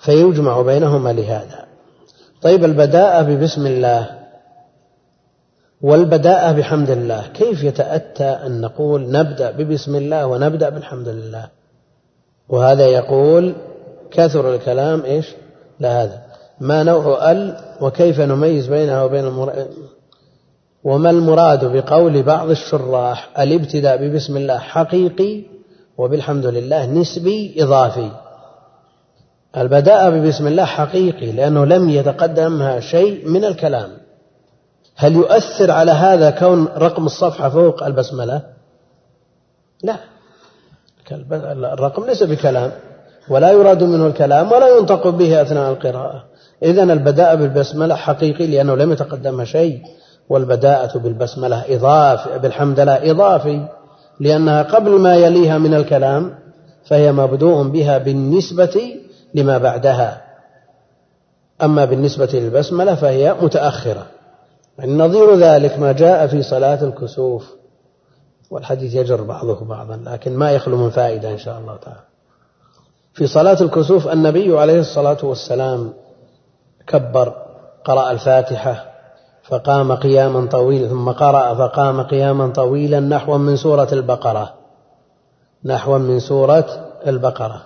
[0.00, 1.65] فيجمع بينهما لهذا.
[2.42, 4.10] طيب البداءة ببسم الله
[5.82, 7.26] والبداءة بحمد الله.
[7.34, 11.48] كيف يتأتى أن نقول نبدأ ببسم الله ونبدأ بالحمد لله؟
[12.48, 13.54] وهذا يقول
[14.10, 15.26] كثر الكلام إيش؟
[15.80, 16.22] لا هذا
[16.60, 19.66] ما نوع ال وكيف نميز بينها وبين المر...
[20.84, 25.42] وما المراد بقول بعض الشراح؟ الابتداء ببسم الله حقيقي
[25.98, 28.10] وبالحمد لله نسبي إضافي.
[29.56, 33.90] البداء ببسم الله حقيقي لأنه لم يتقدمها شيء من الكلام.
[34.96, 38.42] هل يؤثر على هذا كون رقم الصفحة فوق البسملة؟
[39.82, 39.96] لا.
[41.72, 42.70] الرقم ليس بكلام
[43.28, 46.24] ولا يراد منه الكلام ولا ينطق به أثناء القراءة.
[46.62, 49.82] إذا البداء بالبسملة حقيقي لأنه لم يتقدمها شيء
[50.28, 53.68] والبداءة بالبسملة إضافي بالحمد لله إضافي
[54.20, 56.34] لأنها قبل ما يليها من الكلام
[56.84, 58.96] فهي مبدوء بها بالنسبة
[59.36, 60.22] لما بعدها.
[61.62, 64.06] أما بالنسبة للبسملة فهي متأخرة.
[64.84, 67.56] نظير ذلك ما جاء في صلاة الكسوف.
[68.50, 72.00] والحديث يجر بعضه بعضا لكن ما يخلو من فائدة إن شاء الله تعالى.
[73.14, 75.92] في صلاة الكسوف النبي عليه الصلاة والسلام
[76.86, 77.32] كبر
[77.84, 78.84] قرأ الفاتحة
[79.48, 84.54] فقام قياما طويلا ثم قرأ فقام قياما طويلا نحوا من سورة البقرة.
[85.64, 86.66] نحوا من سورة
[87.06, 87.62] البقرة.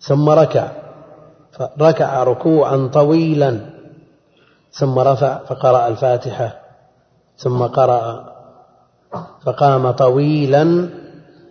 [0.00, 0.68] ثم ركع.
[1.52, 3.60] فركع ركوعا طويلا.
[4.70, 6.56] ثم رفع فقرأ الفاتحة.
[7.36, 8.34] ثم قرأ
[9.44, 10.88] فقام طويلا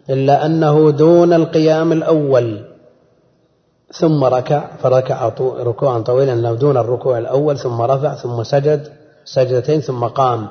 [0.10, 2.66] إلا أنه دون القيام الأول.
[3.91, 7.58] ثم ركع فركع ركوعا طويلا دون الركوع الأول.
[7.58, 8.88] ثم رفع ثم سجد
[9.26, 10.48] سجدتين ثم قام.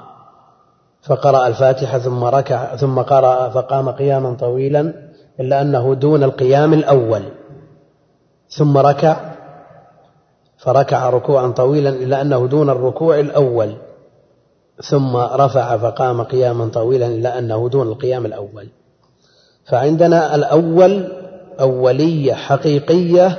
[1.03, 4.95] فقرأ الفاتحة ثم ركع ثم قرأ فقام قياما طويلا
[5.41, 7.23] إلا أنه دون القيام الأول.
[8.57, 9.17] ثم ركع
[10.59, 13.75] فركع ركوعا طويلا إلا أنه دون الركوع الأول
[14.91, 18.69] ثم رفع فقام قياما طويلا إلا أنه دون القيام الأول.
[19.65, 21.09] فعندنا الأول
[21.61, 23.39] أولية حقيقية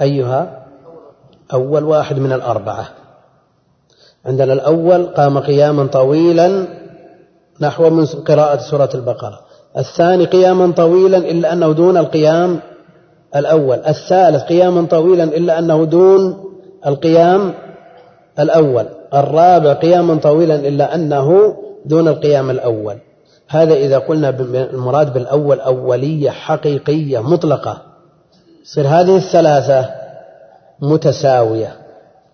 [0.00, 0.66] أيها؟
[1.52, 2.88] أول واحد من الأربعة.
[4.26, 6.66] عندنا الأول قام قياما طويلا
[7.60, 9.40] نحو من قراءة سورة البقرة.
[9.76, 12.60] الثاني قياما طويلا إلا أنه دون القيام
[13.36, 13.78] الأول.
[13.78, 16.44] الثالث قياما طويلا إلا أنه دون
[16.86, 17.52] القيام
[18.38, 18.86] الأول.
[19.14, 22.96] الرابع قياما طويلا إلا أنه دون القيام الأول.
[23.48, 24.28] هذا إذا قلنا
[24.72, 27.82] المراد بالأول أولية حقيقية مطلقة.
[28.62, 29.90] يصير هذه الثلاثة
[30.80, 31.76] متساوية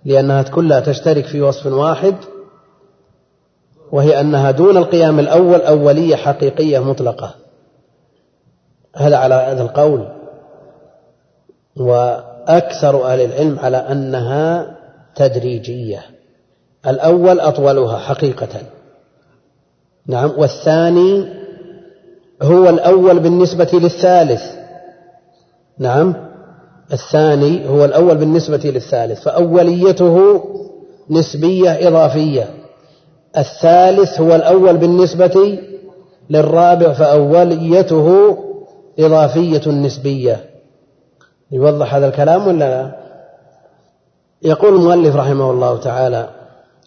[0.04, 2.14] لأنها كلها تشترك في وصف واحد
[3.92, 7.34] وهي أنها دون القيام الأول أولية حقيقية مطلقة.
[8.96, 10.19] هذا على هذا القول.
[11.80, 14.76] وأكثر أهل العلم على أنها
[15.16, 16.02] تدريجية.
[16.86, 18.48] الأول أطولها حقيقة.
[20.06, 21.28] نعم والثاني
[22.42, 24.42] هو الأول بالنسبة للثالث.
[25.78, 26.14] نعم
[26.92, 30.44] الثاني هو الأول بالنسبة للثالث فأوليته
[31.10, 32.50] نسبية إضافية.
[33.38, 35.58] الثالث هو الأول بالنسبة
[36.30, 38.38] للرابع فأوليته
[38.98, 40.49] إضافية نسبية.
[41.52, 43.00] يوضح هذا الكلام ولا لا؟
[44.42, 46.30] يقول المؤلف رحمه الله تعالى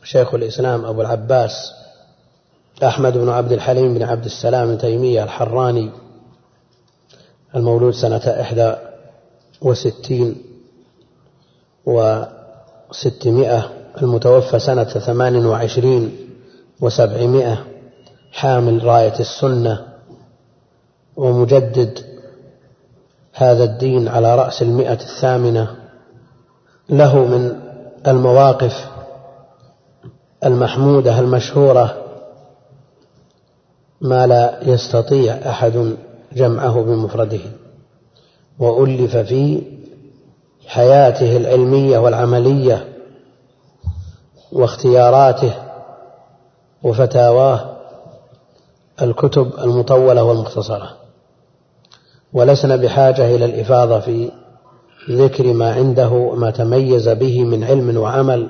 [0.03, 1.71] شيخ الإسلام أبو العباس
[2.83, 5.89] أحمد بن عبد الحليم بن عبد السلام بن تيمية الحراني
[7.55, 8.73] المولود سنة إحدى
[9.61, 10.41] وستين
[11.85, 13.69] وستمائة
[14.01, 16.17] المتوفى سنة ثمان وعشرين
[16.81, 17.65] وسبعمائة
[18.31, 19.85] حامل راية السنة
[21.15, 22.12] ومجدد
[23.33, 25.75] هذا الدين على رأس المئة الثامنة
[26.89, 27.59] له من
[28.07, 28.87] المواقف
[30.45, 31.97] المحمودة المشهورة
[34.01, 35.95] ما لا يستطيع أحد
[36.33, 37.39] جمعه بمفرده
[38.59, 39.61] وألف في
[40.67, 42.93] حياته العلمية والعملية
[44.51, 45.53] واختياراته
[46.83, 47.77] وفتاواه
[49.01, 51.02] الكتب المطولة والمختصرة.
[52.33, 54.31] ولسنا بحاجة إلى الإفاضة في
[55.09, 58.49] ذكر ما عنده ما تميز به من علم وعمل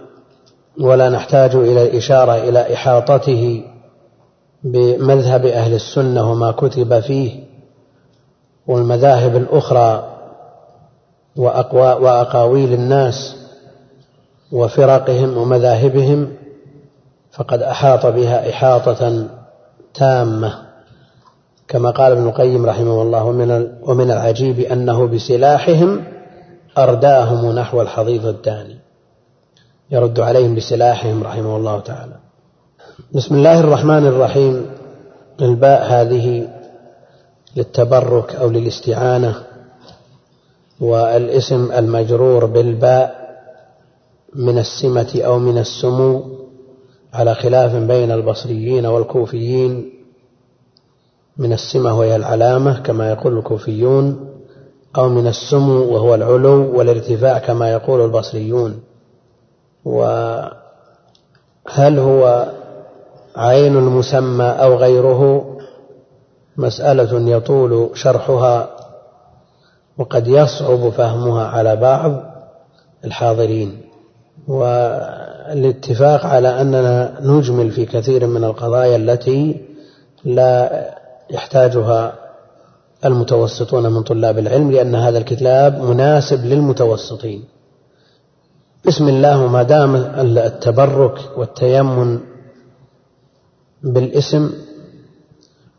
[0.80, 3.64] ولا نحتاج إلى الإشارة إلى إحاطته
[4.64, 7.44] بمذهب أهل السنة وما كتب فيه.
[8.68, 10.10] والمذاهب الأخرى
[11.36, 13.36] وأقاويل الناس
[14.52, 16.34] وفرقهم ومذاهبهم
[17.32, 19.28] فقد أحاط بها إحاطة
[19.94, 20.73] تامة.
[21.68, 26.04] كما قال ابن القيم رحمه الله ومن ومن العجيب أنه بسلاحهم
[26.78, 28.78] أرداهم نحو الحضيض الداني.
[29.92, 32.16] يرد عليهم بسلاحهم رحمه الله تعالى.
[33.14, 34.66] بسم الله الرحمن الرحيم.
[35.42, 36.48] إلباء هذه
[37.56, 39.36] للتبرك أو للاستعانة
[40.80, 43.24] والاسم المجرور بالباء
[44.36, 46.24] من السمة أو من السمو
[47.14, 49.93] على خلاف بين البصريين والكوفيين
[51.38, 54.30] من السمة وهي العلامة كما يقول الكوفيون
[54.98, 58.80] أو من السمو وهو العلو والارتفاع كما يقول البصريون.
[59.86, 60.54] وهل
[61.80, 62.52] هو
[63.36, 65.50] عين المسمى أو غيره؟
[66.58, 68.70] مسألة يطول شرحها
[69.98, 72.24] وقد يصعب فهمها على بعض
[73.06, 73.82] الحاضرين.
[74.48, 79.66] والاتفاق على أننا نجمل في كثير من القضايا التي
[80.24, 82.14] لا يحتاجها
[83.06, 87.44] المتوسطون من طلاب العلم لأن هذا الكتاب مناسب للمتوسطين.
[88.86, 92.20] بسم الله ما دام التبرك والتيمن
[93.84, 94.52] بالاسم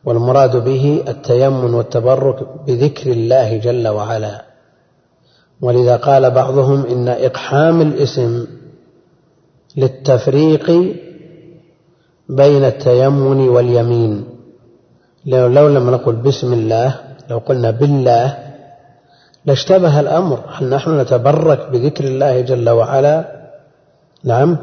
[0.04, 4.44] والمراد به التيمن والتبرك بذكر الله جل وعلا.
[5.60, 8.46] ولذا قال بعضهم إن إقحام الاسم
[9.76, 10.70] للتفريق
[12.28, 14.33] بين التيمن واليمين.
[15.26, 16.94] لو لم نقل بسم الله
[17.30, 18.36] لو قلنا بالله
[19.44, 20.40] لاشتبه الأمر.
[20.48, 23.24] هل نحن نتبرك بذكر الله جل وعلا؟
[24.24, 24.56] نعم.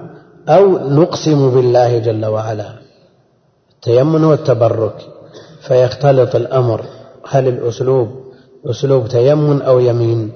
[0.49, 2.69] أو نقسم بالله جل وعلا؟
[3.75, 4.95] التيمن والتبرك.
[5.61, 6.85] فيختلط الأمر.
[7.29, 8.09] هل الأسلوب
[8.65, 10.31] أسلوب تيمن أو يمين؟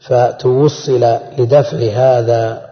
[0.00, 1.04] فتوصل
[1.38, 2.62] لدفع هذا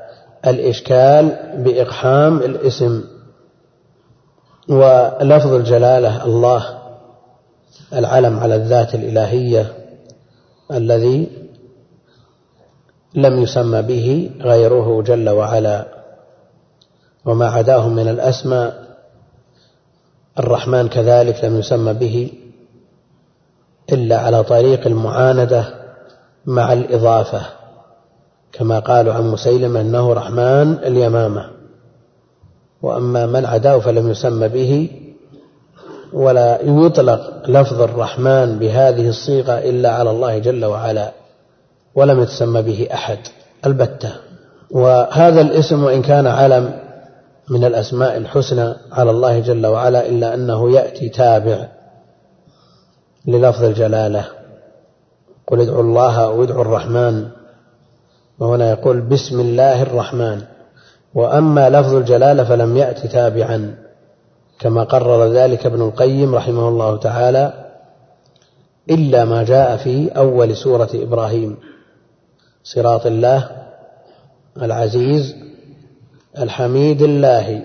[0.47, 3.05] الإشكال بإقحام الاسم.
[4.69, 6.79] ولفظ الجلالة الله
[7.93, 9.73] العلم على الذات الإلهية
[10.73, 11.29] الذي
[13.15, 15.87] لم يسمى به غيره جل وعلا
[17.25, 18.83] وما عداه من الأسماء
[20.39, 22.33] الرحمن كذلك لم يسمى به
[23.93, 25.65] إلا على طريق المعاندة
[26.47, 27.43] مع الإضافة
[28.53, 31.52] كما قالوا عن مسيلم أنه رحمن اليمامة.
[32.83, 34.91] وأما من عداه فلم يسمى به
[36.13, 41.13] ولا يطلق لفظ الرحمن بهذه الصيغة إلا على الله جل وعلا
[41.95, 43.19] ولم يتسمى به أحد
[43.67, 44.13] البتة.
[44.71, 46.79] وهذا الاسم وإن كان علم
[47.51, 51.69] من الأسماء الحسنى على الله جل وعلا إلا أنه يأتي تابع
[53.27, 54.25] للفظ الجلالة.
[55.47, 57.29] قل ادعوا الله أو ادعوا الرحمن.
[58.39, 60.43] وهنا يقول بسم الله الرحمن.
[61.15, 63.75] وأما لفظ الجلالة فلم يأت تابعا
[64.59, 67.53] كما قرر ذلك ابن القيم رحمه الله تعالى
[68.91, 71.57] إلا ما جاء في أول سورة إبراهيم.
[72.65, 73.51] صراط الله
[74.63, 75.35] العزيز
[76.39, 77.63] الحميد الله.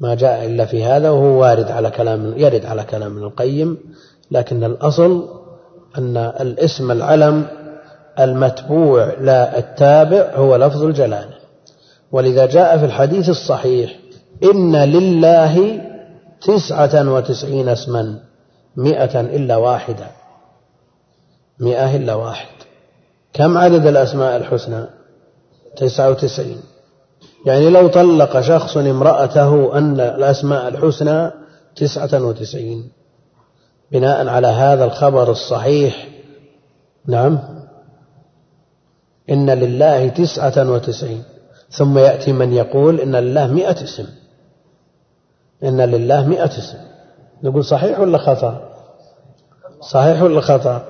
[0.00, 3.78] ما جاء إلا في هذا وهو وارد على كلام يرد على كلام ابن القيم
[4.30, 5.28] لكن الأصل
[5.98, 7.46] أن الاسم العلم
[8.18, 11.37] المتبوع لا التابع هو لفظ الجلالة.
[12.12, 13.98] ولذا جاء في الحديث الصحيح
[14.44, 15.80] إن لله
[16.40, 18.20] تسعة وتسعين اسما
[18.76, 20.06] مئة إلا واحدة.
[21.60, 22.48] مئة إلا واحد.
[23.32, 24.84] كم عدد الأسماء الحسنى؟
[25.76, 26.60] تسعة وتسعين.
[27.46, 31.30] يعني لو طلق شخص امرأته أن الأسماء الحسنى
[31.76, 32.90] تسعة وتسعين.
[33.92, 36.08] بناء على هذا الخبر الصحيح.
[37.06, 37.38] نعم.
[39.30, 41.22] إن لله تسعة وتسعين.
[41.70, 44.06] ثم يأتي من يقول إن لله مئة اسم.
[45.64, 46.78] إن لله مئة اسم.
[47.42, 48.68] نقول صحيح ولا خطأ؟
[49.80, 50.82] صحيح ولا خطأ؟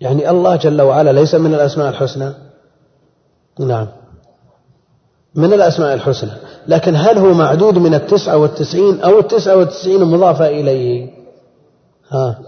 [0.00, 2.32] يعني الله جل وعلا ليس من الأسماء الحسنى؟
[3.60, 3.86] نعم.
[5.34, 6.30] من الأسماء الحسنى.
[6.66, 11.10] لكن هل هو معدود من التسعة والتسعين أو التسعة والتسعين مضافة إليه؟
[12.08, 12.38] ها.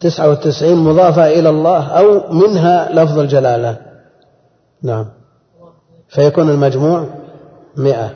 [0.00, 3.76] تسعة والتسعين مضافة إلى الله أو منها لفظ الجلالة؟
[4.82, 5.19] نعم.
[6.10, 7.06] فيكون المجموع
[7.76, 8.14] مئة.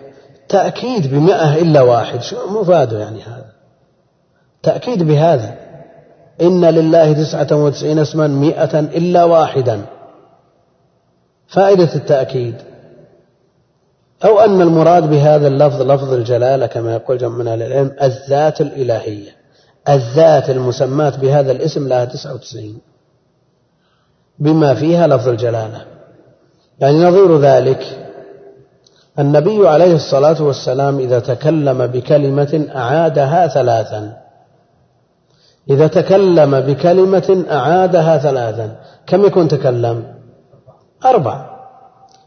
[0.48, 2.22] تأكيد بمئة إلا واحد.
[2.22, 3.52] شو مفاده يعني هذا؟
[4.62, 5.54] تأكيد بهذا.
[6.40, 9.80] إن لله تسعة وتسعين اسما مئة إلا واحدا.
[11.46, 12.54] فائدة التأكيد.
[14.24, 19.30] أو أن المراد بهذا اللفظ لفظ الجلالة كما يقول جمع من أهل العلم الذات الإلهية.
[19.88, 22.78] الذات المسماة بهذا الاسم لها تسعة وتسعين.
[24.38, 25.93] بما فيها لفظ الجلالة.
[26.80, 28.04] يعني نظير ذلك
[29.18, 34.16] النبي عليه الصلاة والسلام إذا تكلم بكلمة أعادها ثلاثا.
[35.70, 38.76] إذا تكلم بكلمة أعادها ثلاثا.
[39.06, 40.04] كم يكون تكلم؟
[41.04, 41.46] أربع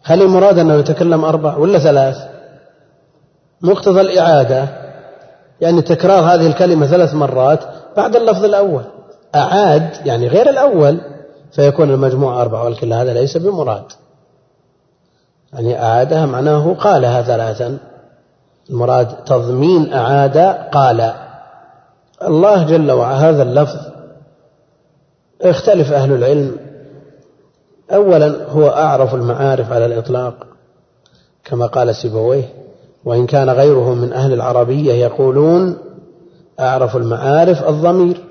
[0.04, 2.18] هل المراد أنه يتكلم أربع ولا ثلاث؟
[3.62, 4.68] مقتضى الإعادة.
[5.62, 7.60] يعني تكرار هذه الكلمة ثلاث مرات
[7.98, 8.84] بعد اللفظ الأول.
[9.36, 11.02] أعاد يعني غير الأول
[11.52, 13.84] فيكون المجموع أربعة ولكن هذا ليس بمراد.
[15.54, 17.78] يعني أعادها معناه قالها ثلاثا.
[18.70, 20.38] المراد تضمين أعاد
[20.72, 21.14] قال.
[22.24, 23.80] الله جل وعلا هذا اللفظ
[25.42, 26.58] اختلف أهل العلم.
[27.92, 30.48] أولا هو أعرف المعارف على الإطلاق
[31.46, 32.50] كما قال سيبويه
[33.06, 35.78] وإن كان غيره من أهل العربية يقولون
[36.60, 38.24] أعرف المعارف الضمير.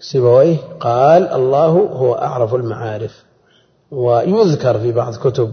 [0.00, 3.24] سيبويه قال الله هو أعرف المعارف
[3.90, 5.52] ويذكر في بعض كتب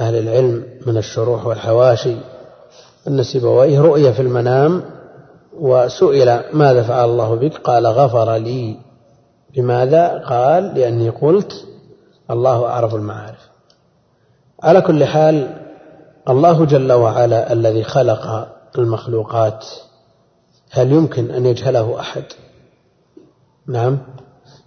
[0.00, 2.16] أهل العلم من الشروح والحواشي
[3.08, 4.82] أن سيبويه رؤية في المنام
[5.58, 8.76] وسئل ماذا فعل الله بك؟ قال غفر لي.
[9.56, 11.52] لماذا؟ قال لأني قلت
[12.30, 13.48] الله أعرف المعارف.
[14.62, 15.56] على كل حال
[16.28, 18.48] الله جل وعلا الذي خلق
[18.78, 19.66] المخلوقات
[20.70, 22.24] هل يمكن أن يجهله أحد؟
[23.66, 23.98] نعم.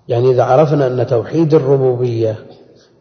[0.08, 2.36] يعني إذا عرفنا أن توحيد الربوبية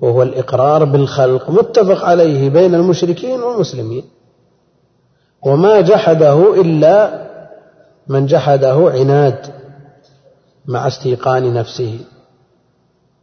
[0.00, 4.04] وهو الإقرار بالخلق متفق عليه بين المشركين والمسلمين.
[5.42, 7.26] وما جحده إلا
[8.08, 9.46] من جحده عناد
[10.66, 11.98] مع استيقان نفسه.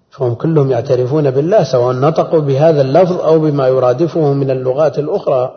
[0.09, 5.51] فهم كلهم يعترفون بالله سواء نطقوا بهذا اللفظ أو بما يرادفه من اللغات الأخرى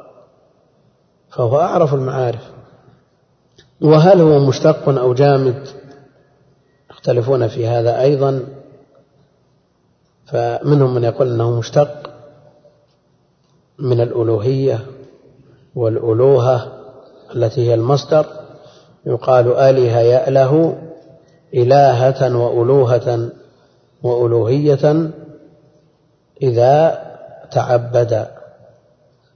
[1.31, 2.51] فهو أعرف المعارف.
[3.81, 5.69] وهل هو مشتق أو جامد؟
[6.91, 8.60] يختلفون في هذا أيضا.
[10.31, 12.11] فمنهم من يقول أنه مشتق
[13.79, 14.79] من الألوهية
[15.75, 16.73] والألوهة
[17.35, 18.27] التي هي المصدر.
[19.07, 20.79] يقال آله يأله
[21.55, 23.31] إلهة وألوهة
[24.03, 25.11] وألوهية
[26.43, 27.03] إذا
[27.53, 28.27] تعبد.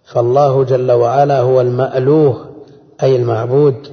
[0.05, 2.47] فالله جل وعلا هو المألوه
[3.03, 3.93] أي المعبود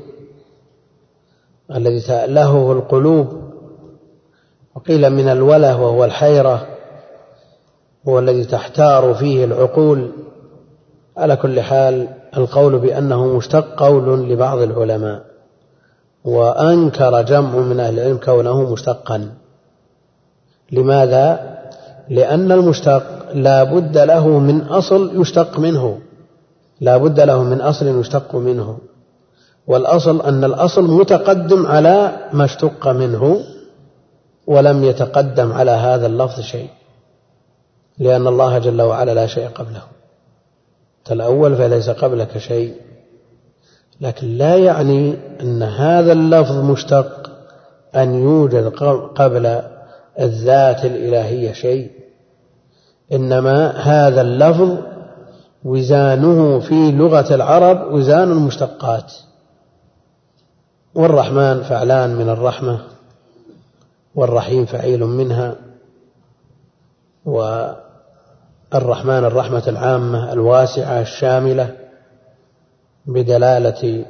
[1.76, 3.28] الذي تألهه القلوب.
[4.76, 6.68] وقيل من الوله وهو الحيرة.
[8.08, 10.12] هو الذي تحتار فيه العقول.
[11.18, 12.08] على كل حال
[12.38, 15.24] القول بأنه مشتق قول لبعض العلماء
[16.26, 19.32] وأنكر جمع من أهل العلم كونه مشتقا.
[20.72, 21.58] لماذا؟
[22.10, 23.04] لأن المشتق
[23.34, 26.00] لا بد له من أصل يشتق منه.
[26.82, 28.78] لا بد له من أصل يشتق منه.
[29.68, 33.42] والأصل أن الأصل متقدم على ما اشتق منه
[34.48, 36.70] ولم يتقدم على هذا اللفظ شيء.
[38.02, 39.82] لأن الله جل وعلا لا شيء قبله.
[41.12, 42.76] الأول فليس قبلك شيء
[44.02, 47.32] لكن لا يعني أن هذا اللفظ مشتق
[47.96, 48.68] أن يوجد
[49.16, 49.62] قبل
[50.20, 51.92] الذات الإلهية شيء.
[53.14, 54.78] إنما هذا اللفظ
[55.64, 59.14] وزانه في لغة العرب وزان المشتقات.
[60.96, 62.80] والرحمن فعلان من الرحمة
[64.16, 65.56] والرحيم فعيل منها
[68.74, 71.76] والرحمن الرحمة العامة الواسعة الشاملة
[73.06, 74.06] بدلالة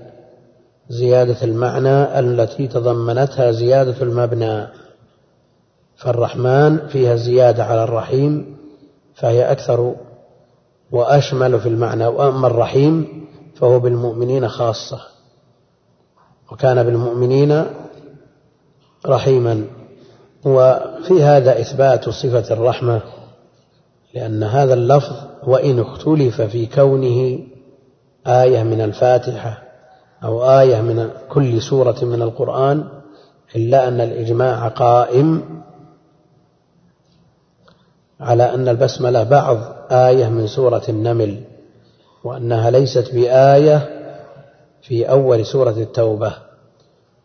[0.89, 4.67] زيادة المعنى التي تضمنتها زيادة المبنى.
[5.95, 8.57] فالرحمن فيها زيادة على الرحيم
[9.15, 9.95] فهي أكثر
[10.91, 12.07] وأشمل في المعنى.
[12.07, 13.25] وأما الرحيم
[13.55, 14.99] فهو بالمؤمنين خاصة
[16.51, 17.65] وكان بالمؤمنين
[19.05, 19.65] رحيما.
[20.45, 23.01] وفي هذا إثبات صفة الرحمة
[24.13, 27.39] لأن هذا اللفظ وإن اختلف في كونه
[28.27, 29.63] آية من الفاتحة
[30.23, 32.87] أو آية من كل سورة من القرآن
[33.55, 35.61] إلا أن الإجماع قائم
[38.19, 39.57] على أن البسملة بعض
[39.91, 41.43] آية من سورة النمل
[42.23, 43.89] وأنها ليست بآية
[44.81, 46.33] في أول سورة التوبة.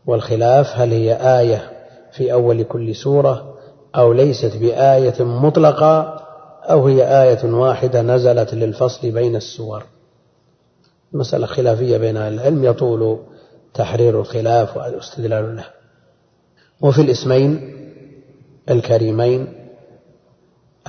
[0.07, 1.71] والخلاف هل هي آية
[2.13, 3.55] في أول كل سورة
[3.97, 6.16] أو ليست بآية مطلقة؟
[6.71, 9.83] أو هي آية واحدة نزلت للفصل بين السور.
[11.13, 13.19] مسألة خلافية بين أهل العلم يطول
[13.75, 15.65] تحرير الخلاف والاستدلال له.
[16.81, 17.77] وفي الاسمين
[18.71, 19.53] الكريمين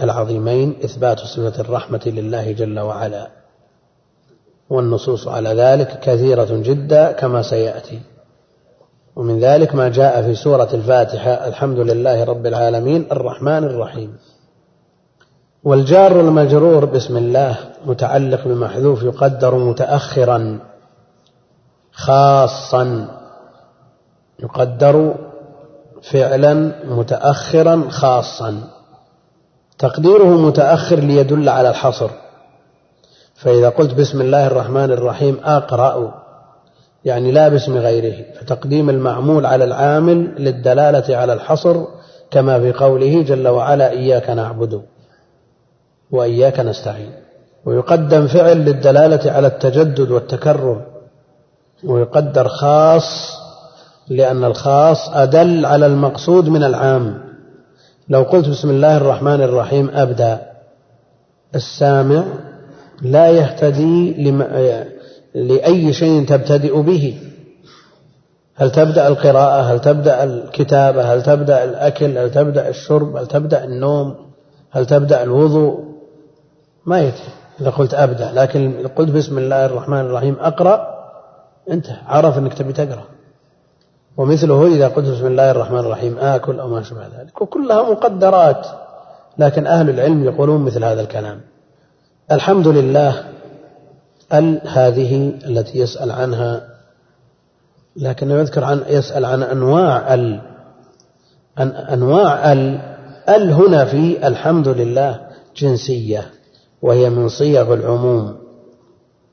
[0.01, 3.27] العظيمين إثبات صفة الرحمة لله جل وعلا
[4.69, 7.99] والنصوص على ذلك كثيرة جدا كما سيأتي.
[9.15, 14.17] ومن ذلك ما جاء في سورة الفاتحة الحمد لله رب العالمين الرحمن الرحيم.
[15.67, 20.59] والجار المجرور بسم الله متعلق بمحذوف يقدر متأخرا
[21.91, 23.07] خاصا
[24.39, 25.15] يقدر
[26.11, 26.53] فعلا
[26.85, 28.57] متأخرا خاصا.
[29.79, 32.09] تقديره متأخر ليدل على الحصر.
[33.35, 36.13] فإذا قلت بسم الله الرحمن الرحيم أقرأ
[37.05, 38.25] يعني لا باسم غيره.
[38.39, 41.83] فتقديم المعمول على العامل للدلالة على الحصر
[42.31, 44.81] كما في قوله جل وعلا إياك نعبد.
[46.11, 47.11] وإياك نستعين.
[47.65, 50.81] ويقدم فعل للدلالة على التجدد والتكرر
[51.83, 53.37] ويقدر خاص
[54.09, 57.17] لأن الخاص أدل على المقصود من العام.
[58.09, 60.41] لو قلت بسم الله الرحمن الرحيم أبدأ.
[61.55, 62.23] السامع
[63.01, 64.31] لا يهتدي
[65.35, 67.17] لأي شيء تبتدئ به.
[68.55, 74.15] هل تبدأ القراءة؟ هل تبدأ الكتابة؟ هل تبدأ الأكل؟ هل تبدأ الشرب؟ هل تبدأ النوم؟
[74.71, 75.86] هل تبدأ الوضوء؟
[76.87, 77.29] ما يدري
[77.61, 80.97] إذا قلت أبدأ لكن قلت بسم الله الرحمن الرحيم أقرأ
[81.71, 83.03] أنت عرف أنك تبي تقرأ.
[84.17, 87.41] ومثله إذا قلت بسم الله الرحمن الرحيم آكل أو ما شابه ذلك.
[87.41, 88.67] وكلها مقدرات
[89.37, 91.41] لكن أهل العلم يقولون مثل هذا الكلام.
[92.31, 93.23] الحمد لله
[94.33, 96.61] ال هذه التي يسأل عنها
[97.95, 100.41] لكنه يذكر عن يسأل عن أنواع ال.
[101.57, 102.79] عن أنواع ال
[103.29, 105.19] ال هنا في الحمد لله
[105.57, 106.36] جنسية.
[106.81, 108.37] وهي من صيغ العموم.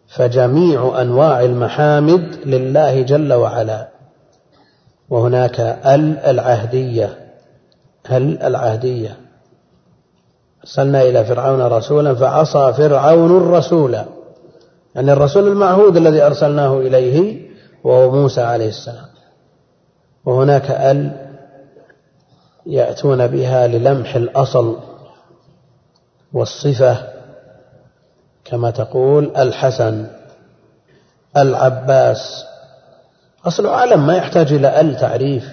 [0.09, 3.89] فجميع أنواع المحامد لله جل وعلا.
[5.11, 7.19] وهناك ال العهدية
[8.11, 9.16] ال العهدية.
[10.62, 13.95] أرسلنا إلى فرعون رسولا فعصى فرعون الرسول
[14.95, 17.49] يعني الرسول المعهود الذي أرسلناه إليه
[17.85, 19.07] وهو موسى عليه السلام.
[20.25, 21.25] وهناك ال
[22.66, 24.77] يأتون بها للمح الأصل
[26.33, 27.14] والصفة
[28.45, 30.07] كما تقول الحسن
[31.37, 32.45] العباس.
[33.47, 35.45] أصل علم ما يحتاج إلى ال تعريف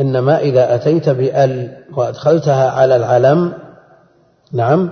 [0.00, 3.52] إنما إذا أتيت بال وأدخلتها على العلم
[4.52, 4.90] نعم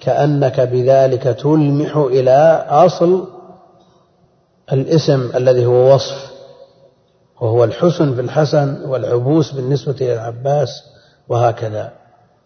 [0.00, 3.28] كأنك بذلك تلمح إلى أصل
[4.72, 6.30] الاسم الذي هو وصف
[7.40, 10.82] وهو الحسن في الحسن والعبوس بالنسبة إلى العباس
[11.28, 11.92] وهكذا.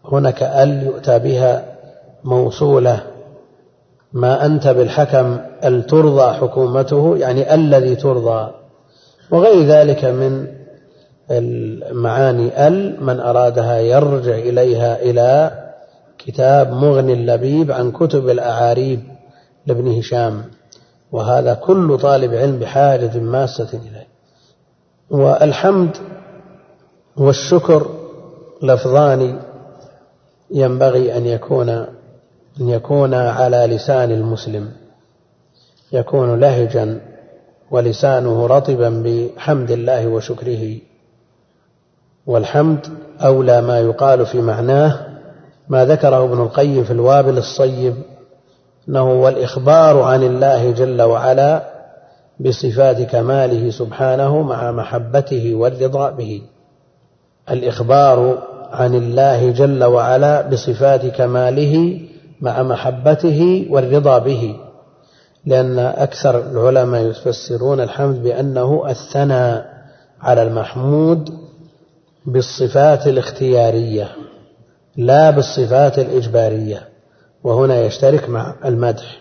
[0.05, 1.65] هناك ال يؤتى بها
[2.25, 3.12] موصولة.
[4.13, 8.51] ما أنت بالحكم ال ترضى حكومته يعني الذي ترضى.
[9.31, 10.47] وغير ذلك من
[11.31, 15.53] المعاني ال من أرادها يرجع إليها إلى
[16.19, 19.01] كتاب مغني اللبيب عن كتب الأعاريب
[19.67, 20.43] لابن هشام.
[21.13, 24.09] وهذا كل طالب علم بحاجة ماسة إليه.
[25.11, 25.97] والحمد
[27.17, 27.87] والشكر
[28.63, 29.41] لفظان
[30.51, 31.87] ينبغي أن يكون
[32.61, 34.71] أن يكون على لسان المسلم
[35.93, 37.01] يكون لهجا
[37.71, 40.77] ولسانه رطبا بحمد الله وشكره.
[42.27, 42.87] والحمد
[43.21, 45.07] أولى ما يقال في معناه
[45.69, 47.95] ما ذكره ابن القيم في الوابل الصيب
[48.89, 51.73] أنه هو الإخبار عن الله جل وعلا
[52.41, 56.43] بصفات كماله سبحانه مع محبته والرضا به.
[57.51, 58.39] الإخبار
[58.73, 62.01] عن الله جل وعلا بصفات كماله
[62.43, 64.57] مع محبته والرضا به.
[65.47, 69.73] لأن أكثر العلماء يفسرون الحمد بأنه الثناء
[70.21, 71.31] على المحمود
[72.27, 74.09] بالصفات الاختيارية
[74.97, 76.89] لا بالصفات الإجبارية.
[77.45, 79.21] وهنا يشترك مع المدح.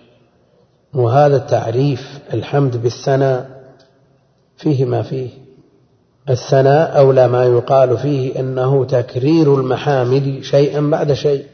[0.94, 3.50] وهذا التعريف الحمد بالثناء
[4.58, 5.30] فيه ما فيه.
[6.30, 11.46] الثناء أولى ما يقال فيه أنه تكرير المحامد شيئا بعد شيء.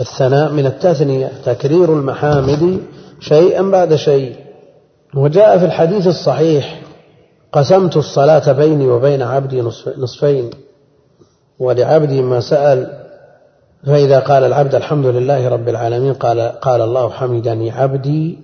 [0.00, 2.80] الثناء من التثنية تكرير المحامد
[3.20, 4.36] شيئا بعد شيء.
[5.14, 6.80] وجاء في الحديث الصحيح
[7.52, 9.60] قسمت الصلاة بيني وبين عبدي
[9.98, 10.50] نصفين.
[11.58, 12.98] ولعبدي ما سأل
[13.86, 18.38] فإذا قال العبد الحمد لله رب العالمين قال قال الله حمدني عبدي.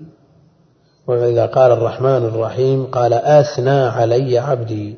[1.07, 4.97] وإذا قال الرحمن الرحيم قال أثنى علي عبدي.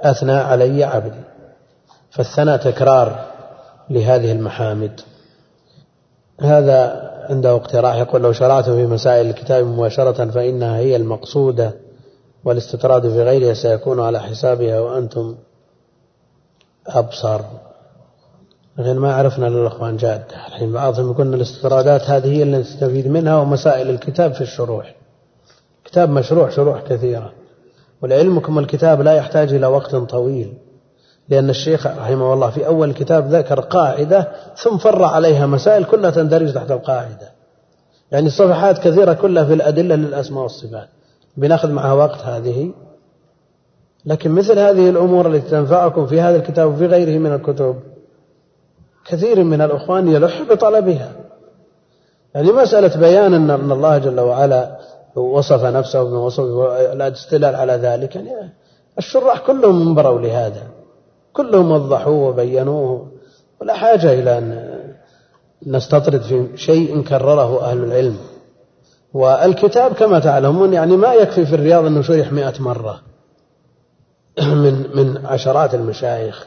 [0.00, 1.20] أثنى علي عبدي.
[2.10, 3.18] فالثناء تكرار
[3.90, 5.00] لهذه المحامد.
[6.40, 11.74] هذا عنده اقتراح يقول لو شرعتم في مسائل الكتاب مباشرة فإنها هي المقصودة
[12.44, 15.36] والاستطراد في غيرها سيكون على حسابها وأنتم
[16.86, 17.40] أبصر.
[18.78, 23.90] لكن ما عرفنا للأخوان جادة الحين بعضهم يقولون الاستطرادات هذه هي اللي نستفيد منها ومسائل
[23.90, 24.94] الكتاب في الشروح.
[25.84, 27.32] كتاب مشروع شروح كثيرة.
[28.02, 30.54] ولعلمكم الكتاب لا يحتاج إلى وقت طويل.
[31.30, 36.54] لأن الشيخ رحمه الله في أول الكتاب ذكر قاعدة ثم فرع عليها مسائل كلها تندرج
[36.54, 37.32] تحت القاعدة.
[38.12, 40.88] يعني صفحات كثيرة كلها في الأدلة للأسماء والصفات.
[41.36, 42.72] بناخذ معها وقت هذه.
[44.06, 47.76] لكن مثل هذه الأمور التي تنفعكم في هذا الكتاب وفي غيره من الكتب
[49.06, 51.12] كثير من الأخوان يلح بطلبها.
[52.34, 54.78] يعني مسألة بيان أن الله جل وعلا
[55.14, 56.44] وصف نفسه بما وصف
[56.92, 58.52] الاستدلال على ذلك يعني
[58.98, 60.79] الشراح كلهم انبروا لهذا.
[61.42, 63.06] كلهم وضحوه وبينوه.
[63.60, 64.70] ولا حاجة إلى أن
[65.66, 68.16] نستطرد في شيء كرره أهل العلم.
[69.14, 73.00] والكتاب كما تعلمون يعني ما يكفي في الرياض أنه شرح مئة مرة
[74.62, 76.46] من من عشرات المشايخ.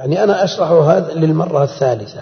[0.00, 2.20] يعني أنا أشرح هذا للمرة الثالثة.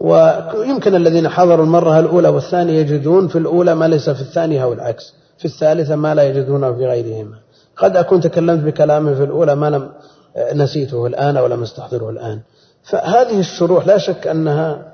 [0.00, 5.14] ويمكن الذين حضروا المرة الأولى والثانية يجدون في الأولى ما ليس في الثانية أو العكس.
[5.38, 7.36] في الثالثة ما لا يجدونه في غيرهما.
[7.76, 9.92] قد أكون تكلمت بكلام في الأولى ما لم
[10.36, 12.40] نسيته الآن أو لم أستحضره الآن.
[12.82, 14.92] فهذه الشروح لا شك أنها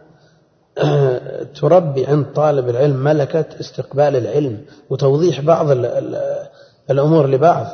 [1.60, 4.60] تربي عند طالب العلم ملكة استقبال العلم
[4.90, 5.66] وتوضيح بعض
[6.90, 7.66] الأمور لبعض.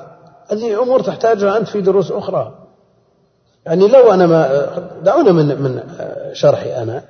[0.48, 2.58] هذه أمور تحتاجها أنت في دروس أخرى.
[3.66, 4.68] يعني لو أنا ما
[5.02, 5.82] دعونا من من
[6.32, 7.02] شرحي أنا.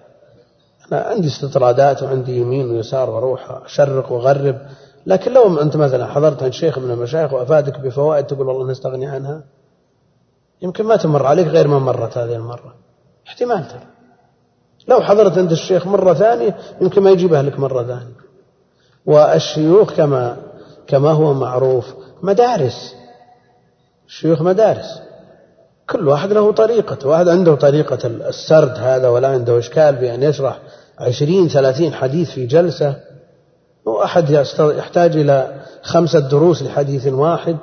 [0.92, 4.58] أنا عندي استطرادات وعندي يمين ويسار وأروح أشرق وأغرب.
[5.06, 9.42] لكن لو أنت مثلا حضرت عند شيخ من المشايخ وأفادك بفوائد تقول والله نستغني عنها.
[10.64, 12.74] يمكن ما تمر عليك غير ما مرت هذه المرة.
[13.26, 13.86] احتمال ترى.
[14.88, 18.24] لو حضرت عند الشيخ مرة ثانية يمكن ما يجيبها لك مرة ثانية.
[19.06, 20.36] والشيوخ كما
[20.86, 22.94] كما هو معروف مدارس.
[24.06, 25.00] الشيوخ مدارس.
[25.90, 30.58] كل واحد له طريقة واحد عنده طريقة السرد هذا ولا عنده إشكال بأن يشرح
[30.98, 32.96] عشرين ثلاثين حديث في جلسة.
[33.84, 37.56] وأحد يحتاج إلى خمسة دروس لحديث واحد.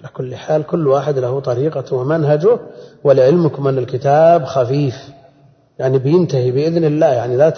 [0.00, 2.58] على كل حال كل واحد له طريقته ومنهجه
[3.04, 4.94] ولعلمكم أن الكتاب خفيف.
[5.78, 7.06] يعني بينتهي بإذن الله.
[7.06, 7.50] يعني لا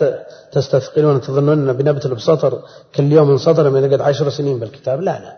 [0.52, 2.62] تستثقلون تظنون بنبتل بسطر
[2.94, 5.00] كل يوم من سطر من يقعد عشر سنين بالكتاب.
[5.00, 5.36] لا لا.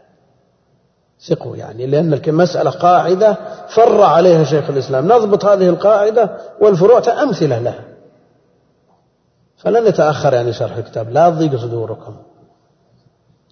[1.29, 3.37] ثقوا يعني لأن المسألة قاعدة
[3.69, 5.13] فر عليها شيخ الإسلام.
[5.13, 7.85] نضبط هذه القاعدة والفروع أمثلة لها.
[9.57, 11.11] فلن يتأخر يعني شرح الكتاب.
[11.11, 12.17] لا تضيق صدوركم.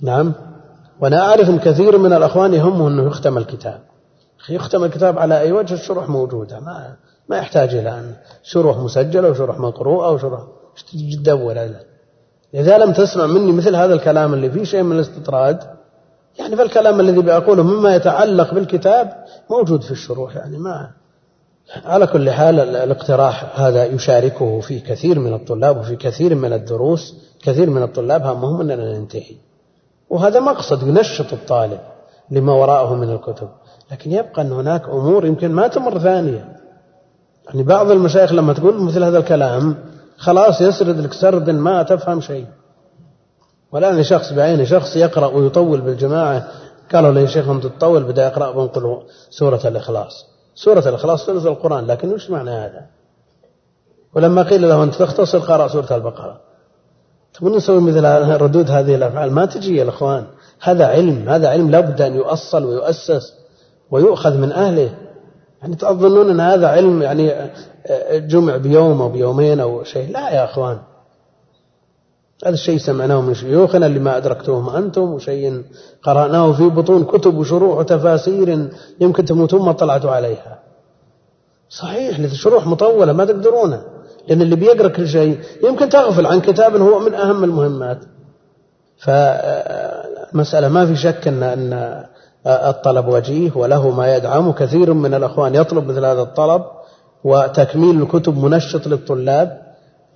[0.02, 0.32] نعم.
[1.00, 3.80] وأنا أعرف أن كثير من الأخوان يهمه أنه يختم الكتاب.
[4.48, 6.60] يختم الكتاب على أي وجه؟ الشروح موجودة.
[6.60, 6.96] ما
[7.28, 10.40] ما يحتاج إلى أن شروح مسجلة وشروح مقروءة وشروح
[11.28, 11.70] ولا
[12.54, 15.58] إذا لم تسمع مني مثل هذا الكلام اللي فيه شيء من الاستطراد
[16.38, 20.90] يعني فالكلام الذي بأقوله مما يتعلق بالكتاب موجود في الشروح يعني ما
[21.84, 27.70] على كل حال الاقتراح هذا يشاركه في كثير من الطلاب وفي كثير من الدروس كثير
[27.70, 29.36] من الطلاب همهم أننا ننتهي.
[30.10, 31.80] وهذا مقصد ينشط الطالب
[32.30, 33.48] لما وراءه من الكتب.
[33.92, 36.56] لكن يبقى أن هناك أمور يمكن ما تمر ثانية.
[37.46, 39.76] يعني بعض المشايخ لما تقول مثل هذا الكلام
[40.16, 42.46] خلاص يسرد لك سرد ما تفهم شيء.
[43.72, 46.48] والآن شخص بعينه شخص يقرأ ويطول بالجماعة
[46.92, 50.26] قالوا له يا شيخ أنت تطول بدأ يقرأ بنقل سورة الإخلاص.
[50.54, 52.86] سورة الإخلاص ثلث القرآن لكن وش معنى هذا؟
[54.14, 56.49] ولما قيل له أنت تختصر قرأ سورة البقرة.
[57.34, 58.04] تبون نسوي مثل
[58.42, 60.24] ردود هذه الأفعال؟ ما تجي يا الأخوان
[60.60, 63.34] هذا علم هذا علم لابد أن يؤصل ويؤسس
[63.90, 64.94] ويؤخذ من أهله.
[65.62, 67.50] يعني تظنون أن هذا علم يعني
[68.10, 70.78] جمع بيوم أو بيومين أو شيء؟ لا يا أخوان.
[72.44, 75.62] هذا الشيء سمعناه من شيوخنا اللي ما أدركتوهم أنتم وشيء
[76.02, 78.68] قرأناه في بطون كتب وشروح وتفاسير
[79.00, 80.58] يمكن تموتون ما طلعتوا عليها.
[81.68, 83.82] صحيح شروح مطولة ما تقدرونه.
[84.28, 87.98] لأن اللي بيقرأ كل شيء يمكن تغفل عن كتاب هو من أهم المهمات.
[88.98, 92.04] فمسألة ما في شك أن أن
[92.46, 94.52] الطلب وجيه وله ما يدعم.
[94.52, 96.62] كثير من الأخوان يطلب مثل هذا الطلب
[97.24, 99.62] وتكميل الكتب منشط للطلاب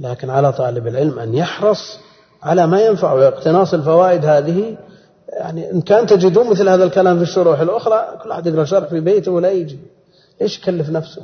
[0.00, 1.98] لكن على طالب العلم أن يحرص
[2.42, 4.76] على ما ينفع واقتناص الفوائد هذه.
[5.28, 9.00] يعني إن كان تجدون مثل هذا الكلام في الشروح الأخرى كل واحد يقرأ شرح في
[9.00, 9.78] بيته ولا يجي.
[10.42, 11.22] إيش يكلف نفسه؟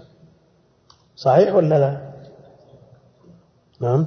[1.17, 2.10] صحيح ولا لا؟
[3.81, 4.07] نعم.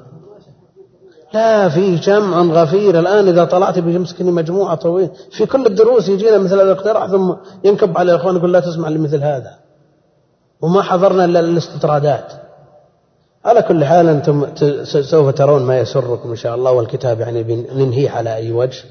[1.33, 2.99] لا في جمع غفير.
[2.99, 7.33] الآن إذا طلعت بيمسكني مجموعة طويلة في كل الدروس يجينا مثل هذا الاقتراح ثم
[7.63, 9.51] ينكب على الإخوان يقول لا تسمع لمثل هذا.
[10.61, 12.33] وما حضرنا إلا الاستطرادات.
[13.45, 14.45] على كل حال أنتم
[14.83, 18.83] سوف ترون ما يسركم إن شاء الله والكتاب يعني ننهيه على أي وجه.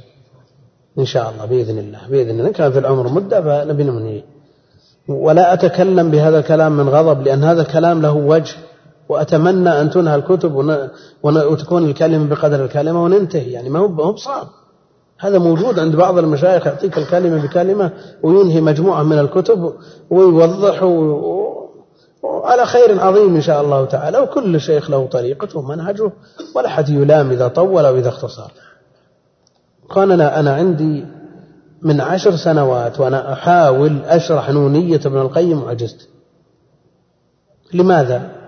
[0.98, 2.52] إن شاء الله بإذن الله بإذن الله.
[2.52, 4.24] كان في العمر مدة فنبي ننهيه
[5.08, 8.54] ولا أتكلم بهذا الكلام من غضب لأن هذا الكلام له وجه.
[9.08, 10.80] وأتمنى أن تنهى الكتب
[11.22, 13.52] وتكون الكلمة بقدر الكلمة وننتهي.
[13.52, 14.46] يعني ما هو بصعب.
[15.18, 17.90] هذا موجود عند بعض المشايخ يعطيك الكلمة بكلمة
[18.22, 19.72] وينهي مجموعة من الكتب
[20.10, 20.82] ويوضح
[22.24, 24.18] على خير عظيم إن شاء الله تعالى.
[24.18, 26.12] وكل شيخ له طريقته ومنهجه
[26.54, 28.50] ولا حد يلام إذا طول أو إذا اختصر.
[29.90, 31.06] قال أنا, أنا عندي
[31.82, 36.08] من عشر سنوات وأنا أحاول أشرح نونية ابن القيم وعجزت.
[37.74, 38.41] لماذا؟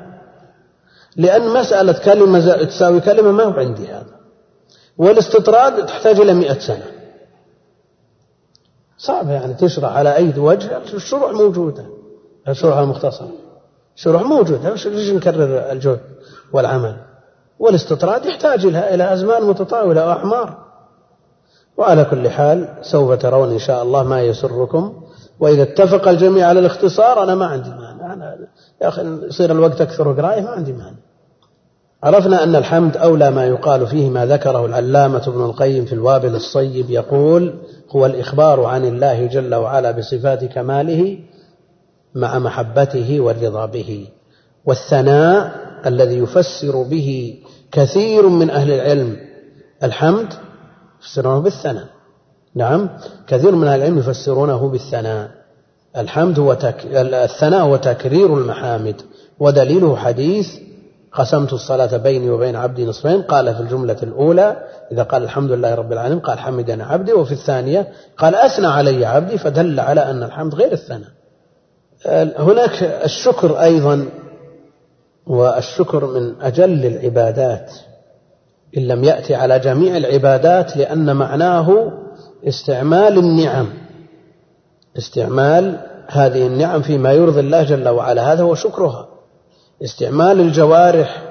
[1.16, 4.14] لأن مسألة كلمة تساوي كلمة ما هو عندي هذا.
[4.98, 6.86] والاستطراد تحتاج إلى مئة سنة.
[8.98, 11.84] صعب يعني تشرح على أي وجه الشروح موجودة.
[12.48, 13.30] الشروح المختصرة.
[13.96, 14.74] شروح موجودة.
[14.74, 16.00] ليش نكرر الجهد
[16.52, 16.96] والعمل؟
[17.58, 20.64] والاستطراد يحتاج إلى أزمان متطاولة وأعمار
[21.76, 25.02] وعلى كل حال سوف ترون إن شاء الله ما يسركم.
[25.40, 28.12] وإذا اتفق الجميع على الاختصار أنا ما عندي مانع.
[28.12, 28.38] أنا
[28.82, 31.03] يا أخي يصير الوقت أكثر قراءة ما عندي مانع.
[32.04, 36.90] عرفنا أن الحمد أولى ما يقال فيه ما ذكره العلامة ابن القيم في الوابل الصيب
[36.90, 37.54] يقول
[37.90, 41.18] هو الإخبار عن الله جل وعلا بصفات كماله
[42.14, 44.06] مع محبته والرضا به
[44.64, 45.52] والثناء
[45.86, 47.38] الذي يفسر به
[47.72, 49.16] كثير من أهل العلم.
[49.82, 50.28] الحمد
[51.00, 51.86] يفسرونه بالثناء.
[52.54, 52.88] نعم
[53.26, 55.30] كثير من أهل العلم يفسرونه بالثناء.
[55.96, 56.76] الحمد هو تك...
[56.94, 59.02] الثناء هو تكرير المحامد
[59.38, 60.48] ودليله حديث
[61.14, 63.22] قسمت الصلاة بيني وبين عبدي نصفين.
[63.22, 64.56] قال في الجملة الأولى
[64.92, 67.12] إذا قال الحمد لله رب العالمين قال حمدني عبدي.
[67.12, 67.88] وفي الثانية
[68.18, 71.10] قال أثنى علي عبدي فدل على أن الحمد غير الثناء.
[72.38, 74.06] هناك الشكر أيضا
[75.26, 77.72] والشكر من أجل العبادات.
[78.76, 81.92] إن لم يأتي على جميع العبادات لأن معناه
[82.48, 83.68] استعمال النعم.
[84.98, 88.32] استعمال هذه النعم فيما يرضي الله جل وعلا.
[88.32, 89.13] هذا هو شكرها.
[89.82, 91.22] استعمال الجوارح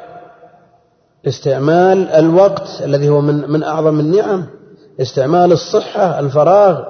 [1.28, 4.46] استعمال الوقت الذي هو من من أعظم النعم
[5.02, 6.84] استعمال الصحة الفراغ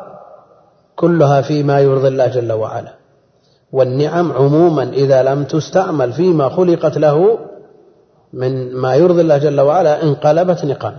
[0.96, 2.94] كلها فيما يرضي الله جل وعلا.
[3.72, 7.40] والنعم عموما إذا لم تستعمل فيما خلقت له
[8.34, 10.98] من ما يرضي الله جل وعلا انقلبت نقام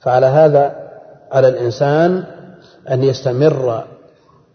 [0.00, 0.90] فعلى هذا
[1.32, 2.24] على الإنسان
[2.90, 3.84] أن يستمر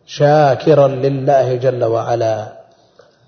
[0.05, 2.54] شاكرا لله جل وعلا.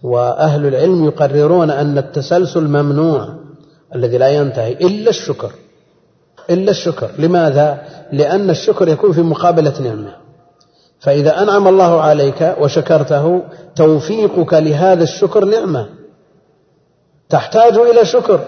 [0.03, 3.28] وأهل العلم يقررون أن التسلسل ممنوع
[3.95, 5.52] الذي لا ينتهي إلا الشكر
[6.49, 7.10] إلا الشكر.
[7.19, 10.15] لماذا؟ لأن الشكر يكون في مقابلة نعمة.
[10.99, 13.41] فإذا أنعم الله عليك وشكرته
[13.76, 15.90] توفيقك لهذا الشكر نعمة.
[17.30, 18.40] تحتاج إلى شكر.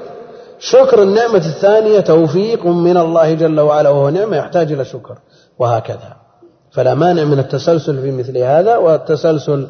[0.59, 5.17] شكر النعمة الثانية توفيق من الله جل وعلا وهو نعمة يحتاج إلى شكر.
[5.59, 6.15] وهكذا.
[6.71, 9.67] فلا مانع من التسلسل في مثل هذا والتسلسل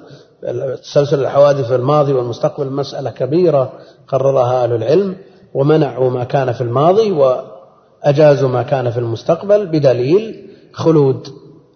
[0.83, 3.71] تسلسل الحوادث في الماضي والمستقبل مسألة كبيرة
[4.07, 5.15] قررها أهل العلم
[5.53, 11.27] ومنعوا ما كان في الماضي وأجازوا ما كان في المستقبل بدليل خلود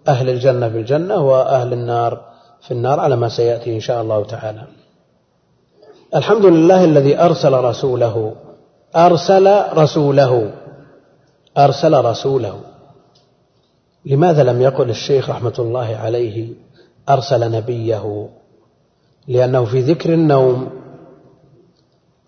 [0.08, 2.22] أهل الجنة في الجنة وأهل النار
[2.62, 4.64] في النار على ما سيأتي إن شاء الله تعالى.
[6.16, 8.36] الحمد لله الذي أرسل رسوله.
[8.96, 10.54] أرسل رسوله.
[11.58, 12.60] أرسل رسوله.
[14.06, 16.54] لماذا لم يقل الشيخ رحمة الله عليه
[17.10, 18.30] أرسل نبيه؟
[19.28, 20.70] لأنه في ذكر النوم.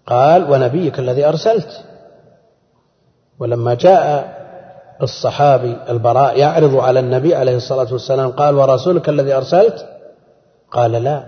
[0.07, 1.83] قال ونبيك الذي أرسلت.
[3.39, 4.35] ولما جاء
[5.01, 9.87] الصحابي البراء يعرض على النبي عليه الصلاة والسلام قال ورسولك الذي أرسلت؟
[10.71, 11.23] قال لا.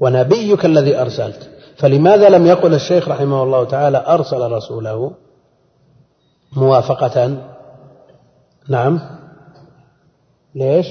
[0.00, 1.50] ونبيك الذي أرسلت.
[1.76, 5.12] فلماذا لم يقل الشيخ رحمه الله تعالى أرسل رسوله
[6.56, 7.36] موافقة؟
[8.68, 9.00] نعم.
[10.54, 10.86] ليش؟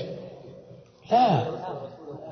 [1.11, 1.43] لا.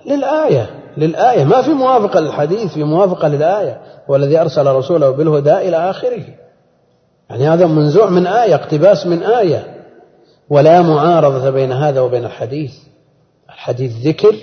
[0.05, 0.86] للآية.
[0.97, 1.43] للآية.
[1.43, 3.81] ما في موافقة للحديث في موافقة للآية.
[4.07, 6.23] والذي أرسل رسوله بالهدى إلى آخره.
[7.29, 9.83] يعني هذا منزوع من آية اقتباس من آية.
[10.49, 12.73] ولا معارضة بين هذا وبين الحديث.
[13.49, 14.35] الحديث ذكر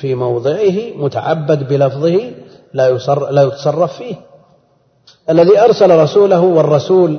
[0.00, 2.30] في موضعه متعبد بلفظه
[2.74, 4.14] لا يصر لا يتصرف فيه.
[5.30, 7.18] الذي أرسل رسوله والرسول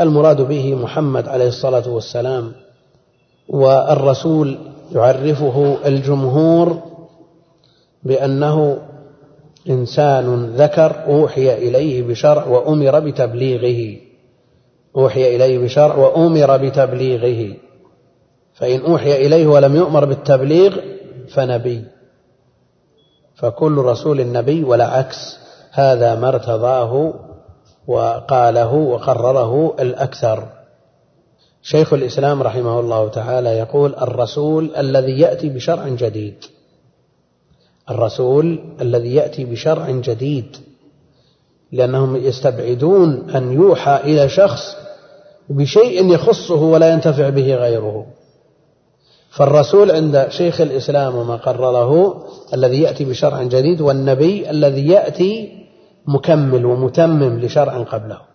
[0.00, 2.52] المراد به محمد عليه الصلاة والسلام.
[3.48, 4.58] والرسول
[4.94, 6.78] يعرفه الجمهور
[8.02, 8.78] بأنه
[9.68, 14.00] إنسان ذكر أوحي إليه بشرع وأمر بتبليغه.
[14.96, 17.56] أوحي إليه بشرع وأمر بتبليغه.
[18.54, 20.80] فإن أوحي إليه ولم يؤمر بالتبليغ
[21.28, 21.84] فنبي.
[23.34, 25.38] فكل رسول نبي ولا عكس
[25.72, 27.14] هذا ما ارتضاه
[27.86, 30.48] وقاله وقرره الأكثر.
[31.62, 36.44] شيخ الإسلام رحمه الله تعالى يقول الرسول الذي يأتي بشرع جديد.
[37.90, 40.56] الرسول الذي يأتي بشرع جديد
[41.72, 44.76] لأنهم يستبعدون أن يوحى إلى شخص
[45.48, 48.06] بشيء يخصه ولا ينتفع به غيره.
[49.30, 52.22] فالرسول عند شيخ الإسلام وما قرره
[52.54, 55.52] الذي يأتي بشرع جديد والنبي الذي يأتي
[56.06, 58.29] مكمل ومتمم لشرع قبله.